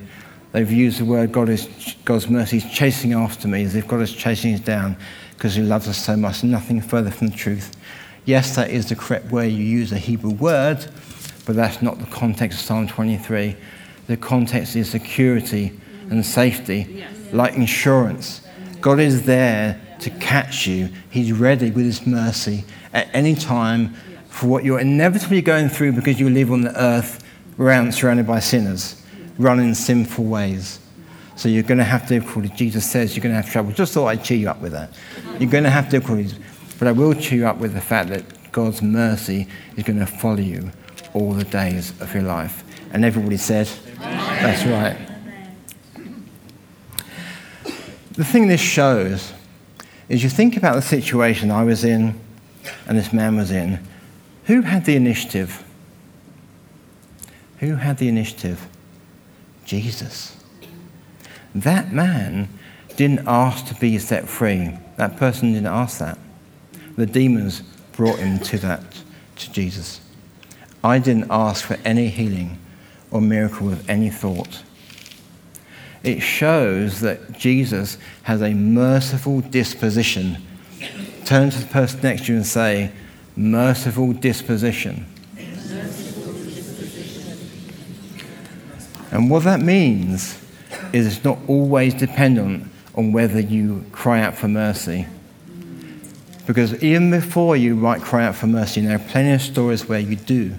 They've 0.52 0.70
used 0.70 0.98
the 0.98 1.04
word 1.04 1.30
God 1.30 1.48
is, 1.48 1.68
God's 2.04 2.28
mercy 2.28 2.56
is 2.56 2.70
chasing 2.72 3.12
after 3.12 3.46
me 3.46 3.64
as 3.64 3.76
if 3.76 3.86
God 3.86 4.00
is 4.00 4.12
chasing 4.12 4.54
us 4.54 4.60
down 4.60 4.96
because 5.34 5.54
he 5.54 5.62
loves 5.62 5.86
us 5.86 5.96
so 5.96 6.16
much. 6.16 6.42
Nothing 6.42 6.80
further 6.80 7.10
from 7.10 7.28
the 7.28 7.36
truth. 7.36 7.76
Yes, 8.24 8.56
that 8.56 8.70
is 8.70 8.88
the 8.88 8.96
correct 8.96 9.30
way 9.30 9.48
you 9.48 9.64
use 9.64 9.92
a 9.92 9.98
Hebrew 9.98 10.32
word, 10.32 10.84
but 11.46 11.56
that's 11.56 11.80
not 11.80 11.98
the 11.98 12.06
context 12.06 12.60
of 12.60 12.66
Psalm 12.66 12.88
23. 12.88 13.56
The 14.10 14.16
context 14.16 14.74
is 14.74 14.90
security 14.90 15.72
and 16.10 16.26
safety, 16.26 17.06
like 17.30 17.54
insurance. 17.54 18.40
God 18.80 18.98
is 18.98 19.22
there 19.22 19.80
to 20.00 20.10
catch 20.10 20.66
you. 20.66 20.88
He's 21.10 21.30
ready 21.30 21.70
with 21.70 21.84
his 21.84 22.04
mercy 22.04 22.64
at 22.92 23.08
any 23.14 23.36
time 23.36 23.94
for 24.28 24.48
what 24.48 24.64
you're 24.64 24.80
inevitably 24.80 25.42
going 25.42 25.68
through 25.68 25.92
because 25.92 26.18
you 26.18 26.28
live 26.28 26.50
on 26.50 26.62
the 26.62 26.76
earth 26.76 27.22
around 27.56 27.94
surrounded 27.94 28.26
by 28.26 28.40
sinners 28.40 29.00
running 29.38 29.74
sinful 29.74 30.24
ways. 30.24 30.80
So 31.36 31.48
you're 31.48 31.62
going 31.62 31.78
to 31.78 31.84
have 31.84 32.08
difficulties. 32.08 32.50
Jesus 32.56 32.90
says 32.90 33.14
you're 33.14 33.22
going 33.22 33.36
to 33.36 33.40
have 33.40 33.52
trouble. 33.52 33.70
Just 33.70 33.94
thought 33.94 34.08
I'd 34.08 34.24
cheer 34.24 34.38
you 34.38 34.50
up 34.50 34.60
with 34.60 34.72
that. 34.72 34.92
You're 35.38 35.48
going 35.48 35.62
to 35.62 35.70
have 35.70 35.88
difficulties, 35.88 36.34
but 36.80 36.88
I 36.88 36.92
will 36.92 37.14
cheer 37.14 37.38
you 37.38 37.46
up 37.46 37.58
with 37.58 37.74
the 37.74 37.80
fact 37.80 38.08
that 38.08 38.24
God's 38.50 38.82
mercy 38.82 39.46
is 39.76 39.84
going 39.84 40.00
to 40.00 40.06
follow 40.06 40.40
you 40.40 40.72
all 41.14 41.32
the 41.32 41.44
days 41.44 41.92
of 42.00 42.12
your 42.12 42.24
life. 42.24 42.64
And 42.92 43.04
everybody 43.04 43.36
said, 43.36 43.68
Amen. 44.00 44.42
That's 44.42 44.64
right. 44.66 44.96
The 48.12 48.24
thing 48.24 48.48
this 48.48 48.60
shows 48.60 49.32
is 50.08 50.22
you 50.22 50.28
think 50.28 50.56
about 50.56 50.74
the 50.74 50.82
situation 50.82 51.50
I 51.50 51.64
was 51.64 51.84
in 51.84 52.18
and 52.86 52.98
this 52.98 53.12
man 53.12 53.36
was 53.36 53.50
in. 53.50 53.78
Who 54.46 54.62
had 54.62 54.84
the 54.84 54.96
initiative? 54.96 55.64
Who 57.60 57.76
had 57.76 57.98
the 57.98 58.08
initiative? 58.08 58.66
Jesus. 59.64 60.36
That 61.54 61.92
man 61.92 62.48
didn't 62.96 63.26
ask 63.26 63.66
to 63.66 63.74
be 63.76 63.98
set 63.98 64.28
free. 64.28 64.76
That 64.96 65.16
person 65.16 65.52
didn't 65.52 65.68
ask 65.68 65.98
that. 65.98 66.18
The 66.96 67.06
demons 67.06 67.62
brought 67.92 68.18
him 68.18 68.38
to 68.40 68.58
that, 68.58 68.82
to 69.36 69.52
Jesus. 69.52 70.00
I 70.82 70.98
didn't 70.98 71.28
ask 71.30 71.64
for 71.64 71.78
any 71.84 72.08
healing 72.08 72.58
or 73.10 73.20
miracle 73.20 73.72
of 73.72 73.88
any 73.88 74.10
thought. 74.10 74.62
It 76.02 76.20
shows 76.20 77.00
that 77.00 77.32
Jesus 77.38 77.98
has 78.22 78.40
a 78.42 78.54
merciful 78.54 79.40
disposition. 79.40 80.38
Turn 81.24 81.50
to 81.50 81.58
the 81.58 81.66
person 81.66 82.00
next 82.02 82.26
to 82.26 82.32
you 82.32 82.38
and 82.38 82.46
say, 82.46 82.92
merciful 83.36 84.12
disposition. 84.12 85.06
And 89.10 89.28
what 89.28 89.44
that 89.44 89.60
means 89.60 90.38
is 90.92 91.06
it's 91.06 91.24
not 91.24 91.38
always 91.48 91.94
dependent 91.94 92.70
on 92.94 93.12
whether 93.12 93.40
you 93.40 93.84
cry 93.92 94.20
out 94.20 94.36
for 94.36 94.48
mercy. 94.48 95.06
Because 96.46 96.82
even 96.82 97.10
before 97.10 97.56
you 97.56 97.76
might 97.76 98.00
cry 98.00 98.24
out 98.24 98.34
for 98.34 98.46
mercy, 98.46 98.80
there 98.80 98.96
are 98.96 98.98
plenty 98.98 99.32
of 99.32 99.42
stories 99.42 99.88
where 99.88 100.00
you 100.00 100.16
do. 100.16 100.54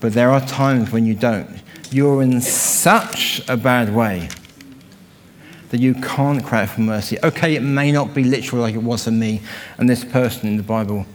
But 0.00 0.12
there 0.12 0.30
are 0.30 0.40
times 0.46 0.90
when 0.90 1.06
you 1.06 1.14
don't. 1.14 1.62
You're 1.92 2.22
in 2.22 2.40
such 2.40 3.42
a 3.48 3.56
bad 3.56 3.94
way 3.94 4.28
that 5.70 5.80
you 5.80 5.94
can't 5.94 6.44
cry 6.44 6.62
out 6.62 6.70
for 6.70 6.80
mercy. 6.80 7.18
Okay, 7.22 7.56
it 7.56 7.62
may 7.62 7.90
not 7.92 8.14
be 8.14 8.22
literal 8.24 8.62
like 8.62 8.74
it 8.74 8.82
was 8.82 9.04
for 9.04 9.10
me 9.10 9.42
and 9.78 9.88
this 9.88 10.04
person 10.04 10.48
in 10.48 10.56
the 10.56 10.62
Bible, 10.62 11.06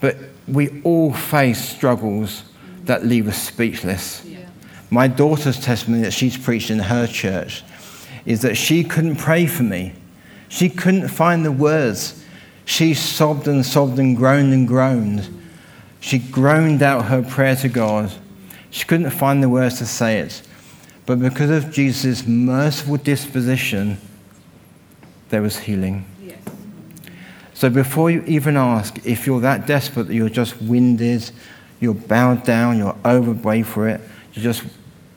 but 0.00 0.16
we 0.48 0.82
all 0.82 1.12
face 1.12 1.68
struggles 1.68 2.44
that 2.84 3.04
leave 3.04 3.28
us 3.28 3.40
speechless. 3.40 4.26
My 4.90 5.08
daughter's 5.08 5.58
testimony 5.58 6.02
that 6.02 6.12
she's 6.12 6.36
preached 6.36 6.70
in 6.70 6.78
her 6.78 7.06
church 7.06 7.62
is 8.26 8.42
that 8.42 8.56
she 8.56 8.84
couldn't 8.84 9.16
pray 9.16 9.46
for 9.46 9.62
me. 9.62 9.94
She 10.48 10.68
couldn't 10.68 11.08
find 11.08 11.44
the 11.44 11.52
words. 11.52 12.22
She 12.64 12.94
sobbed 12.94 13.48
and 13.48 13.64
sobbed 13.64 13.98
and 13.98 14.16
groaned 14.16 14.52
and 14.52 14.68
groaned. 14.68 15.42
She 16.00 16.18
groaned 16.18 16.82
out 16.82 17.06
her 17.06 17.22
prayer 17.22 17.56
to 17.56 17.68
God. 17.68 18.12
She 18.72 18.86
couldn't 18.86 19.10
find 19.10 19.42
the 19.42 19.50
words 19.50 19.78
to 19.78 19.86
say 19.86 20.18
it. 20.18 20.42
But 21.04 21.20
because 21.20 21.50
of 21.50 21.70
Jesus' 21.70 22.26
merciful 22.26 22.96
disposition, 22.96 23.98
there 25.28 25.42
was 25.42 25.58
healing. 25.58 26.06
Yes. 26.22 26.38
So 27.52 27.68
before 27.68 28.10
you 28.10 28.24
even 28.26 28.56
ask, 28.56 29.06
if 29.06 29.26
you're 29.26 29.40
that 29.40 29.66
desperate 29.66 30.04
that 30.04 30.14
you're 30.14 30.30
just 30.30 30.60
winded, 30.62 31.30
you're 31.80 31.94
bowed 31.94 32.44
down, 32.44 32.78
you're 32.78 32.96
overweight 33.04 33.66
for 33.66 33.88
it, 33.88 34.00
you're 34.32 34.42
just 34.42 34.64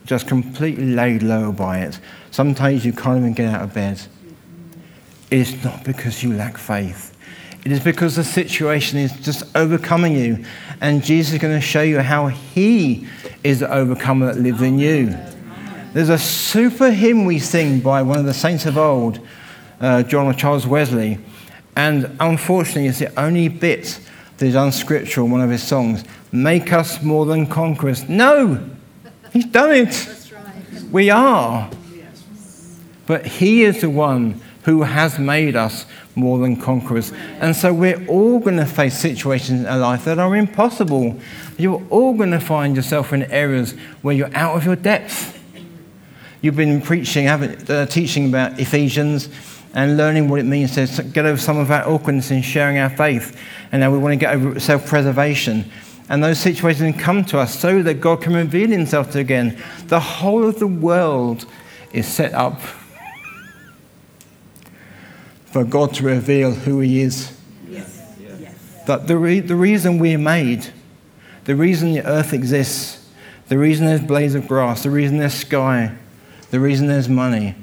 just 0.06 0.28
completely 0.28 0.86
laid 0.86 1.24
low 1.24 1.52
by 1.52 1.80
it. 1.80 2.00
Sometimes 2.32 2.86
you 2.86 2.94
can't 2.94 3.20
even 3.20 3.34
get 3.34 3.54
out 3.54 3.64
of 3.64 3.74
bed. 3.74 4.00
It 5.32 5.40
is 5.40 5.64
not 5.64 5.84
because 5.84 6.22
you 6.22 6.34
lack 6.34 6.58
faith. 6.58 7.15
It 7.66 7.72
is 7.72 7.84
because 7.84 8.16
the 8.16 8.24
situation 8.24 9.00
is 9.00 9.12
just 9.22 9.44
overcoming 9.56 10.16
you. 10.16 10.46
And 10.82 11.04
Jesus 11.04 11.34
is 11.34 11.40
going 11.40 11.60
to 11.60 11.66
show 11.66 11.82
you 11.82 12.00
how 12.00 12.28
He 12.28 13.08
is 13.44 13.60
the 13.60 13.74
overcomer 13.74 14.28
that 14.28 14.40
lives 14.40 14.62
in 14.62 14.78
you. 14.78 15.18
There's 15.94 16.10
a 16.10 16.18
super 16.18 16.92
hymn 16.92 17.26
we 17.26 17.40
sing 17.40 17.80
by 17.80 18.04
one 18.04 18.20
of 18.20 18.26
the 18.26 18.34
saints 18.36 18.68
of 18.68 18.78
old, 18.78 19.20
uh, 19.80 20.04
John 20.04 20.28
or 20.28 20.34
Charles 20.34 20.68
Wesley. 20.68 21.18
And 21.76 22.16
unfortunately, 22.20 22.88
it's 22.88 23.00
the 23.00 23.20
only 23.20 23.48
bit 23.48 24.00
that 24.38 24.46
is 24.46 24.56
unscriptural 24.56 25.26
in 25.26 25.32
one 25.32 25.42
of 25.42 25.50
his 25.50 25.64
songs. 25.64 26.04
Make 26.32 26.72
us 26.72 27.02
more 27.02 27.26
than 27.26 27.48
conquerors. 27.48 28.08
No! 28.08 28.70
He's 29.34 29.46
done 29.46 29.72
it. 29.72 30.10
We 30.92 31.10
are. 31.10 31.70
But 33.08 33.26
He 33.26 33.64
is 33.64 33.82
the 33.82 33.90
one 33.90 34.40
who 34.64 34.84
has 34.84 35.18
made 35.18 35.56
us 35.56 35.86
more 36.16 36.40
than 36.40 36.56
conquerors. 36.56 37.12
And 37.40 37.56
so 37.56 37.74
we're 37.74 38.06
all 38.08 38.40
going 38.40 38.58
to 38.58 38.66
face 38.66 38.98
situations 38.98 39.62
in 39.62 39.66
our 39.68 39.78
life 39.78 40.06
that 40.06 40.18
are 40.18 40.36
impossible. 40.36 41.20
You're 41.58 41.84
all 41.90 42.14
going 42.14 42.32
to 42.32 42.40
find 42.40 42.76
yourself 42.76 43.14
in 43.14 43.24
areas 43.24 43.74
where 44.02 44.16
you're 44.16 44.36
out 44.36 44.56
of 44.56 44.66
your 44.66 44.76
depth. 44.76 45.34
You've 46.42 46.56
been 46.56 46.82
preaching, 46.82 47.28
uh, 47.28 47.86
teaching 47.88 48.30
about 48.30 48.60
Ephesians 48.60 49.30
and 49.74 49.98
learning 49.98 50.30
what 50.30 50.40
it 50.40 50.46
means 50.46 50.76
to 50.76 51.04
get 51.04 51.26
over 51.26 51.40
some 51.40 51.58
of 51.58 51.70
our 51.70 51.88
awkwardness 51.88 52.32
in 52.32 52.42
sharing 52.42 52.78
our 52.78 52.90
faith. 52.90 53.38
And 53.72 53.82
now 53.82 53.92
we 53.92 53.98
want 53.98 54.14
to 54.14 54.18
get 54.18 54.34
over 54.34 54.60
self 54.60 54.88
preservation. 54.88 55.70
And 56.08 56.24
those 56.24 56.40
situations 56.40 57.02
come 57.02 57.26
to 57.26 57.40
us 57.40 57.60
so 57.60 57.82
that 57.82 57.96
God 57.96 58.22
can 58.22 58.36
reveal 58.36 58.70
himself 58.70 59.12
to 59.12 59.20
again. 59.20 59.62
The 59.88 60.00
whole 60.00 60.48
of 60.48 60.60
the 60.60 60.68
world 60.68 61.46
is 61.94 62.08
set 62.08 62.34
up 62.34 62.62
for 65.56 65.64
God 65.64 65.94
to 65.94 66.04
reveal 66.04 66.52
who 66.52 66.82
he 66.82 67.00
is. 67.00 67.32
Yes. 67.70 68.04
That 68.88 69.08
the, 69.08 69.16
re- 69.16 69.40
the 69.40 69.56
reason 69.56 70.00
we're 70.00 70.18
made, 70.18 70.68
the 71.46 71.56
reason 71.56 71.94
the 71.94 72.06
earth 72.06 72.34
exists, 72.34 73.08
the 73.48 73.58
reason 73.58 73.86
there's 73.86 74.02
blades 74.02 74.36
of 74.36 74.50
grass, 74.50 74.84
the 74.84 74.90
reason 74.90 75.18
there's 75.18 75.34
sky, 75.34 75.96
the 76.52 76.60
reason 76.60 76.88
there's 76.88 77.08
money, 77.08 77.56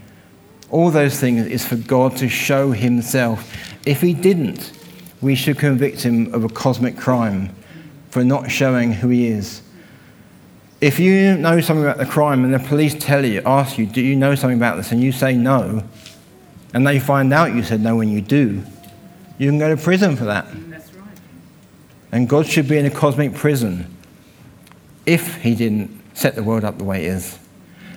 all 0.71 0.91
those 0.91 1.21
things 1.21 1.47
is 1.47 1.67
for 1.67 1.77
God 1.77 2.17
to 2.17 2.31
show 2.31 2.71
himself. 2.71 3.55
If 3.85 4.01
he 4.01 4.15
didn't, 4.15 4.73
we 5.21 5.35
should 5.35 5.59
convict 5.59 6.01
him 6.01 6.33
of 6.33 6.45
a 6.45 6.49
cosmic 6.49 6.97
crime 6.97 7.55
for 8.09 8.25
not 8.25 8.51
showing 8.51 8.95
who 8.95 9.09
he 9.09 9.27
is. 9.27 9.61
If 10.81 10.99
you 10.99 11.37
know 11.37 11.61
something 11.61 11.85
about 11.85 11.99
the 11.99 12.07
crime 12.07 12.43
and 12.43 12.55
the 12.55 12.59
police 12.59 12.95
tell 12.95 13.23
you, 13.23 13.43
ask 13.45 13.77
you, 13.77 13.85
do 13.85 14.01
you 14.01 14.17
know 14.17 14.35
something 14.35 14.57
about 14.57 14.79
this, 14.79 14.93
and 14.93 15.03
you 15.03 15.13
say 15.13 15.37
no, 15.37 15.85
and 16.75 16.87
they 16.87 16.99
find 16.99 17.33
out 17.33 17.55
you 17.55 17.63
said 17.63 17.81
no 17.81 17.97
when 17.97 18.09
you 18.09 18.21
do, 18.21 18.63
you 19.39 19.49
can 19.49 19.59
go 19.59 19.75
to 19.75 19.81
prison 19.81 20.17
for 20.17 20.25
that. 20.25 20.47
That's 20.71 20.93
right. 20.95 21.19
And 22.13 22.29
God 22.29 22.47
should 22.47 22.69
be 22.69 22.79
in 22.79 22.87
a 22.87 22.91
cosmic 22.91 23.35
prison 23.35 23.95
if 25.07 25.43
he 25.43 25.55
didn't 25.55 26.01
set 26.15 26.35
the 26.35 26.43
world 26.43 26.65
up 26.65 26.79
the 26.79 26.85
way 26.85 27.05
it 27.05 27.09
is. 27.09 27.39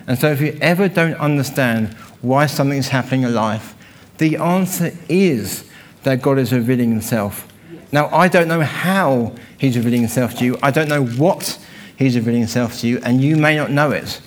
And 0.06 0.18
so 0.18 0.30
if 0.30 0.40
you 0.40 0.56
ever 0.60 0.88
don't 0.88 1.14
understand 1.14 1.94
why 2.20 2.46
something 2.46 2.78
is 2.78 2.88
happening 2.88 3.22
in 3.22 3.34
life, 3.34 3.74
the 4.18 4.36
answer 4.36 4.92
is 5.08 5.68
that 6.04 6.22
God 6.22 6.38
is 6.38 6.52
revealing 6.52 6.90
himself 6.90 7.46
now, 7.92 8.08
I 8.08 8.28
don't 8.28 8.48
know 8.48 8.60
how 8.60 9.34
he's 9.58 9.76
revealing 9.76 10.00
himself 10.00 10.34
to 10.38 10.44
you. 10.44 10.58
I 10.62 10.70
don't 10.70 10.88
know 10.88 11.04
what 11.04 11.58
he's 11.96 12.16
revealing 12.16 12.40
himself 12.40 12.80
to 12.80 12.88
you, 12.88 13.00
and 13.04 13.22
you 13.22 13.36
may 13.36 13.56
not 13.56 13.70
know 13.70 13.90
it. 13.90 14.20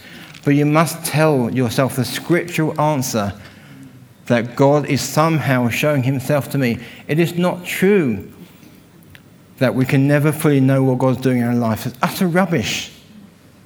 But 0.45 0.51
you 0.51 0.65
must 0.65 1.05
tell 1.05 1.49
yourself 1.51 1.97
the 1.97 2.05
scriptural 2.05 2.79
answer 2.79 3.33
that 4.29 4.55
God 4.55 4.85
is 4.85 5.01
somehow 5.01 5.69
showing 5.69 6.03
himself 6.03 6.49
to 6.51 6.57
me. 6.57 6.79
It 7.07 7.19
is 7.19 7.35
not 7.35 7.65
true 7.65 8.31
that 9.57 9.75
we 9.75 9.85
can 9.85 10.07
never 10.07 10.31
fully 10.31 10.61
know 10.61 10.83
what 10.83 10.99
God's 10.99 11.19
doing 11.19 11.39
in 11.39 11.43
our 11.43 11.55
life. 11.55 11.85
It's 11.85 11.97
utter 12.01 12.27
rubbish. 12.27 12.91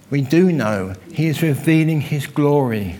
We 0.09 0.21
do 0.21 0.51
know 0.51 0.95
He 1.11 1.27
is 1.27 1.41
revealing 1.41 2.01
His 2.01 2.27
glory. 2.27 2.97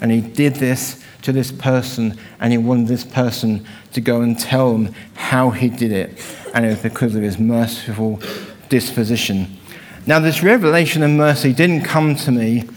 And 0.00 0.10
He 0.12 0.20
did 0.20 0.56
this 0.56 1.02
to 1.22 1.32
this 1.32 1.52
person, 1.52 2.18
and 2.40 2.52
he 2.52 2.58
wanted 2.58 2.86
this 2.86 3.04
person 3.04 3.66
to 3.92 4.00
go 4.00 4.20
and 4.20 4.38
tell 4.38 4.72
them 4.72 4.94
how 5.14 5.50
he 5.50 5.68
did 5.68 5.92
it. 5.92 6.18
And 6.54 6.64
it 6.64 6.68
was 6.68 6.82
because 6.82 7.14
of 7.14 7.22
his 7.22 7.38
merciful 7.38 8.20
disposition. 8.68 9.58
Now, 10.06 10.20
this 10.20 10.42
revelation 10.42 11.02
of 11.02 11.10
mercy 11.10 11.52
didn't 11.52 11.82
come 11.82 12.14
to 12.16 12.30
me 12.30 12.68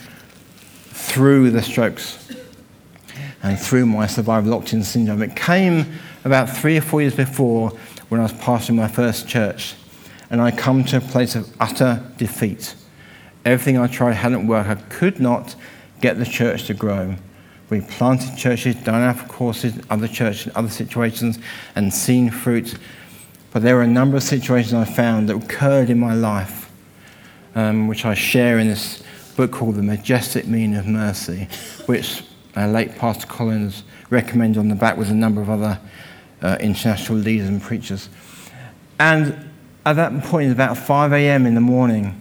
through 0.90 1.52
the 1.52 1.62
strokes 1.62 2.21
and 3.44 3.60
through 3.60 3.86
my 3.86 4.08
survival 4.08 4.62
in 4.72 4.84
syndrome. 4.84 5.22
It 5.22 5.36
came 5.36 5.86
about 6.24 6.50
three 6.50 6.78
or 6.78 6.82
four 6.82 7.02
years 7.02 7.16
before 7.16 7.72
when 8.10 8.20
I 8.20 8.24
was 8.24 8.34
pastoring 8.34 8.76
my 8.76 8.88
first 8.88 9.28
church. 9.28 9.76
And 10.30 10.42
I 10.42 10.52
come 10.52 10.84
to 10.86 10.98
a 10.98 11.02
place 11.02 11.36
of 11.36 11.54
utter 11.60 12.04
defeat. 12.18 12.76
Everything 13.44 13.78
I 13.78 13.88
tried 13.88 14.14
hadn't 14.14 14.48
worked. 14.48 14.70
I 14.70 14.76
could 14.76 15.20
not 15.20 15.56
get 16.00 16.20
the 16.20 16.26
church 16.26 16.66
to 16.68 16.74
grow. 16.74 17.16
We 17.70 17.82
planted 17.82 18.38
churches, 18.38 18.76
done 18.76 19.02
our 19.02 19.16
courses, 19.28 19.80
other 19.90 20.08
churches, 20.08 20.52
other 20.56 20.70
situations, 20.70 21.40
and 21.76 21.94
seen 21.94 22.30
fruit. 22.30 22.78
But 23.52 23.64
there 23.64 23.76
were 23.76 23.82
a 23.82 23.88
number 23.88 24.18
of 24.18 24.24
situations 24.24 24.74
I 24.74 24.86
found 24.86 25.30
that 25.30 25.36
occurred 25.36 25.90
in 25.90 26.00
my 26.00 26.14
life, 26.14 26.72
um, 27.56 27.88
which 27.88 28.06
I 28.06 28.14
share 28.14 28.60
in 28.60 28.68
this 28.68 29.04
book 29.36 29.52
called 29.52 29.76
The 29.76 29.84
Majestic 29.84 30.48
Meaning 30.48 30.76
of 30.76 30.86
Mercy, 30.86 31.48
which 31.86 32.24
our 32.56 32.68
late 32.68 32.98
Pastor 32.98 33.28
Collins 33.28 33.84
recommended 34.10 34.60
on 34.60 34.68
the 34.68 34.76
back 34.76 34.98
with 34.98 35.10
a 35.10 35.14
number 35.14 35.42
of 35.42 35.50
other 35.50 35.80
uh, 36.42 36.58
international 36.60 37.18
leaders 37.18 37.48
and 37.48 37.62
preachers. 37.62 38.10
And 39.00 39.50
at 39.86 39.96
that 39.96 40.24
point, 40.24 40.52
about 40.52 40.78
5 40.78 41.14
a.m. 41.14 41.46
in 41.46 41.56
the 41.56 41.62
morning, 41.62 42.20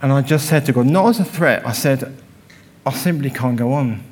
and 0.00 0.12
I 0.12 0.22
just 0.22 0.48
said 0.48 0.66
to 0.66 0.72
God, 0.72 0.86
not 0.86 1.08
as 1.08 1.20
a 1.20 1.24
threat, 1.24 1.66
I 1.66 1.72
said, 1.72 2.16
I 2.86 2.92
simply 2.92 3.30
can't 3.30 3.56
go 3.56 3.72
on. 3.72 4.02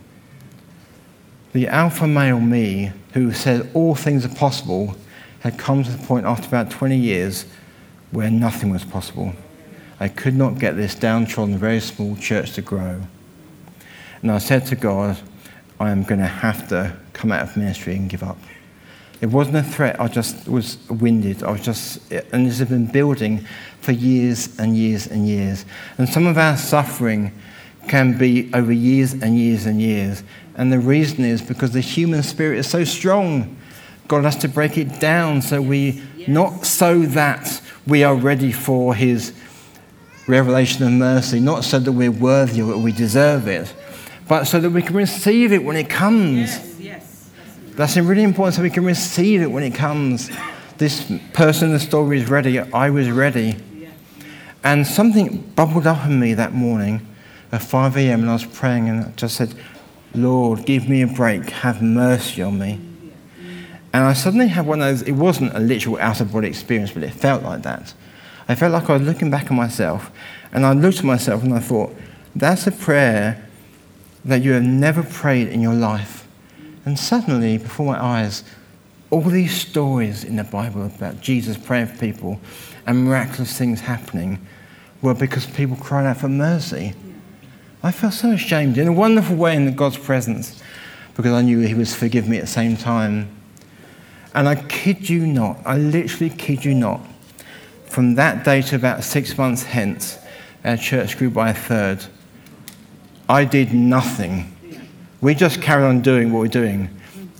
The 1.53 1.68
alpha 1.68 2.07
male 2.07 2.41
me, 2.41 2.93
who 3.14 3.32
said 3.32 3.70
all 3.72 3.95
things 3.95 4.26
are 4.26 4.34
possible, 4.34 4.97
had 5.41 5.59
come 5.59 5.82
to 5.84 5.91
the 5.91 6.07
point 6.07 6.26
after 6.26 6.47
about 6.49 6.70
20 6.70 6.97
years 6.97 7.47
where 8.11 8.30
nothing 8.30 8.70
was 8.70 8.84
possible. 8.84 9.32
I 9.99 10.09
could 10.09 10.34
not 10.34 10.59
get 10.59 10.76
this 10.76 10.95
downtrodden, 10.95 11.57
very 11.57 11.80
small 11.80 12.16
church 12.16 12.53
to 12.55 12.62
grow. 12.62 13.03
And 14.23 14.31
I 14.31 14.39
said 14.39 14.67
to 14.67 14.77
God, 14.77 15.19
I 15.79 15.91
am 15.91 16.03
going 16.03 16.21
to 16.21 16.27
have 16.27 16.69
to 16.69 16.97
come 17.12 17.33
out 17.33 17.43
of 17.43 17.57
ministry 17.57 17.95
and 17.97 18.09
give 18.09 18.23
up. 18.23 18.39
It 19.21 19.27
wasn't 19.27 19.57
a 19.57 19.62
threat, 19.62 19.99
I 19.99 20.09
just 20.09 20.47
was 20.47 20.79
winded. 20.89 21.43
I 21.43 21.53
was 21.53 21.62
just, 21.62 22.12
and 22.12 22.47
this 22.47 22.59
has 22.59 22.69
been 22.69 22.87
building 22.87 23.47
for 23.81 23.93
years 23.93 24.59
and 24.59 24.77
years 24.77 25.07
and 25.07 25.27
years. 25.27 25.64
And 25.97 26.09
some 26.09 26.27
of 26.27 26.37
our 26.37 26.57
suffering 26.57 27.33
can 27.89 28.19
be 28.19 28.51
over 28.53 28.73
years 28.73 29.14
and 29.14 29.39
years 29.39 29.64
and 29.64 29.81
years. 29.81 30.23
And 30.57 30.73
the 30.73 30.79
reason 30.79 31.25
is 31.25 31.41
because 31.41 31.71
the 31.71 31.81
human 31.81 32.23
spirit 32.23 32.59
is 32.59 32.69
so 32.69 32.85
strong. 32.85 33.57
God 34.09 34.25
has 34.25 34.37
to 34.39 34.49
break 34.49 34.77
it 34.77 35.01
down 35.01 35.41
so 35.41 35.62
we, 35.62 36.03
not 36.29 36.67
so 36.67 37.01
that 37.01 37.61
we 37.87 38.05
are 38.05 38.14
ready 38.14 38.53
for 38.53 38.95
His 38.95 39.33
revelation 40.29 40.85
of 40.85 40.93
mercy, 40.93 41.41
not 41.41 41.64
so 41.64 41.79
that 41.79 41.93
we're 41.93 42.11
worthy 42.11 42.62
or 42.62 42.77
we 42.79 42.93
deserve 42.93 43.49
it, 43.49 43.73
but 44.29 44.45
so 44.45 44.61
that 44.61 44.70
we 44.70 44.83
can 44.83 44.97
receive 44.97 45.53
it 45.53 45.62
when 45.62 45.77
it 45.77 45.89
comes. 45.89 46.51
Yes, 46.51 46.81
yes. 46.81 47.31
That's 47.74 47.97
really 47.97 48.22
important 48.22 48.55
so 48.57 48.62
we 48.62 48.70
can 48.70 48.85
receive 48.85 49.43
it 49.43 49.51
when 49.51 49.62
it 49.62 49.74
comes. 49.74 50.31
This 50.79 51.11
person 51.33 51.68
in 51.68 51.74
the 51.74 51.81
story 51.81 52.20
is 52.20 52.29
ready. 52.29 52.59
I 52.59 52.91
was 52.91 53.11
ready. 53.11 53.57
And 54.64 54.87
something 54.87 55.53
bubbled 55.55 55.87
up 55.87 56.07
in 56.07 56.18
me 56.18 56.35
that 56.35 56.53
morning 56.53 57.07
at 57.53 57.62
5 57.62 57.97
a.m. 57.97 58.22
and 58.22 58.31
I 58.31 58.33
was 58.33 58.45
praying 58.45 58.89
and 58.89 59.05
I 59.05 59.11
just 59.12 59.37
said, 59.37 59.55
Lord, 60.12 60.66
give 60.66 60.89
me 60.89 61.03
a 61.03 61.07
break, 61.07 61.49
have 61.51 61.81
mercy 61.83 62.43
on 62.43 62.59
me. 62.59 62.81
And 63.93 64.05
I 64.05 64.12
suddenly 64.12 64.49
had 64.49 64.66
one 64.66 64.83
of 64.83 64.89
those, 64.89 65.03
it 65.03 65.12
wasn't 65.12 65.55
a 65.55 65.61
literal 65.61 65.99
out 65.99 66.20
of 66.20 66.33
body 66.33 66.49
experience, 66.49 66.91
but 66.91 67.05
it 67.05 67.12
felt 67.12 67.45
like 67.45 67.62
that. 67.62 67.95
I 68.49 68.55
felt 68.55 68.72
like 68.72 68.91
I 68.91 68.95
was 68.95 69.03
looking 69.03 69.31
back 69.31 69.45
at 69.47 69.53
myself 69.53 70.11
and 70.53 70.66
I 70.66 70.72
looked 70.72 70.99
at 70.99 71.05
myself 71.05 71.43
and 71.43 71.55
I 71.55 71.61
thought, 71.61 71.95
that's 72.35 72.66
a 72.66 72.72
prayer 72.72 73.45
that 74.27 74.43
you 74.43 74.53
have 74.53 74.64
never 74.64 75.05
prayed 75.05 75.49
in 75.49 75.61
your 75.61 75.74
life. 75.74 76.27
And 76.85 76.99
suddenly, 76.99 77.59
before 77.59 77.87
my 77.87 78.05
eyes, 78.05 78.43
all 79.11 79.22
these 79.22 79.57
stories 79.57 80.24
in 80.24 80.35
the 80.35 80.45
Bible 80.45 80.85
about 80.85 81.20
Jesus 81.20 81.57
praying 81.57 81.87
for 81.87 81.99
people 81.99 82.41
and 82.87 83.05
miraculous 83.05 83.57
things 83.57 83.81
happening 83.81 84.45
were 85.01 85.14
because 85.14 85.47
people 85.47 85.77
cried 85.77 86.07
out 86.07 86.16
for 86.18 86.29
mercy. 86.29 86.93
I 87.85 87.93
felt 87.93 88.14
so 88.14 88.33
ashamed 88.33 88.79
in 88.79 88.89
a 88.89 88.93
wonderful 88.93 89.37
way 89.37 89.55
in 89.55 89.72
God's 89.77 89.97
presence 89.97 90.61
because 91.14 91.33
I 91.33 91.43
knew 91.43 91.61
He 91.61 91.74
was 91.74 91.95
forgive 91.95 92.29
me 92.29 92.39
at 92.39 92.43
the 92.43 92.47
same 92.49 92.77
time. 92.77 93.29
And 94.35 94.49
I 94.49 94.57
kid 94.57 95.09
you 95.09 95.24
not, 95.24 95.61
I 95.64 95.79
literally 95.79 96.31
kid 96.31 96.64
you 96.64 96.74
not, 96.74 97.01
from 97.85 98.16
that 98.16 98.45
day 98.45 98.61
to 98.62 98.77
about 98.77 99.05
six 99.05 99.39
months 99.39 99.62
hence, 99.62 100.18
our 100.64 100.77
church 100.77 101.16
grew 101.16 101.31
by 101.31 101.51
a 101.51 101.55
third. 101.55 102.05
I 103.29 103.45
did 103.45 103.74
nothing. 103.74 104.53
We 105.20 105.35
just 105.35 105.61
carried 105.61 105.85
on 105.85 106.01
doing 106.01 106.33
what 106.33 106.41
we're 106.41 106.49
doing. 106.49 106.91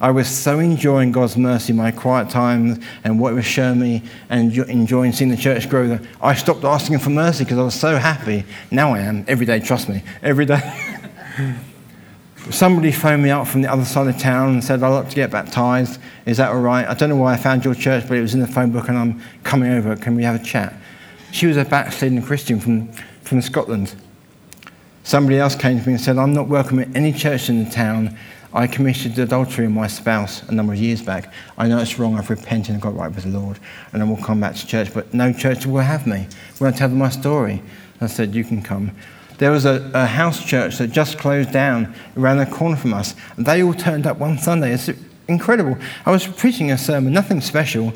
I 0.01 0.11
was 0.11 0.28
so 0.28 0.59
enjoying 0.59 1.12
God's 1.12 1.37
mercy, 1.37 1.72
my 1.72 1.91
quiet 1.91 2.28
times, 2.28 2.84
and 3.05 3.18
what 3.18 3.32
it 3.32 3.37
was 3.37 3.47
showing 3.47 3.80
me, 3.80 4.03
and 4.28 4.55
enjoying 4.55 5.12
seeing 5.12 5.30
the 5.30 5.37
church 5.37 5.70
grow 5.70 5.89
that 5.89 6.03
I 6.20 6.34
stopped 6.34 6.64
asking 6.64 6.99
for 6.99 7.11
mercy 7.11 7.45
because 7.45 7.59
I 7.59 7.62
was 7.62 7.74
so 7.74 7.97
happy. 7.97 8.45
Now 8.70 8.95
I 8.95 9.01
am, 9.01 9.24
every 9.26 9.47
day, 9.47 9.61
trust 9.61 9.89
me, 9.89 10.03
every 10.22 10.45
day. 10.45 10.61
Somebody 12.51 12.93
phoned 12.93 13.22
me 13.22 13.30
up 13.30 13.47
from 13.47 13.62
the 13.62 13.72
other 13.72 13.84
side 13.84 14.07
of 14.07 14.18
town 14.18 14.51
and 14.51 14.64
said, 14.64 14.82
I'd 14.82 14.89
like 14.89 15.09
to 15.09 15.16
get 15.16 15.30
baptized. 15.30 15.99
Is 16.26 16.37
that 16.37 16.51
all 16.51 16.61
right? 16.61 16.87
I 16.87 16.95
don't 16.95 17.09
know 17.09 17.16
why 17.16 17.32
I 17.32 17.37
found 17.37 17.64
your 17.64 17.74
church, 17.74 18.05
but 18.07 18.18
it 18.18 18.20
was 18.20 18.34
in 18.34 18.41
the 18.41 18.47
phone 18.47 18.70
book 18.70 18.89
and 18.89 18.99
I'm 18.99 19.22
coming 19.45 19.72
over. 19.72 19.97
Can 19.97 20.14
we 20.14 20.24
have 20.24 20.41
a 20.41 20.45
chat? 20.45 20.74
She 21.32 21.47
was 21.47 21.57
a 21.57 21.64
backsliding 21.64 22.22
Christian 22.22 22.61
from, 22.61 22.93
from 23.22 23.41
Scotland. 23.41 23.95
Somebody 25.07 25.38
else 25.38 25.54
came 25.54 25.78
to 25.78 25.86
me 25.86 25.92
and 25.92 26.02
said, 26.02 26.18
I'm 26.18 26.34
not 26.34 26.48
welcome 26.48 26.80
at 26.80 26.96
any 26.96 27.12
church 27.12 27.48
in 27.48 27.62
the 27.62 27.70
town 27.70 28.18
I 28.52 28.66
committed 28.66 29.16
adultery 29.20 29.68
with 29.68 29.74
my 29.76 29.86
spouse 29.86 30.42
a 30.48 30.52
number 30.52 30.72
of 30.72 30.80
years 30.80 31.00
back. 31.00 31.32
I 31.57 31.68
know 31.68 31.78
it's 31.78 31.96
wrong. 31.96 32.18
I've 32.18 32.28
repented 32.28 32.72
and 32.72 32.82
got 32.82 32.96
right 32.96 33.14
with 33.14 33.22
the 33.22 33.38
Lord, 33.38 33.61
and 33.92 34.02
I 34.02 34.04
will 34.04 34.16
come 34.16 34.40
back 34.40 34.57
to 34.57 34.66
church. 34.66 34.92
But 34.92 35.14
no 35.14 35.32
church 35.32 35.64
will 35.64 35.80
have 35.80 36.09
me. 36.09 36.26
When 36.59 36.74
I 36.74 36.76
tell 36.76 36.88
them 36.88 36.98
my 36.98 37.11
story, 37.11 37.62
I 38.00 38.09
said, 38.09 38.34
You 38.34 38.42
can 38.42 38.62
come. 38.62 38.90
There 39.38 39.52
was 39.52 39.64
a, 39.64 39.88
a 39.94 40.07
house 40.07 40.44
church 40.44 40.78
that 40.78 40.90
just 40.90 41.18
closed 41.18 41.52
down 41.52 41.94
around 42.16 42.38
the 42.38 42.46
corner 42.46 42.74
from 42.74 42.92
us, 42.92 43.14
and 43.36 43.46
they 43.46 43.62
all 43.62 43.74
turned 43.74 44.09
up 44.09 44.18
one 44.18 44.38
Sunday. 44.38 44.72
It's 44.72 44.90
incredible. 45.28 45.78
I 46.04 46.11
was 46.11 46.26
preaching 46.26 46.72
a 46.72 46.78
sermon, 46.78 47.12
nothing 47.12 47.40
special. 47.40 47.92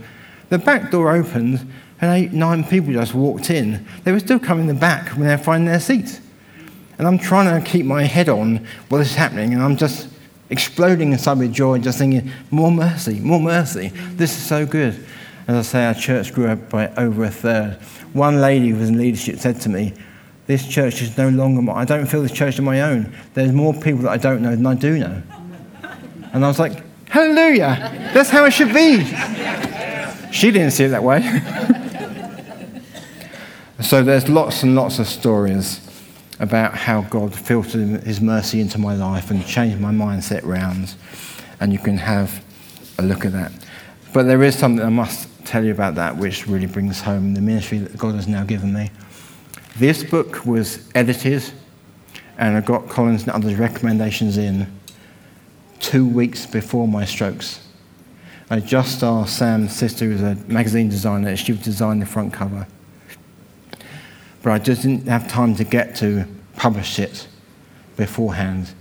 The 0.48 0.58
back 0.58 0.92
door 0.92 1.10
opened, 1.10 1.68
and 2.00 2.12
eight, 2.12 2.32
nine 2.32 2.62
people 2.62 2.92
just 2.92 3.14
walked 3.14 3.50
in. 3.50 3.84
They 4.04 4.12
were 4.12 4.20
still 4.20 4.38
coming 4.38 4.68
the 4.68 4.74
back 4.74 5.08
when 5.08 5.26
they 5.26 5.34
were 5.34 5.42
finding 5.42 5.66
their 5.66 5.80
seats. 5.80 6.20
And 7.00 7.08
I'm 7.08 7.18
trying 7.18 7.64
to 7.64 7.66
keep 7.66 7.86
my 7.86 8.02
head 8.02 8.28
on 8.28 8.66
what 8.90 9.00
is 9.00 9.14
happening, 9.14 9.54
and 9.54 9.62
I'm 9.62 9.74
just 9.74 10.06
exploding 10.50 11.12
inside 11.12 11.38
with 11.38 11.50
joy, 11.50 11.78
just 11.78 11.96
thinking, 11.96 12.30
more 12.50 12.70
mercy, 12.70 13.20
more 13.20 13.40
mercy. 13.40 13.88
This 14.16 14.36
is 14.36 14.42
so 14.42 14.66
good. 14.66 15.02
As 15.48 15.56
I 15.56 15.62
say, 15.62 15.86
our 15.86 15.94
church 15.94 16.34
grew 16.34 16.48
up 16.48 16.68
by 16.68 16.88
over 16.96 17.24
a 17.24 17.30
third. 17.30 17.78
One 18.12 18.42
lady 18.42 18.68
who 18.68 18.76
was 18.76 18.90
in 18.90 18.98
leadership 18.98 19.38
said 19.38 19.62
to 19.62 19.70
me, 19.70 19.94
This 20.46 20.68
church 20.68 21.00
is 21.00 21.16
no 21.16 21.30
longer 21.30 21.62
my, 21.62 21.72
I 21.72 21.86
don't 21.86 22.04
feel 22.04 22.20
this 22.20 22.32
church 22.32 22.56
is 22.56 22.60
my 22.60 22.82
own. 22.82 23.16
There's 23.32 23.52
more 23.52 23.72
people 23.72 24.02
that 24.02 24.10
I 24.10 24.18
don't 24.18 24.42
know 24.42 24.54
than 24.54 24.66
I 24.66 24.74
do 24.74 24.98
know. 24.98 25.22
And 26.34 26.44
I 26.44 26.48
was 26.48 26.58
like, 26.58 26.84
Hallelujah, 27.08 28.10
that's 28.12 28.28
how 28.28 28.44
it 28.44 28.50
should 28.50 28.74
be. 28.74 29.06
She 30.32 30.50
didn't 30.50 30.72
see 30.72 30.84
it 30.84 30.88
that 30.88 31.02
way. 31.02 31.22
so 33.80 34.04
there's 34.04 34.28
lots 34.28 34.62
and 34.62 34.74
lots 34.74 34.98
of 34.98 35.06
stories 35.06 35.86
about 36.40 36.74
how 36.74 37.02
God 37.02 37.34
filtered 37.34 38.02
his 38.02 38.20
mercy 38.20 38.60
into 38.60 38.78
my 38.78 38.94
life 38.94 39.30
and 39.30 39.46
changed 39.46 39.78
my 39.78 39.92
mindset 39.92 40.44
round. 40.44 40.94
And 41.60 41.72
you 41.72 41.78
can 41.78 41.98
have 41.98 42.42
a 42.98 43.02
look 43.02 43.24
at 43.24 43.32
that. 43.32 43.52
But 44.12 44.24
there 44.24 44.42
is 44.42 44.58
something 44.58 44.84
I 44.84 44.88
must 44.88 45.28
tell 45.44 45.64
you 45.64 45.70
about 45.70 45.94
that 45.96 46.16
which 46.16 46.46
really 46.48 46.66
brings 46.66 47.00
home 47.02 47.34
the 47.34 47.40
ministry 47.40 47.78
that 47.78 47.96
God 47.96 48.14
has 48.14 48.26
now 48.26 48.42
given 48.44 48.72
me. 48.72 48.90
This 49.76 50.02
book 50.02 50.44
was 50.46 50.88
edited, 50.94 51.44
and 52.38 52.56
I 52.56 52.60
got 52.60 52.88
Colin's 52.88 53.22
and 53.22 53.30
others' 53.30 53.56
recommendations 53.56 54.36
in 54.36 54.66
two 55.78 56.06
weeks 56.06 56.46
before 56.46 56.88
my 56.88 57.04
strokes. 57.04 57.66
I 58.48 58.60
just 58.60 59.02
asked 59.02 59.36
Sam's 59.36 59.76
sister, 59.76 60.06
who's 60.06 60.22
a 60.22 60.34
magazine 60.48 60.88
designer, 60.88 61.36
she 61.36 61.52
would 61.52 61.62
design 61.62 62.00
the 62.00 62.06
front 62.06 62.32
cover. 62.32 62.66
But 64.42 64.52
I 64.52 64.58
just 64.58 64.82
didn't 64.82 65.06
have 65.06 65.28
time 65.28 65.54
to 65.56 65.64
get 65.64 65.96
to 65.96 66.26
publish 66.56 66.98
it 66.98 67.28
beforehand. 67.96 68.72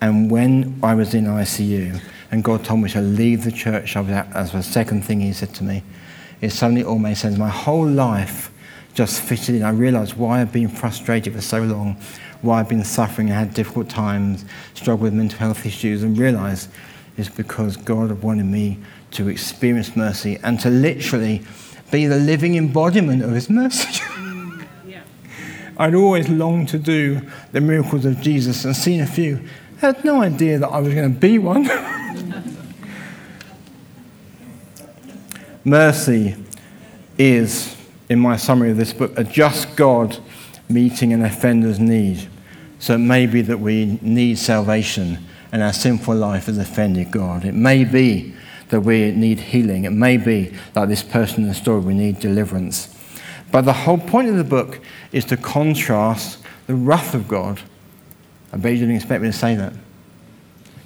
And 0.00 0.30
when 0.30 0.78
I 0.82 0.94
was 0.94 1.14
in 1.14 1.24
ICU, 1.24 2.00
and 2.30 2.44
God 2.44 2.64
told 2.64 2.80
me 2.80 2.90
to 2.90 3.00
leave 3.00 3.44
the 3.44 3.52
church, 3.52 3.96
I 3.96 4.00
was 4.00 4.10
at, 4.10 4.34
as 4.34 4.52
the 4.52 4.62
second 4.62 5.02
thing 5.02 5.20
He 5.20 5.32
said 5.32 5.54
to 5.54 5.64
me, 5.64 5.82
it 6.40 6.50
suddenly 6.50 6.84
all 6.84 6.98
made 6.98 7.16
sense. 7.16 7.38
My 7.38 7.48
whole 7.48 7.86
life 7.86 8.52
just 8.94 9.20
fitted 9.20 9.54
in. 9.56 9.62
I 9.62 9.70
realized 9.70 10.16
why 10.16 10.40
I've 10.40 10.52
been 10.52 10.68
frustrated 10.68 11.32
for 11.32 11.40
so 11.40 11.62
long, 11.62 11.96
why 12.42 12.60
I've 12.60 12.68
been 12.68 12.84
suffering 12.84 13.30
I 13.30 13.34
had 13.34 13.54
difficult 13.54 13.88
times, 13.88 14.44
struggled 14.74 15.02
with 15.02 15.14
mental 15.14 15.38
health 15.38 15.64
issues, 15.64 16.02
and 16.02 16.16
realized 16.18 16.68
it's 17.16 17.28
because 17.28 17.76
God 17.76 18.10
wanted 18.22 18.46
me 18.46 18.78
to 19.12 19.28
experience 19.28 19.96
mercy 19.96 20.38
and 20.42 20.60
to 20.60 20.70
literally 20.70 21.42
be 21.90 22.06
the 22.06 22.18
living 22.18 22.56
embodiment 22.56 23.22
of 23.22 23.30
His 23.30 23.48
mercy. 23.62 24.02
I'd 25.78 25.94
always 25.94 26.28
longed 26.28 26.68
to 26.70 26.78
do 26.78 27.20
the 27.52 27.60
miracles 27.60 28.04
of 28.04 28.20
Jesus 28.20 28.64
and 28.64 28.74
seen 28.74 29.00
a 29.00 29.06
few. 29.06 29.40
I 29.76 29.86
had 29.86 30.04
no 30.04 30.20
idea 30.20 30.58
that 30.58 30.68
I 30.68 30.80
was 30.80 30.92
going 30.92 31.12
to 31.12 31.20
be 31.20 31.38
one. 31.38 31.64
Mercy 35.64 36.34
is, 37.16 37.76
in 38.08 38.18
my 38.18 38.36
summary 38.36 38.72
of 38.72 38.76
this 38.76 38.92
book, 38.92 39.12
a 39.16 39.22
just 39.22 39.76
God 39.76 40.18
meeting 40.68 41.12
an 41.12 41.24
offender's 41.24 41.78
need. 41.78 42.28
So 42.80 42.94
it 42.94 42.98
may 42.98 43.26
be 43.26 43.42
that 43.42 43.60
we 43.60 43.98
need 44.02 44.38
salvation 44.38 45.18
and 45.52 45.62
our 45.62 45.72
sinful 45.72 46.14
life 46.14 46.46
has 46.46 46.58
offended 46.58 47.10
God. 47.10 47.44
It 47.44 47.54
may 47.54 47.84
be 47.84 48.34
that 48.68 48.80
we 48.80 49.12
need 49.12 49.40
healing. 49.40 49.84
It 49.84 49.90
may 49.90 50.16
be, 50.16 50.54
like 50.74 50.88
this 50.88 51.02
person 51.02 51.42
in 51.42 51.48
the 51.48 51.54
story, 51.54 51.80
we 51.80 51.94
need 51.94 52.20
deliverance. 52.20 52.94
But 53.50 53.62
the 53.62 53.72
whole 53.72 53.98
point 53.98 54.28
of 54.28 54.36
the 54.36 54.44
book 54.44 54.80
is 55.12 55.24
to 55.26 55.36
contrast 55.36 56.38
the 56.66 56.74
wrath 56.74 57.14
of 57.14 57.28
God. 57.28 57.60
I 58.52 58.56
bet 58.56 58.72
you 58.72 58.80
didn't 58.80 58.96
expect 58.96 59.22
me 59.22 59.28
to 59.28 59.36
say 59.36 59.54
that. 59.54 59.72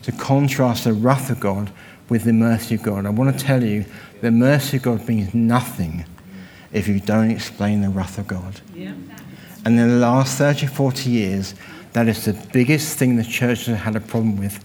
To 0.04 0.12
contrast 0.12 0.84
the 0.84 0.92
wrath 0.92 1.30
of 1.30 1.40
God 1.40 1.72
with 2.08 2.24
the 2.24 2.32
mercy 2.32 2.74
of 2.74 2.82
God. 2.82 3.06
I 3.06 3.10
want 3.10 3.38
to 3.38 3.44
tell 3.44 3.62
you 3.62 3.84
the 4.20 4.30
mercy 4.30 4.76
of 4.76 4.82
God 4.82 5.08
means 5.08 5.34
nothing 5.34 6.04
if 6.72 6.88
you 6.88 7.00
don't 7.00 7.30
explain 7.30 7.82
the 7.82 7.88
wrath 7.88 8.18
of 8.18 8.26
God. 8.26 8.60
Yeah. 8.74 8.94
And 9.64 9.78
in 9.78 9.88
the 9.88 9.96
last 9.96 10.38
30, 10.38 10.66
40 10.66 11.10
years, 11.10 11.54
that 11.92 12.08
is 12.08 12.24
the 12.24 12.32
biggest 12.52 12.98
thing 12.98 13.16
the 13.16 13.24
church 13.24 13.66
has 13.66 13.78
had 13.78 13.96
a 13.96 14.00
problem 14.00 14.36
with. 14.36 14.64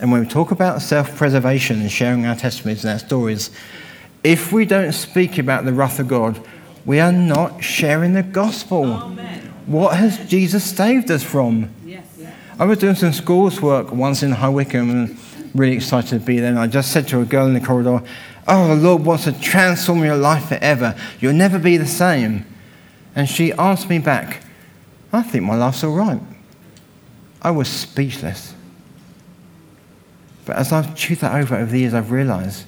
And 0.00 0.12
when 0.12 0.22
we 0.22 0.28
talk 0.28 0.50
about 0.50 0.82
self 0.82 1.16
preservation 1.16 1.80
and 1.80 1.90
sharing 1.90 2.26
our 2.26 2.36
testimonies 2.36 2.84
and 2.84 2.92
our 2.92 2.98
stories, 2.98 3.50
if 4.22 4.52
we 4.52 4.66
don't 4.66 4.92
speak 4.92 5.38
about 5.38 5.64
the 5.64 5.72
wrath 5.72 5.98
of 5.98 6.08
God, 6.08 6.40
we 6.86 7.00
are 7.00 7.12
not 7.12 7.62
sharing 7.62 8.14
the 8.14 8.22
gospel. 8.22 8.84
Amen. 8.84 9.40
What 9.66 9.96
has 9.96 10.24
Jesus 10.28 10.64
saved 10.64 11.10
us 11.10 11.24
from? 11.24 11.68
Yes. 11.84 12.04
I 12.58 12.64
was 12.64 12.78
doing 12.78 12.94
some 12.94 13.12
schools 13.12 13.60
work 13.60 13.90
once 13.90 14.22
in 14.22 14.30
High 14.30 14.48
Wycombe 14.48 14.90
and 14.90 15.18
really 15.54 15.74
excited 15.74 16.20
to 16.20 16.24
be 16.24 16.38
there. 16.38 16.50
And 16.50 16.58
I 16.58 16.68
just 16.68 16.92
said 16.92 17.08
to 17.08 17.20
a 17.20 17.24
girl 17.24 17.46
in 17.46 17.54
the 17.54 17.60
corridor, 17.60 18.02
Oh, 18.48 18.68
the 18.68 18.76
Lord 18.76 19.04
wants 19.04 19.24
to 19.24 19.32
transform 19.32 20.04
your 20.04 20.16
life 20.16 20.48
forever. 20.48 20.94
You'll 21.18 21.32
never 21.32 21.58
be 21.58 21.76
the 21.76 21.86
same. 21.86 22.46
And 23.16 23.28
she 23.28 23.52
asked 23.54 23.90
me 23.90 23.98
back, 23.98 24.44
I 25.12 25.22
think 25.22 25.44
my 25.44 25.56
life's 25.56 25.82
all 25.82 25.94
right. 25.94 26.20
I 27.42 27.50
was 27.50 27.68
speechless. 27.68 28.54
But 30.44 30.56
as 30.56 30.72
I've 30.72 30.94
chewed 30.94 31.18
that 31.18 31.34
over 31.34 31.56
over 31.56 31.70
the 31.70 31.80
years, 31.80 31.94
I've 31.94 32.12
realized 32.12 32.66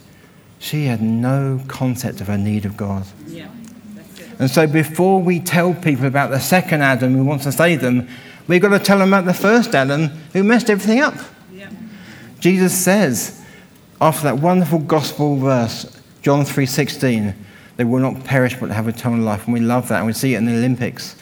she 0.58 0.86
had 0.86 1.00
no 1.00 1.60
concept 1.68 2.20
of 2.20 2.26
her 2.26 2.36
need 2.36 2.64
of 2.64 2.76
God. 2.76 3.06
Yeah. 3.28 3.48
And 4.38 4.50
so 4.50 4.66
before 4.66 5.20
we 5.20 5.40
tell 5.40 5.74
people 5.74 6.06
about 6.06 6.30
the 6.30 6.38
second 6.38 6.82
Adam 6.82 7.14
who 7.14 7.24
wants 7.24 7.44
to 7.44 7.52
save 7.52 7.80
them, 7.80 8.08
we've 8.46 8.62
got 8.62 8.68
to 8.68 8.78
tell 8.78 8.98
them 8.98 9.12
about 9.12 9.24
the 9.24 9.34
first 9.34 9.74
Adam 9.74 10.08
who 10.32 10.44
messed 10.44 10.70
everything 10.70 11.00
up. 11.00 11.14
Yeah. 11.52 11.70
Jesus 12.38 12.72
says, 12.72 13.44
after 14.00 14.22
that 14.24 14.38
wonderful 14.38 14.78
gospel 14.78 15.36
verse, 15.36 16.00
John 16.22 16.44
3:16, 16.44 17.34
they 17.76 17.84
will 17.84 18.00
not 18.00 18.24
perish 18.24 18.56
but 18.58 18.70
have 18.70 18.86
eternal 18.86 19.20
life. 19.20 19.44
And 19.46 19.54
we 19.54 19.60
love 19.60 19.88
that, 19.88 19.98
and 19.98 20.06
we 20.06 20.12
see 20.12 20.34
it 20.34 20.38
in 20.38 20.46
the 20.46 20.52
Olympics. 20.52 21.16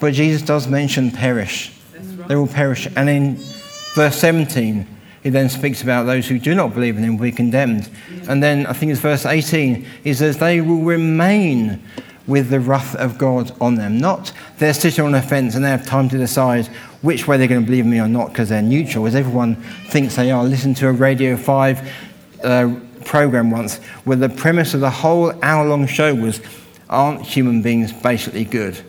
But 0.00 0.14
Jesus 0.14 0.42
does 0.42 0.68
mention 0.68 1.10
perish. 1.10 1.72
Right. 1.92 2.28
They 2.28 2.36
will 2.36 2.46
perish. 2.46 2.88
And 2.96 3.08
in 3.08 3.36
verse 3.94 4.16
17, 4.18 4.86
he 5.22 5.30
then 5.30 5.48
speaks 5.48 5.82
about 5.82 6.04
those 6.04 6.28
who 6.28 6.38
do 6.38 6.54
not 6.54 6.74
believe 6.74 6.96
in 6.96 7.02
him 7.02 7.16
will 7.16 7.24
be 7.24 7.32
condemned. 7.32 7.88
Yeah. 8.12 8.32
And 8.32 8.42
then 8.42 8.66
I 8.66 8.74
think 8.74 8.92
it's 8.92 9.00
verse 9.00 9.24
18, 9.24 9.86
he 10.04 10.14
says, 10.14 10.38
they 10.38 10.60
will 10.60 10.82
remain 10.82 11.82
with 12.26 12.48
the 12.48 12.60
wrath 12.60 12.94
of 12.96 13.18
God 13.18 13.52
on 13.60 13.74
them. 13.74 13.98
Not 13.98 14.32
they're 14.58 14.74
sitting 14.74 15.04
on 15.04 15.14
a 15.14 15.22
fence 15.22 15.54
and 15.54 15.64
they 15.64 15.70
have 15.70 15.86
time 15.86 16.08
to 16.08 16.18
decide 16.18 16.66
which 17.02 17.28
way 17.28 17.36
they're 17.36 17.48
going 17.48 17.60
to 17.60 17.66
believe 17.66 17.86
me 17.86 18.00
or 18.00 18.08
not 18.08 18.28
because 18.28 18.48
they're 18.48 18.62
neutral, 18.62 19.06
as 19.06 19.14
everyone 19.14 19.56
thinks 19.88 20.16
they 20.16 20.30
are. 20.30 20.42
Listen 20.42 20.74
to 20.74 20.88
a 20.88 20.92
Radio 20.92 21.36
5 21.36 21.92
uh, 22.42 22.74
program 23.04 23.50
once 23.50 23.76
where 24.04 24.16
the 24.16 24.28
premise 24.28 24.74
of 24.74 24.80
the 24.80 24.90
whole 24.90 25.32
hour 25.44 25.66
long 25.66 25.86
show 25.86 26.14
was 26.14 26.40
aren't 26.88 27.22
human 27.22 27.62
beings 27.62 27.92
basically 27.92 28.44
good? 28.44 28.80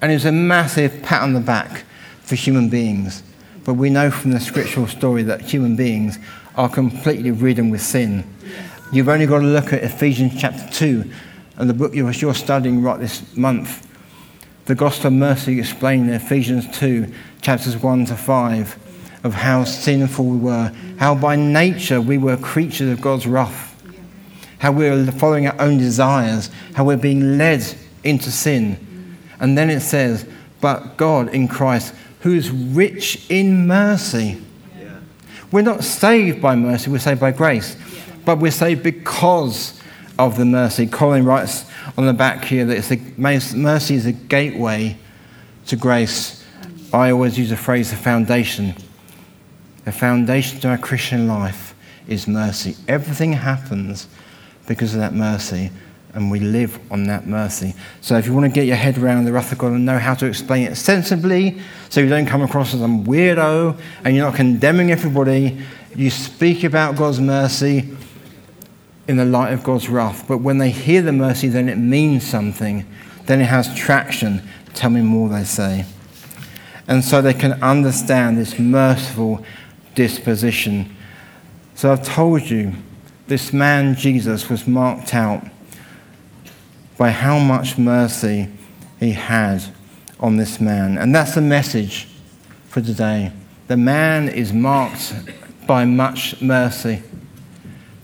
And 0.00 0.12
it 0.12 0.14
was 0.14 0.24
a 0.24 0.32
massive 0.32 1.02
pat 1.02 1.22
on 1.22 1.32
the 1.32 1.40
back 1.40 1.84
for 2.22 2.36
human 2.36 2.68
beings. 2.68 3.22
But 3.64 3.74
we 3.74 3.90
know 3.90 4.10
from 4.10 4.30
the 4.30 4.40
scriptural 4.40 4.86
story 4.86 5.22
that 5.24 5.42
human 5.42 5.76
beings 5.76 6.18
are 6.56 6.68
completely 6.68 7.30
ridden 7.30 7.70
with 7.70 7.82
sin. 7.82 8.24
You've 8.92 9.08
only 9.08 9.26
got 9.26 9.40
to 9.40 9.46
look 9.46 9.72
at 9.72 9.82
Ephesians 9.82 10.40
chapter 10.40 10.66
2 10.72 11.10
and 11.58 11.68
the 11.68 11.74
book 11.74 11.92
you're 11.94 12.34
studying 12.34 12.82
right 12.82 13.00
this 13.00 13.36
month, 13.36 13.86
the 14.66 14.76
Gospel 14.76 15.08
of 15.08 15.14
Mercy 15.14 15.58
explained 15.58 16.08
in 16.08 16.14
Ephesians 16.14 16.68
2, 16.78 17.12
chapters 17.42 17.76
1 17.76 18.06
to 18.06 18.16
5, 18.16 18.78
of 19.24 19.34
how 19.34 19.64
sinful 19.64 20.24
we 20.24 20.36
were, 20.36 20.72
how 20.98 21.16
by 21.16 21.34
nature 21.34 22.00
we 22.00 22.16
were 22.16 22.36
creatures 22.36 22.90
of 22.90 23.00
God's 23.00 23.26
wrath, 23.26 23.74
how 24.58 24.70
we 24.70 24.88
were 24.88 25.10
following 25.10 25.48
our 25.48 25.60
own 25.60 25.78
desires, 25.78 26.48
how 26.74 26.84
we're 26.84 26.96
being 26.96 27.38
led 27.38 27.64
into 28.04 28.30
sin. 28.30 29.16
And 29.40 29.58
then 29.58 29.68
it 29.68 29.80
says, 29.80 30.28
But 30.60 30.96
God 30.96 31.34
in 31.34 31.48
Christ, 31.48 31.92
who 32.20 32.34
is 32.34 32.50
rich 32.50 33.28
in 33.28 33.66
mercy. 33.66 34.40
We're 35.50 35.62
not 35.62 35.82
saved 35.82 36.40
by 36.40 36.54
mercy, 36.54 36.90
we're 36.90 36.98
saved 36.98 37.20
by 37.20 37.32
grace. 37.32 37.76
But 38.24 38.38
we're 38.38 38.52
saved 38.52 38.82
because 38.82 39.77
of 40.18 40.36
the 40.36 40.44
mercy. 40.44 40.86
Colin 40.86 41.24
writes 41.24 41.64
on 41.96 42.06
the 42.06 42.12
back 42.12 42.44
here 42.44 42.64
that 42.64 42.76
it's 42.76 42.88
the, 42.88 43.00
mercy 43.16 43.94
is 43.94 44.06
a 44.06 44.12
gateway 44.12 44.96
to 45.66 45.76
grace. 45.76 46.44
I 46.92 47.10
always 47.10 47.38
use 47.38 47.50
the 47.50 47.56
phrase 47.56 47.90
the 47.90 47.96
foundation. 47.96 48.74
The 49.84 49.92
foundation 49.92 50.60
to 50.60 50.68
our 50.68 50.78
Christian 50.78 51.28
life 51.28 51.74
is 52.08 52.26
mercy. 52.26 52.76
Everything 52.88 53.32
happens 53.32 54.08
because 54.66 54.94
of 54.94 55.00
that 55.00 55.14
mercy. 55.14 55.70
and 56.14 56.30
we 56.30 56.40
live 56.40 56.78
on 56.90 57.04
that 57.04 57.26
mercy. 57.26 57.74
So 58.00 58.16
if 58.16 58.26
you 58.26 58.32
want 58.32 58.46
to 58.46 58.50
get 58.50 58.66
your 58.66 58.76
head 58.76 58.98
around 58.98 59.24
the 59.24 59.32
wrath 59.32 59.52
of 59.52 59.58
God 59.58 59.72
and 59.72 59.84
know 59.84 59.98
how 59.98 60.14
to 60.14 60.26
explain 60.26 60.66
it 60.66 60.76
sensibly, 60.76 61.60
so 61.90 62.00
you 62.00 62.08
don't 62.08 62.26
come 62.26 62.42
across 62.42 62.74
as 62.74 62.80
some 62.80 63.04
weirdo 63.04 63.78
and 64.04 64.16
you're 64.16 64.24
not 64.24 64.34
condemning 64.34 64.90
everybody, 64.90 65.58
you 65.94 66.10
speak 66.10 66.64
about 66.64 66.96
God's 66.96 67.20
mercy 67.20 67.94
in 69.08 69.16
the 69.16 69.24
light 69.24 69.52
of 69.52 69.64
God's 69.64 69.88
wrath. 69.88 70.28
But 70.28 70.38
when 70.38 70.58
they 70.58 70.70
hear 70.70 71.02
the 71.02 71.12
mercy, 71.12 71.48
then 71.48 71.68
it 71.68 71.78
means 71.78 72.24
something. 72.24 72.86
Then 73.24 73.40
it 73.40 73.46
has 73.46 73.74
traction. 73.74 74.46
Tell 74.74 74.90
me 74.90 75.00
more, 75.00 75.28
they 75.30 75.44
say. 75.44 75.86
And 76.86 77.02
so 77.04 77.20
they 77.20 77.34
can 77.34 77.60
understand 77.62 78.38
this 78.38 78.58
merciful 78.58 79.44
disposition. 79.94 80.94
So 81.74 81.90
I've 81.90 82.04
told 82.04 82.42
you, 82.42 82.74
this 83.26 83.52
man 83.52 83.94
Jesus 83.94 84.48
was 84.48 84.66
marked 84.66 85.14
out 85.14 85.46
by 86.96 87.10
how 87.10 87.38
much 87.38 87.78
mercy 87.78 88.48
he 88.98 89.12
had 89.12 89.62
on 90.18 90.36
this 90.36 90.60
man. 90.60 90.98
And 90.98 91.14
that's 91.14 91.34
the 91.34 91.40
message 91.40 92.08
for 92.68 92.80
today. 92.80 93.32
The 93.68 93.76
man 93.76 94.28
is 94.28 94.52
marked 94.52 95.14
by 95.66 95.84
much 95.84 96.40
mercy. 96.40 97.02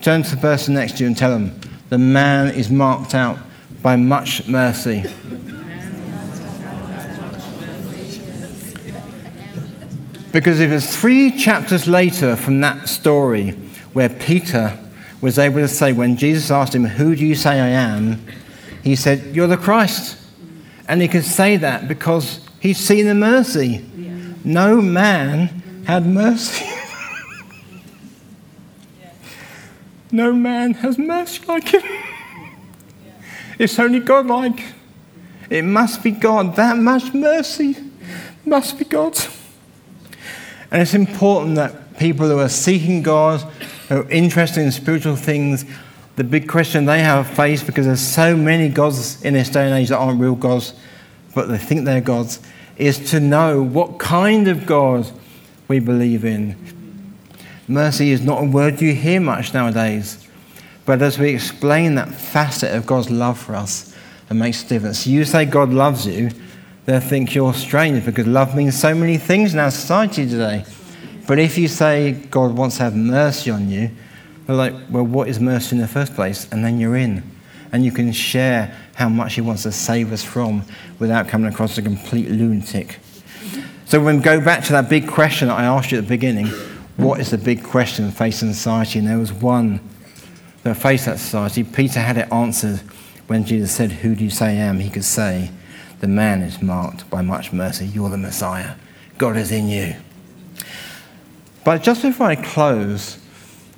Turn 0.04 0.22
to 0.22 0.34
the 0.34 0.36
person 0.36 0.74
next 0.74 0.98
to 0.98 1.04
you 1.04 1.06
and 1.06 1.16
tell 1.16 1.30
them, 1.30 1.58
the 1.88 1.96
man 1.96 2.54
is 2.54 2.68
marked 2.68 3.14
out 3.14 3.38
by 3.80 3.96
much 3.96 4.46
mercy. 4.46 5.02
Because 10.30 10.60
it 10.60 10.68
was 10.68 10.94
three 10.94 11.30
chapters 11.30 11.88
later 11.88 12.36
from 12.36 12.60
that 12.60 12.86
story 12.86 13.52
where 13.94 14.10
Peter 14.10 14.78
was 15.22 15.38
able 15.38 15.60
to 15.60 15.68
say, 15.68 15.94
when 15.94 16.18
Jesus 16.18 16.50
asked 16.50 16.74
him, 16.74 16.84
Who 16.84 17.16
do 17.16 17.24
you 17.24 17.34
say 17.34 17.58
I 17.58 17.68
am? 17.68 18.22
He 18.82 18.96
said, 18.96 19.34
You're 19.34 19.46
the 19.46 19.56
Christ. 19.56 20.18
And 20.86 21.00
he 21.00 21.08
could 21.08 21.24
say 21.24 21.56
that 21.56 21.88
because 21.88 22.46
he's 22.60 22.76
seen 22.76 23.06
the 23.06 23.14
mercy. 23.14 23.82
No 24.44 24.82
man 24.82 25.46
had 25.86 26.04
mercy. 26.04 26.73
No 30.14 30.32
man 30.32 30.74
has 30.74 30.96
mercy 30.96 31.44
like 31.46 31.68
him. 31.68 31.82
It's 33.58 33.78
only 33.80 33.98
God 33.98 34.26
like. 34.26 34.62
It 35.50 35.62
must 35.62 36.04
be 36.04 36.12
God. 36.12 36.54
That 36.54 36.76
much 36.78 37.12
mercy 37.12 37.76
must 38.46 38.78
be 38.78 38.84
God. 38.84 39.18
And 40.70 40.82
it's 40.82 40.94
important 40.94 41.56
that 41.56 41.98
people 41.98 42.28
who 42.28 42.38
are 42.38 42.48
seeking 42.48 43.02
God, 43.02 43.40
who 43.88 44.02
are 44.02 44.10
interested 44.10 44.62
in 44.62 44.70
spiritual 44.70 45.16
things, 45.16 45.64
the 46.14 46.24
big 46.24 46.48
question 46.48 46.84
they 46.84 47.00
have 47.00 47.26
faced 47.26 47.66
because 47.66 47.86
there's 47.86 48.00
so 48.00 48.36
many 48.36 48.68
gods 48.68 49.20
in 49.24 49.34
this 49.34 49.48
day 49.48 49.66
and 49.66 49.74
age 49.74 49.88
that 49.88 49.98
aren't 49.98 50.20
real 50.20 50.36
gods, 50.36 50.74
but 51.34 51.48
they 51.48 51.58
think 51.58 51.84
they're 51.84 52.00
gods, 52.00 52.38
is 52.76 53.10
to 53.10 53.18
know 53.18 53.62
what 53.62 53.98
kind 53.98 54.46
of 54.46 54.64
God 54.64 55.10
we 55.66 55.80
believe 55.80 56.24
in. 56.24 56.83
Mercy 57.66 58.10
is 58.10 58.20
not 58.20 58.42
a 58.42 58.46
word 58.46 58.80
you 58.80 58.94
hear 58.94 59.20
much 59.20 59.54
nowadays, 59.54 60.26
but 60.84 61.00
as 61.00 61.18
we 61.18 61.30
explain 61.30 61.94
that 61.94 62.12
facet 62.12 62.74
of 62.74 62.84
God's 62.84 63.10
love 63.10 63.38
for 63.38 63.54
us, 63.54 63.94
it 64.28 64.34
makes 64.34 64.62
a 64.62 64.68
difference. 64.68 65.06
You 65.06 65.24
say 65.24 65.46
God 65.46 65.70
loves 65.70 66.06
you, 66.06 66.30
they'll 66.84 67.00
think 67.00 67.34
you're 67.34 67.54
strange 67.54 68.04
because 68.04 68.26
love 68.26 68.54
means 68.54 68.78
so 68.78 68.94
many 68.94 69.16
things 69.16 69.54
in 69.54 69.60
our 69.60 69.70
society 69.70 70.28
today. 70.28 70.64
But 71.26 71.38
if 71.38 71.56
you 71.56 71.68
say 71.68 72.12
God 72.12 72.54
wants 72.54 72.76
to 72.76 72.82
have 72.82 72.94
mercy 72.94 73.50
on 73.50 73.70
you, 73.70 73.90
they're 74.46 74.56
like, 74.56 74.74
well, 74.90 75.04
what 75.04 75.28
is 75.28 75.40
mercy 75.40 75.76
in 75.76 75.80
the 75.80 75.88
first 75.88 76.14
place? 76.14 76.46
And 76.52 76.62
then 76.62 76.78
you're 76.78 76.96
in. 76.96 77.22
And 77.72 77.82
you 77.82 77.92
can 77.92 78.12
share 78.12 78.76
how 78.94 79.08
much 79.08 79.34
He 79.34 79.40
wants 79.40 79.62
to 79.62 79.72
save 79.72 80.12
us 80.12 80.22
from 80.22 80.64
without 80.98 81.28
coming 81.28 81.50
across 81.50 81.72
as 81.72 81.78
a 81.78 81.82
complete 81.82 82.28
lunatic. 82.28 82.98
So 83.86 84.02
when 84.02 84.18
we 84.18 84.22
go 84.22 84.40
back 84.40 84.64
to 84.64 84.72
that 84.72 84.90
big 84.90 85.08
question 85.08 85.48
that 85.48 85.58
I 85.58 85.64
asked 85.64 85.92
you 85.92 85.98
at 85.98 86.04
the 86.04 86.08
beginning, 86.08 86.50
what 86.96 87.20
is 87.20 87.30
the 87.30 87.38
big 87.38 87.62
question 87.62 88.10
facing 88.10 88.52
society? 88.52 88.98
And 89.00 89.08
there 89.08 89.18
was 89.18 89.32
one 89.32 89.80
that 90.62 90.76
faced 90.76 91.06
that 91.06 91.18
society. 91.18 91.64
Peter 91.64 92.00
had 92.00 92.16
it 92.16 92.32
answered 92.32 92.80
when 93.26 93.44
Jesus 93.44 93.72
said, 93.72 93.90
Who 93.90 94.14
do 94.14 94.24
you 94.24 94.30
say 94.30 94.46
I 94.46 94.52
am? 94.52 94.78
He 94.78 94.90
could 94.90 95.04
say, 95.04 95.50
The 96.00 96.08
man 96.08 96.42
is 96.42 96.62
marked 96.62 97.08
by 97.10 97.22
much 97.22 97.52
mercy. 97.52 97.86
You're 97.86 98.10
the 98.10 98.16
Messiah. 98.16 98.74
God 99.18 99.36
is 99.36 99.50
in 99.50 99.68
you. 99.68 99.94
But 101.64 101.82
just 101.82 102.02
before 102.02 102.26
I 102.26 102.36
close, 102.36 103.18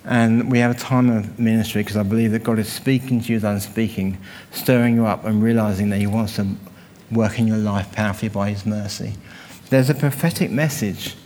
and 0.05 0.51
we 0.51 0.59
have 0.59 0.71
a 0.71 0.79
time 0.79 1.11
of 1.11 1.39
ministry 1.39 1.83
because 1.83 1.97
I 1.97 2.03
believe 2.03 2.33
that 2.33 2.45
God 2.45 2.59
is 2.59 2.71
speaking 2.73 3.21
to 3.23 3.33
you 3.33 3.37
as 3.37 3.45
I'm 3.45 3.61
speaking, 3.61 4.19
stirring 4.53 4.95
you 4.95 5.07
up 5.07 5.25
and 5.25 5.43
realizing 5.43 5.91
that 5.91 5.99
He 5.99 6.07
wants 6.07 6.37
to 6.37 6.47
work 7.11 7.39
in 7.39 7.47
your 7.47 7.57
life 7.57 7.93
powerfully 7.93 8.29
by 8.29 8.51
His 8.51 8.67
mercy. 8.67 9.15
There's 9.71 9.91
a 9.91 9.95
prophetic 9.95 10.51
message 10.51 11.17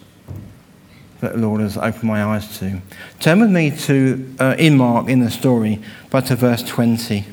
that 1.20 1.32
the 1.32 1.38
Lord 1.38 1.60
has 1.60 1.76
opened 1.76 2.04
my 2.04 2.24
eyes 2.24 2.58
to. 2.58 2.80
Turn 3.18 3.40
with 3.40 3.50
me 3.50 3.70
to, 3.70 4.34
uh, 4.38 4.56
in 4.58 4.76
Mark, 4.76 5.08
in 5.08 5.20
the 5.20 5.30
story, 5.30 5.80
but 6.10 6.26
to 6.26 6.36
verse 6.36 6.62
20. 6.62 7.24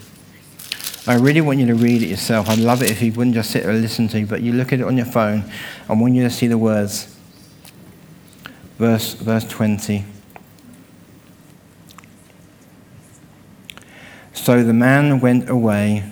I 1.07 1.15
really 1.15 1.39
want 1.39 1.59
you 1.59 1.65
to 1.67 1.75
read 1.75 2.03
it 2.03 2.07
yourself. 2.07 2.49
I'd 2.49 2.59
love 2.59 2.83
it 2.83 2.91
if 2.91 3.01
you 3.01 3.13
wouldn't 3.13 3.33
just 3.33 3.51
sit 3.51 3.63
there 3.63 3.71
and 3.71 3.81
listen 3.81 4.09
to, 4.09 4.25
but 4.25 4.41
you 4.41 4.51
look 4.51 4.73
at 4.73 4.81
it 4.81 4.83
on 4.83 4.97
your 4.97 5.05
phone. 5.05 5.45
I 5.88 5.93
want 5.93 6.13
you 6.15 6.23
to 6.23 6.29
see 6.29 6.47
the 6.47 6.57
words. 6.57 7.15
Verse, 8.77 9.13
verse 9.13 9.47
20. 9.47 10.03
So 14.33 14.63
the 14.63 14.73
man 14.73 15.19
went 15.19 15.49
away 15.49 16.03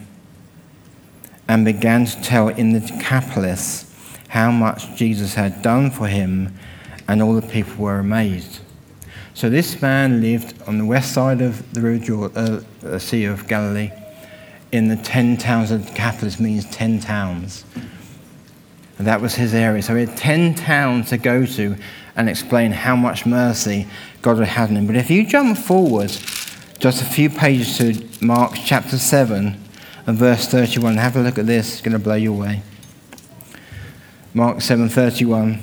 and 1.47 1.63
began 1.63 2.05
to 2.05 2.21
tell 2.21 2.47
in 2.47 2.73
the 2.73 2.79
Decapolis 2.79 3.91
how 4.29 4.51
much 4.51 4.95
Jesus 4.95 5.35
had 5.35 5.61
done 5.61 5.91
for 5.91 6.07
him, 6.07 6.53
and 7.07 7.21
all 7.21 7.33
the 7.33 7.41
people 7.47 7.83
were 7.83 7.99
amazed. 7.99 8.59
So 9.33 9.49
this 9.49 9.81
man 9.81 10.21
lived 10.21 10.61
on 10.67 10.77
the 10.77 10.85
west 10.85 11.13
side 11.13 11.41
of 11.41 11.73
the 11.73 11.81
river, 11.81 12.31
uh, 12.35 12.61
the 12.81 12.99
Sea 12.99 13.25
of 13.25 13.47
Galilee, 13.47 13.91
in 14.71 14.87
the 14.87 14.95
ten 14.95 15.37
towns 15.37 15.71
of 15.71 15.85
Decapolis 15.87 16.39
means 16.39 16.65
ten 16.65 16.99
towns. 16.99 17.65
And 18.97 19.07
that 19.07 19.19
was 19.19 19.35
his 19.35 19.53
area. 19.53 19.81
So 19.81 19.95
he 19.95 20.05
had 20.05 20.17
ten 20.17 20.55
towns 20.55 21.09
to 21.09 21.17
go 21.17 21.45
to 21.45 21.75
and 22.15 22.29
explain 22.29 22.71
how 22.71 22.95
much 22.95 23.25
mercy 23.25 23.87
God 24.21 24.37
had 24.37 24.47
had 24.47 24.69
in 24.69 24.77
him. 24.77 24.87
But 24.87 24.95
if 24.95 25.09
you 25.09 25.25
jump 25.27 25.57
forward 25.57 26.11
just 26.79 27.01
a 27.01 27.05
few 27.05 27.29
pages 27.29 27.77
to 27.77 28.25
Mark 28.25 28.53
chapter 28.53 28.97
7 28.97 29.59
and 30.07 30.17
verse 30.17 30.47
31. 30.47 30.97
Have 30.97 31.15
a 31.15 31.21
look 31.21 31.37
at 31.37 31.47
this, 31.47 31.73
it's 31.73 31.81
going 31.81 31.93
to 31.93 31.99
blow 31.99 32.15
you 32.15 32.33
away. 32.33 32.61
Mark 34.33 34.57
7:31. 34.57 35.61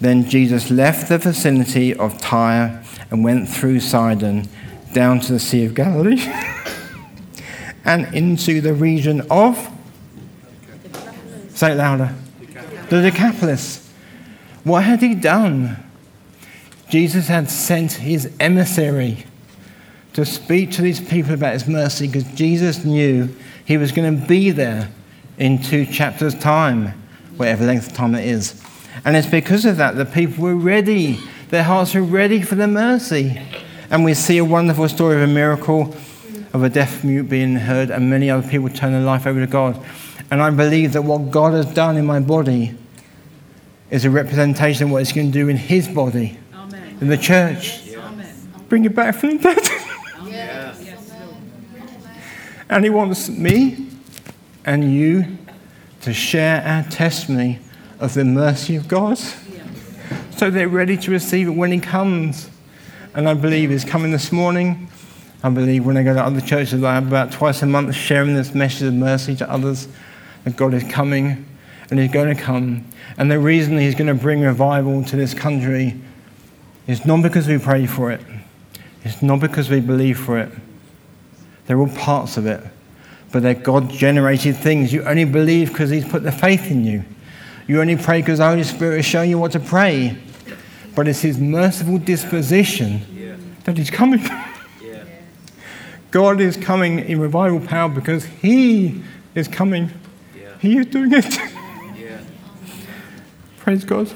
Then 0.00 0.28
Jesus 0.28 0.70
left 0.70 1.08
the 1.08 1.18
vicinity 1.18 1.94
of 1.94 2.18
Tyre 2.18 2.84
and 3.10 3.24
went 3.24 3.48
through 3.48 3.80
Sidon 3.80 4.48
down 4.92 5.20
to 5.20 5.32
the 5.32 5.40
Sea 5.40 5.64
of 5.64 5.74
Galilee 5.74 6.20
and 7.84 8.14
into 8.14 8.60
the 8.60 8.74
region 8.74 9.22
of 9.30 9.70
Say 11.54 11.70
it 11.70 11.76
louder. 11.76 12.12
The 12.90 13.00
Decapolis. 13.00 13.88
What 14.64 14.82
had 14.82 15.00
he 15.00 15.14
done? 15.14 15.76
Jesus 16.90 17.28
had 17.28 17.48
sent 17.48 17.92
his 17.92 18.30
emissary 18.40 19.24
to 20.14 20.24
speak 20.24 20.72
to 20.72 20.82
these 20.82 21.00
people 21.00 21.34
about 21.34 21.52
his 21.52 21.68
mercy 21.68 22.08
because 22.08 22.24
Jesus 22.34 22.84
knew 22.84 23.34
he 23.64 23.76
was 23.76 23.92
going 23.92 24.20
to 24.20 24.26
be 24.26 24.50
there 24.50 24.88
in 25.38 25.62
two 25.62 25.86
chapters' 25.86 26.34
time, 26.34 26.88
whatever 27.36 27.64
length 27.64 27.88
of 27.88 27.92
time 27.94 28.12
that 28.12 28.24
is. 28.24 28.60
And 29.04 29.16
it's 29.16 29.26
because 29.26 29.64
of 29.64 29.76
that 29.78 29.96
that 29.96 30.12
people 30.12 30.44
were 30.44 30.54
ready. 30.54 31.18
Their 31.48 31.62
hearts 31.64 31.94
were 31.94 32.02
ready 32.02 32.42
for 32.42 32.54
the 32.54 32.66
mercy. 32.68 33.40
And 33.90 34.04
we 34.04 34.14
see 34.14 34.38
a 34.38 34.44
wonderful 34.44 34.88
story 34.88 35.16
of 35.16 35.22
a 35.22 35.32
miracle 35.32 35.94
of 36.52 36.62
a 36.62 36.68
deaf 36.68 37.02
mute 37.02 37.28
being 37.28 37.56
heard 37.56 37.90
and 37.90 38.08
many 38.08 38.30
other 38.30 38.48
people 38.48 38.68
turn 38.68 38.92
their 38.92 39.02
life 39.02 39.26
over 39.26 39.40
to 39.40 39.46
God. 39.46 39.84
And 40.30 40.40
I 40.40 40.50
believe 40.50 40.92
that 40.92 41.02
what 41.02 41.30
God 41.30 41.52
has 41.52 41.66
done 41.66 41.96
in 41.96 42.06
my 42.06 42.20
body 42.20 42.76
is 43.90 44.04
a 44.04 44.10
representation 44.10 44.84
of 44.84 44.90
what 44.92 44.98
He's 44.98 45.12
going 45.12 45.32
to 45.32 45.32
do 45.32 45.48
in 45.48 45.56
His 45.56 45.88
body, 45.88 46.38
Amen. 46.54 46.98
in 47.00 47.08
the 47.08 47.18
church. 47.18 47.92
Amen. 47.94 48.34
Bring 48.68 48.84
it 48.84 48.94
back 48.94 49.16
from 49.16 49.38
the 49.38 49.54
dead. 49.54 49.58
And 52.70 52.84
He 52.84 52.90
wants 52.90 53.28
me 53.28 53.88
and 54.64 54.92
you 54.92 55.38
to 56.00 56.12
share 56.12 56.62
our 56.62 56.82
testimony 56.84 57.60
of 58.04 58.14
the 58.14 58.24
mercy 58.24 58.76
of 58.76 58.88
God. 58.88 59.18
So 60.36 60.50
they're 60.50 60.68
ready 60.68 60.96
to 60.96 61.10
receive 61.10 61.48
it 61.48 61.52
when 61.52 61.72
He 61.72 61.80
comes. 61.80 62.48
And 63.14 63.28
I 63.28 63.34
believe 63.34 63.70
He's 63.70 63.84
coming 63.84 64.12
this 64.12 64.32
morning. 64.32 64.88
I 65.42 65.50
believe 65.50 65.84
when 65.84 65.96
I 65.96 66.02
go 66.02 66.14
to 66.14 66.22
other 66.22 66.40
churches, 66.40 66.82
I 66.82 66.94
have 66.94 67.06
about 67.06 67.32
twice 67.32 67.62
a 67.62 67.66
month 67.66 67.94
sharing 67.94 68.34
this 68.34 68.54
message 68.54 68.88
of 68.88 68.94
mercy 68.94 69.36
to 69.36 69.50
others 69.50 69.88
that 70.44 70.56
God 70.56 70.74
is 70.74 70.84
coming 70.84 71.46
and 71.90 72.00
He's 72.00 72.10
going 72.10 72.34
to 72.34 72.40
come. 72.40 72.84
And 73.18 73.30
the 73.30 73.38
reason 73.38 73.78
He's 73.78 73.94
going 73.94 74.08
to 74.08 74.14
bring 74.14 74.40
revival 74.40 75.04
to 75.04 75.16
this 75.16 75.34
country 75.34 76.00
is 76.86 77.04
not 77.06 77.22
because 77.22 77.46
we 77.46 77.58
pray 77.58 77.86
for 77.86 78.10
it, 78.10 78.20
it's 79.04 79.22
not 79.22 79.40
because 79.40 79.70
we 79.70 79.80
believe 79.80 80.18
for 80.18 80.38
it 80.38 80.50
they're 81.66 81.78
all 81.78 81.88
parts 81.88 82.36
of 82.36 82.46
it. 82.46 82.62
but 83.32 83.42
they're 83.42 83.54
God 83.54 83.90
generated 83.90 84.56
things. 84.56 84.92
You 84.92 85.02
only 85.04 85.24
believe 85.24 85.68
because 85.68 85.90
He's 85.90 86.06
put 86.06 86.22
the 86.22 86.32
faith 86.32 86.70
in 86.70 86.84
you. 86.84 87.04
You 87.66 87.80
only 87.80 87.96
pray 87.96 88.20
because 88.20 88.38
the 88.38 88.46
Holy 88.48 88.62
Spirit 88.64 89.00
is 89.00 89.06
showing 89.06 89.30
you 89.30 89.38
what 89.38 89.52
to 89.52 89.60
pray. 89.60 90.18
But 90.94 91.08
it's 91.08 91.20
His 91.22 91.38
merciful 91.38 91.98
disposition 91.98 93.00
Yeah. 93.14 93.36
that 93.64 93.76
He's 93.78 93.90
coming. 93.90 94.20
Yeah. 94.82 95.04
God 96.10 96.40
is 96.40 96.56
coming 96.56 96.98
in 97.00 97.18
revival 97.20 97.60
power 97.60 97.88
because 97.88 98.24
He 98.26 99.02
is 99.34 99.48
coming. 99.48 99.90
Yeah. 100.38 100.58
He 100.60 100.78
is 100.78 100.86
doing 100.86 101.12
it. 101.12 101.24
Yeah. 101.98 102.18
Praise 103.58 103.84
God. 103.84 104.12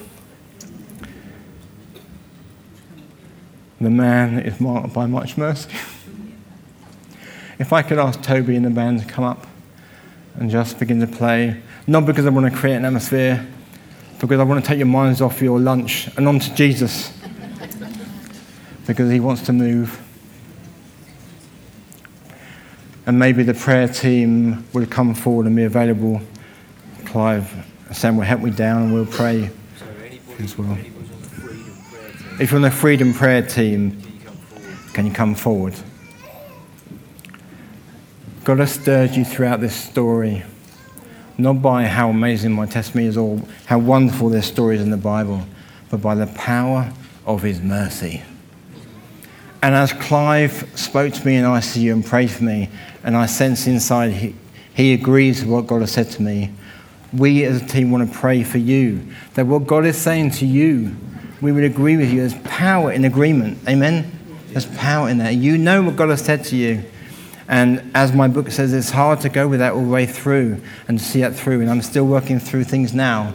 The 3.81 3.91
man 3.91 4.41
is 4.41 4.61
marked 4.61 4.93
by 4.93 5.07
much 5.07 5.37
mercy. 5.39 5.71
If 7.59 7.73
I 7.73 7.83
could 7.83 7.99
ask 7.99 8.21
Toby 8.23 8.57
and 8.57 8.65
the 8.65 8.71
band 8.71 9.01
to 9.01 9.07
come 9.07 9.25
up 9.25 9.47
and 10.35 10.51
just 10.51 10.79
begin 10.79 11.01
to 11.01 11.07
play, 11.07 11.61
not 11.89 12.05
because 12.05 12.27
I 12.27 12.29
want 12.29 12.53
to 12.53 12.57
create 12.57 12.77
an 12.77 12.85
atmosphere, 12.85 13.45
because 14.21 14.39
I 14.39 14.45
want 14.45 14.63
to 14.63 14.69
take 14.69 14.77
your 14.77 14.87
minds 14.87 15.23
off 15.23 15.41
your 15.41 15.59
lunch 15.59 16.09
and 16.19 16.29
onto 16.29 16.55
Jesus, 16.55 17.13
because 18.87 19.11
he 19.11 19.21
wants 19.21 19.43
to 19.47 19.55
move. 19.55 20.01
And 23.07 23.19
maybe 23.19 23.43
the 23.43 23.55
prayer 23.55 23.89
team 23.89 24.67
will 24.75 24.85
come 24.85 25.15
forward 25.15 25.47
and 25.47 25.57
be 25.57 25.65
available. 25.65 26.21
Clive, 27.07 27.51
Sam 27.91 28.19
will 28.19 28.25
help 28.25 28.43
me 28.43 28.51
down 28.51 28.83
and 28.83 28.93
we'll 28.93 29.07
pray. 29.07 29.51
Anybody, 29.91 30.45
As 30.45 30.59
well. 30.59 30.77
If 32.39 32.51
you're 32.51 32.57
on 32.57 32.63
the 32.63 32.71
Freedom 32.71 33.15
Prayer 33.15 33.41
team, 33.41 34.03
can 34.93 35.07
you 35.07 35.13
come 35.13 35.35
forward? 35.35 35.75
God 38.45 38.59
has 38.59 38.73
stirred 38.73 39.13
you 39.13 39.25
throughout 39.25 39.61
this 39.61 39.75
story, 39.75 40.45
not 41.39 41.63
by 41.63 41.87
how 41.87 42.11
amazing 42.11 42.53
my 42.53 42.67
testimony 42.67 43.07
is 43.07 43.17
or 43.17 43.41
how 43.67 43.79
wonderful 43.79 44.29
their 44.29 44.43
stories 44.43 44.81
in 44.81 44.91
the 44.91 44.97
Bible, 44.97 45.45
but 45.89 46.03
by 46.03 46.15
the 46.15 46.27
power 46.27 46.93
of 47.25 47.43
His 47.43 47.61
mercy. 47.61 48.23
And 49.63 49.75
as 49.75 49.93
Clive 49.93 50.69
spoke 50.75 51.15
to 51.15 51.27
me 51.27 51.37
in 51.37 51.45
ICU 51.45 51.93
and 51.93 52.05
prayed 52.05 52.31
for 52.31 52.45
me, 52.45 52.69
and 53.05 53.17
I 53.17 53.27
sense 53.27 53.67
inside 53.67 54.13
he, 54.13 54.35
he 54.75 54.93
agrees 54.93 55.41
with 55.41 55.51
what 55.51 55.67
God 55.67 55.81
has 55.81 55.93
said 55.93 56.11
to 56.11 56.23
me, 56.23 56.53
we 57.13 57.45
as 57.45 57.63
a 57.63 57.67
team 57.67 57.91
want 57.91 58.11
to 58.11 58.19
pray 58.19 58.43
for 58.43 58.59
you. 58.59 59.03
That 59.35 59.47
what 59.47 59.67
God 59.67 59.87
is 59.87 59.97
saying 59.97 60.33
to 60.33 60.47
you, 60.47 60.95
we 61.41 61.53
would 61.53 61.65
agree 61.65 61.97
with 61.97 62.11
you. 62.11 62.21
There's 62.21 62.41
power 62.45 62.93
in 62.93 63.05
agreement. 63.05 63.59
Amen? 63.69 64.11
There's 64.49 64.67
power 64.77 65.09
in 65.09 65.19
that. 65.19 65.35
You 65.35 65.57
know 65.57 65.83
what 65.83 65.97
God 65.97 66.11
has 66.11 66.25
said 66.25 66.45
to 66.45 66.57
you. 66.57 66.83
And 67.49 67.91
as 67.95 68.13
my 68.13 68.29
book 68.29 68.51
says, 68.51 68.75
it's 68.75 68.91
hard 68.91 69.23
to 69.23 69.31
go 69.31 69.49
with 69.49 69.61
that 69.61 69.73
all 69.73 69.83
the 69.83 69.91
way 69.91 70.05
through 70.05 70.61
and 70.87 71.01
see 71.01 71.23
that 71.23 71.35
through. 71.35 71.63
And 71.63 71.71
I'm 71.71 71.81
still 71.81 72.07
working 72.07 72.39
through 72.39 72.65
things 72.65 72.93
now. 72.93 73.35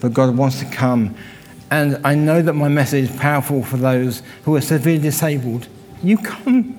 But 0.00 0.12
God 0.12 0.36
wants 0.36 0.58
to 0.58 0.66
come. 0.66 1.14
And 1.70 2.04
I 2.04 2.16
know 2.16 2.42
that 2.42 2.54
my 2.54 2.68
message 2.68 3.10
is 3.10 3.16
powerful 3.16 3.62
for 3.62 3.76
those 3.76 4.22
who 4.44 4.56
are 4.56 4.60
severely 4.60 4.98
disabled. 4.98 5.68
You 6.02 6.18
come. 6.18 6.74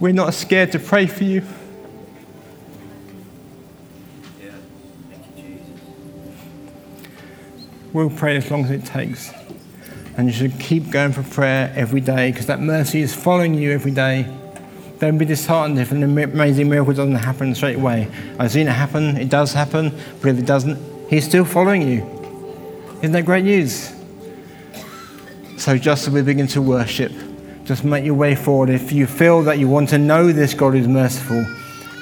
We're 0.00 0.12
not 0.12 0.32
scared 0.32 0.72
to 0.72 0.78
pray 0.78 1.06
for 1.06 1.24
you. 1.24 1.42
We'll 7.92 8.10
pray 8.10 8.36
as 8.36 8.50
long 8.50 8.64
as 8.64 8.70
it 8.70 8.84
takes. 8.84 9.32
And 10.16 10.28
you 10.28 10.32
should 10.32 10.58
keep 10.58 10.90
going 10.90 11.12
for 11.12 11.22
prayer 11.22 11.72
every 11.76 12.00
day 12.00 12.30
because 12.30 12.46
that 12.46 12.60
mercy 12.60 13.00
is 13.00 13.14
following 13.14 13.54
you 13.54 13.72
every 13.72 13.90
day. 13.90 14.26
Don't 14.98 15.18
be 15.18 15.26
disheartened 15.26 15.78
if 15.78 15.92
an 15.92 16.02
amazing 16.02 16.70
miracle 16.70 16.94
doesn't 16.94 17.16
happen 17.16 17.54
straight 17.54 17.76
away. 17.76 18.08
I've 18.38 18.50
seen 18.50 18.66
it 18.66 18.72
happen, 18.72 19.16
it 19.18 19.28
does 19.28 19.52
happen, 19.52 19.92
but 20.22 20.30
if 20.30 20.38
it 20.38 20.46
doesn't, 20.46 20.78
He's 21.10 21.24
still 21.24 21.44
following 21.44 21.82
you. 21.82 22.04
Isn't 22.98 23.12
that 23.12 23.24
great 23.24 23.44
news? 23.44 23.92
So, 25.58 25.78
just 25.78 26.08
as 26.08 26.14
we 26.14 26.22
begin 26.22 26.46
to 26.48 26.62
worship, 26.62 27.12
just 27.64 27.84
make 27.84 28.04
your 28.04 28.14
way 28.14 28.34
forward. 28.34 28.70
If 28.70 28.90
you 28.90 29.06
feel 29.06 29.42
that 29.42 29.58
you 29.58 29.68
want 29.68 29.90
to 29.90 29.98
know 29.98 30.32
this 30.32 30.54
God 30.54 30.72
who's 30.72 30.88
merciful, 30.88 31.44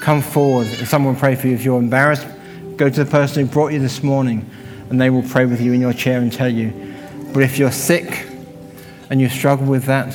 come 0.01 0.23
forward 0.23 0.69
and 0.69 0.87
someone 0.87 1.17
pray 1.17 1.35
for 1.35 1.49
you. 1.49 1.55
If 1.55 1.65
you're 1.65 1.79
embarrassed, 1.79 2.27
go 2.77 2.89
to 2.89 3.05
the 3.05 3.11
person 3.11 3.47
who 3.47 3.53
brought 3.53 3.73
you 3.73 3.81
this 3.81 4.03
morning 4.03 4.49
and 4.91 5.01
they 5.01 5.11
will 5.11 5.23
pray 5.23 5.47
with 5.47 5.61
you 5.61 5.73
in 5.73 5.81
your 5.81 5.93
chair 5.93 6.21
and 6.21 6.33
tell 6.33 6.49
you. 6.49 6.95
But 7.33 7.43
if 7.43 7.59
you're 7.59 7.73
sick 7.73 8.27
and 9.11 9.21
you 9.21 9.29
struggle 9.29 9.67
with 9.67 9.85
that, 9.85 10.15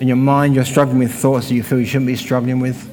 in 0.00 0.08
your 0.08 0.16
mind 0.16 0.54
you're 0.54 0.64
struggling 0.64 0.98
with 0.98 1.14
thoughts 1.14 1.48
that 1.48 1.54
you 1.54 1.62
feel 1.62 1.78
you 1.78 1.86
shouldn't 1.86 2.06
be 2.06 2.16
struggling 2.16 2.60
with, 2.60 2.92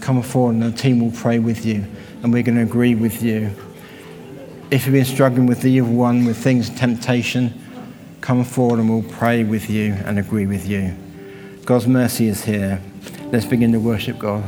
come 0.00 0.22
forward 0.22 0.56
and 0.56 0.62
the 0.62 0.72
team 0.72 1.00
will 1.00 1.12
pray 1.12 1.38
with 1.38 1.64
you 1.64 1.84
and 2.22 2.32
we're 2.32 2.42
going 2.42 2.56
to 2.56 2.62
agree 2.62 2.94
with 2.94 3.22
you. 3.22 3.50
If 4.70 4.86
you've 4.86 4.92
been 4.92 5.04
struggling 5.04 5.46
with 5.46 5.62
the 5.62 5.70
evil 5.70 5.92
one, 5.92 6.24
with 6.24 6.36
things, 6.36 6.70
temptation, 6.70 7.54
come 8.20 8.44
forward 8.44 8.78
and 8.78 8.88
we'll 8.88 9.10
pray 9.14 9.44
with 9.44 9.70
you 9.70 9.92
and 10.04 10.18
agree 10.18 10.46
with 10.46 10.66
you. 10.66 10.94
God's 11.64 11.86
mercy 11.86 12.28
is 12.28 12.44
here. 12.44 12.80
Let's 13.32 13.46
begin 13.46 13.72
to 13.72 13.80
worship 13.80 14.18
God. 14.18 14.44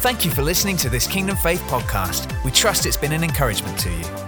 Thank 0.00 0.24
you 0.24 0.30
for 0.30 0.42
listening 0.42 0.76
to 0.78 0.88
this 0.88 1.06
Kingdom 1.06 1.36
Faith 1.36 1.60
podcast. 1.62 2.32
We 2.44 2.50
trust 2.50 2.86
it's 2.86 2.96
been 2.96 3.12
an 3.12 3.24
encouragement 3.24 3.78
to 3.80 3.90
you. 3.90 4.27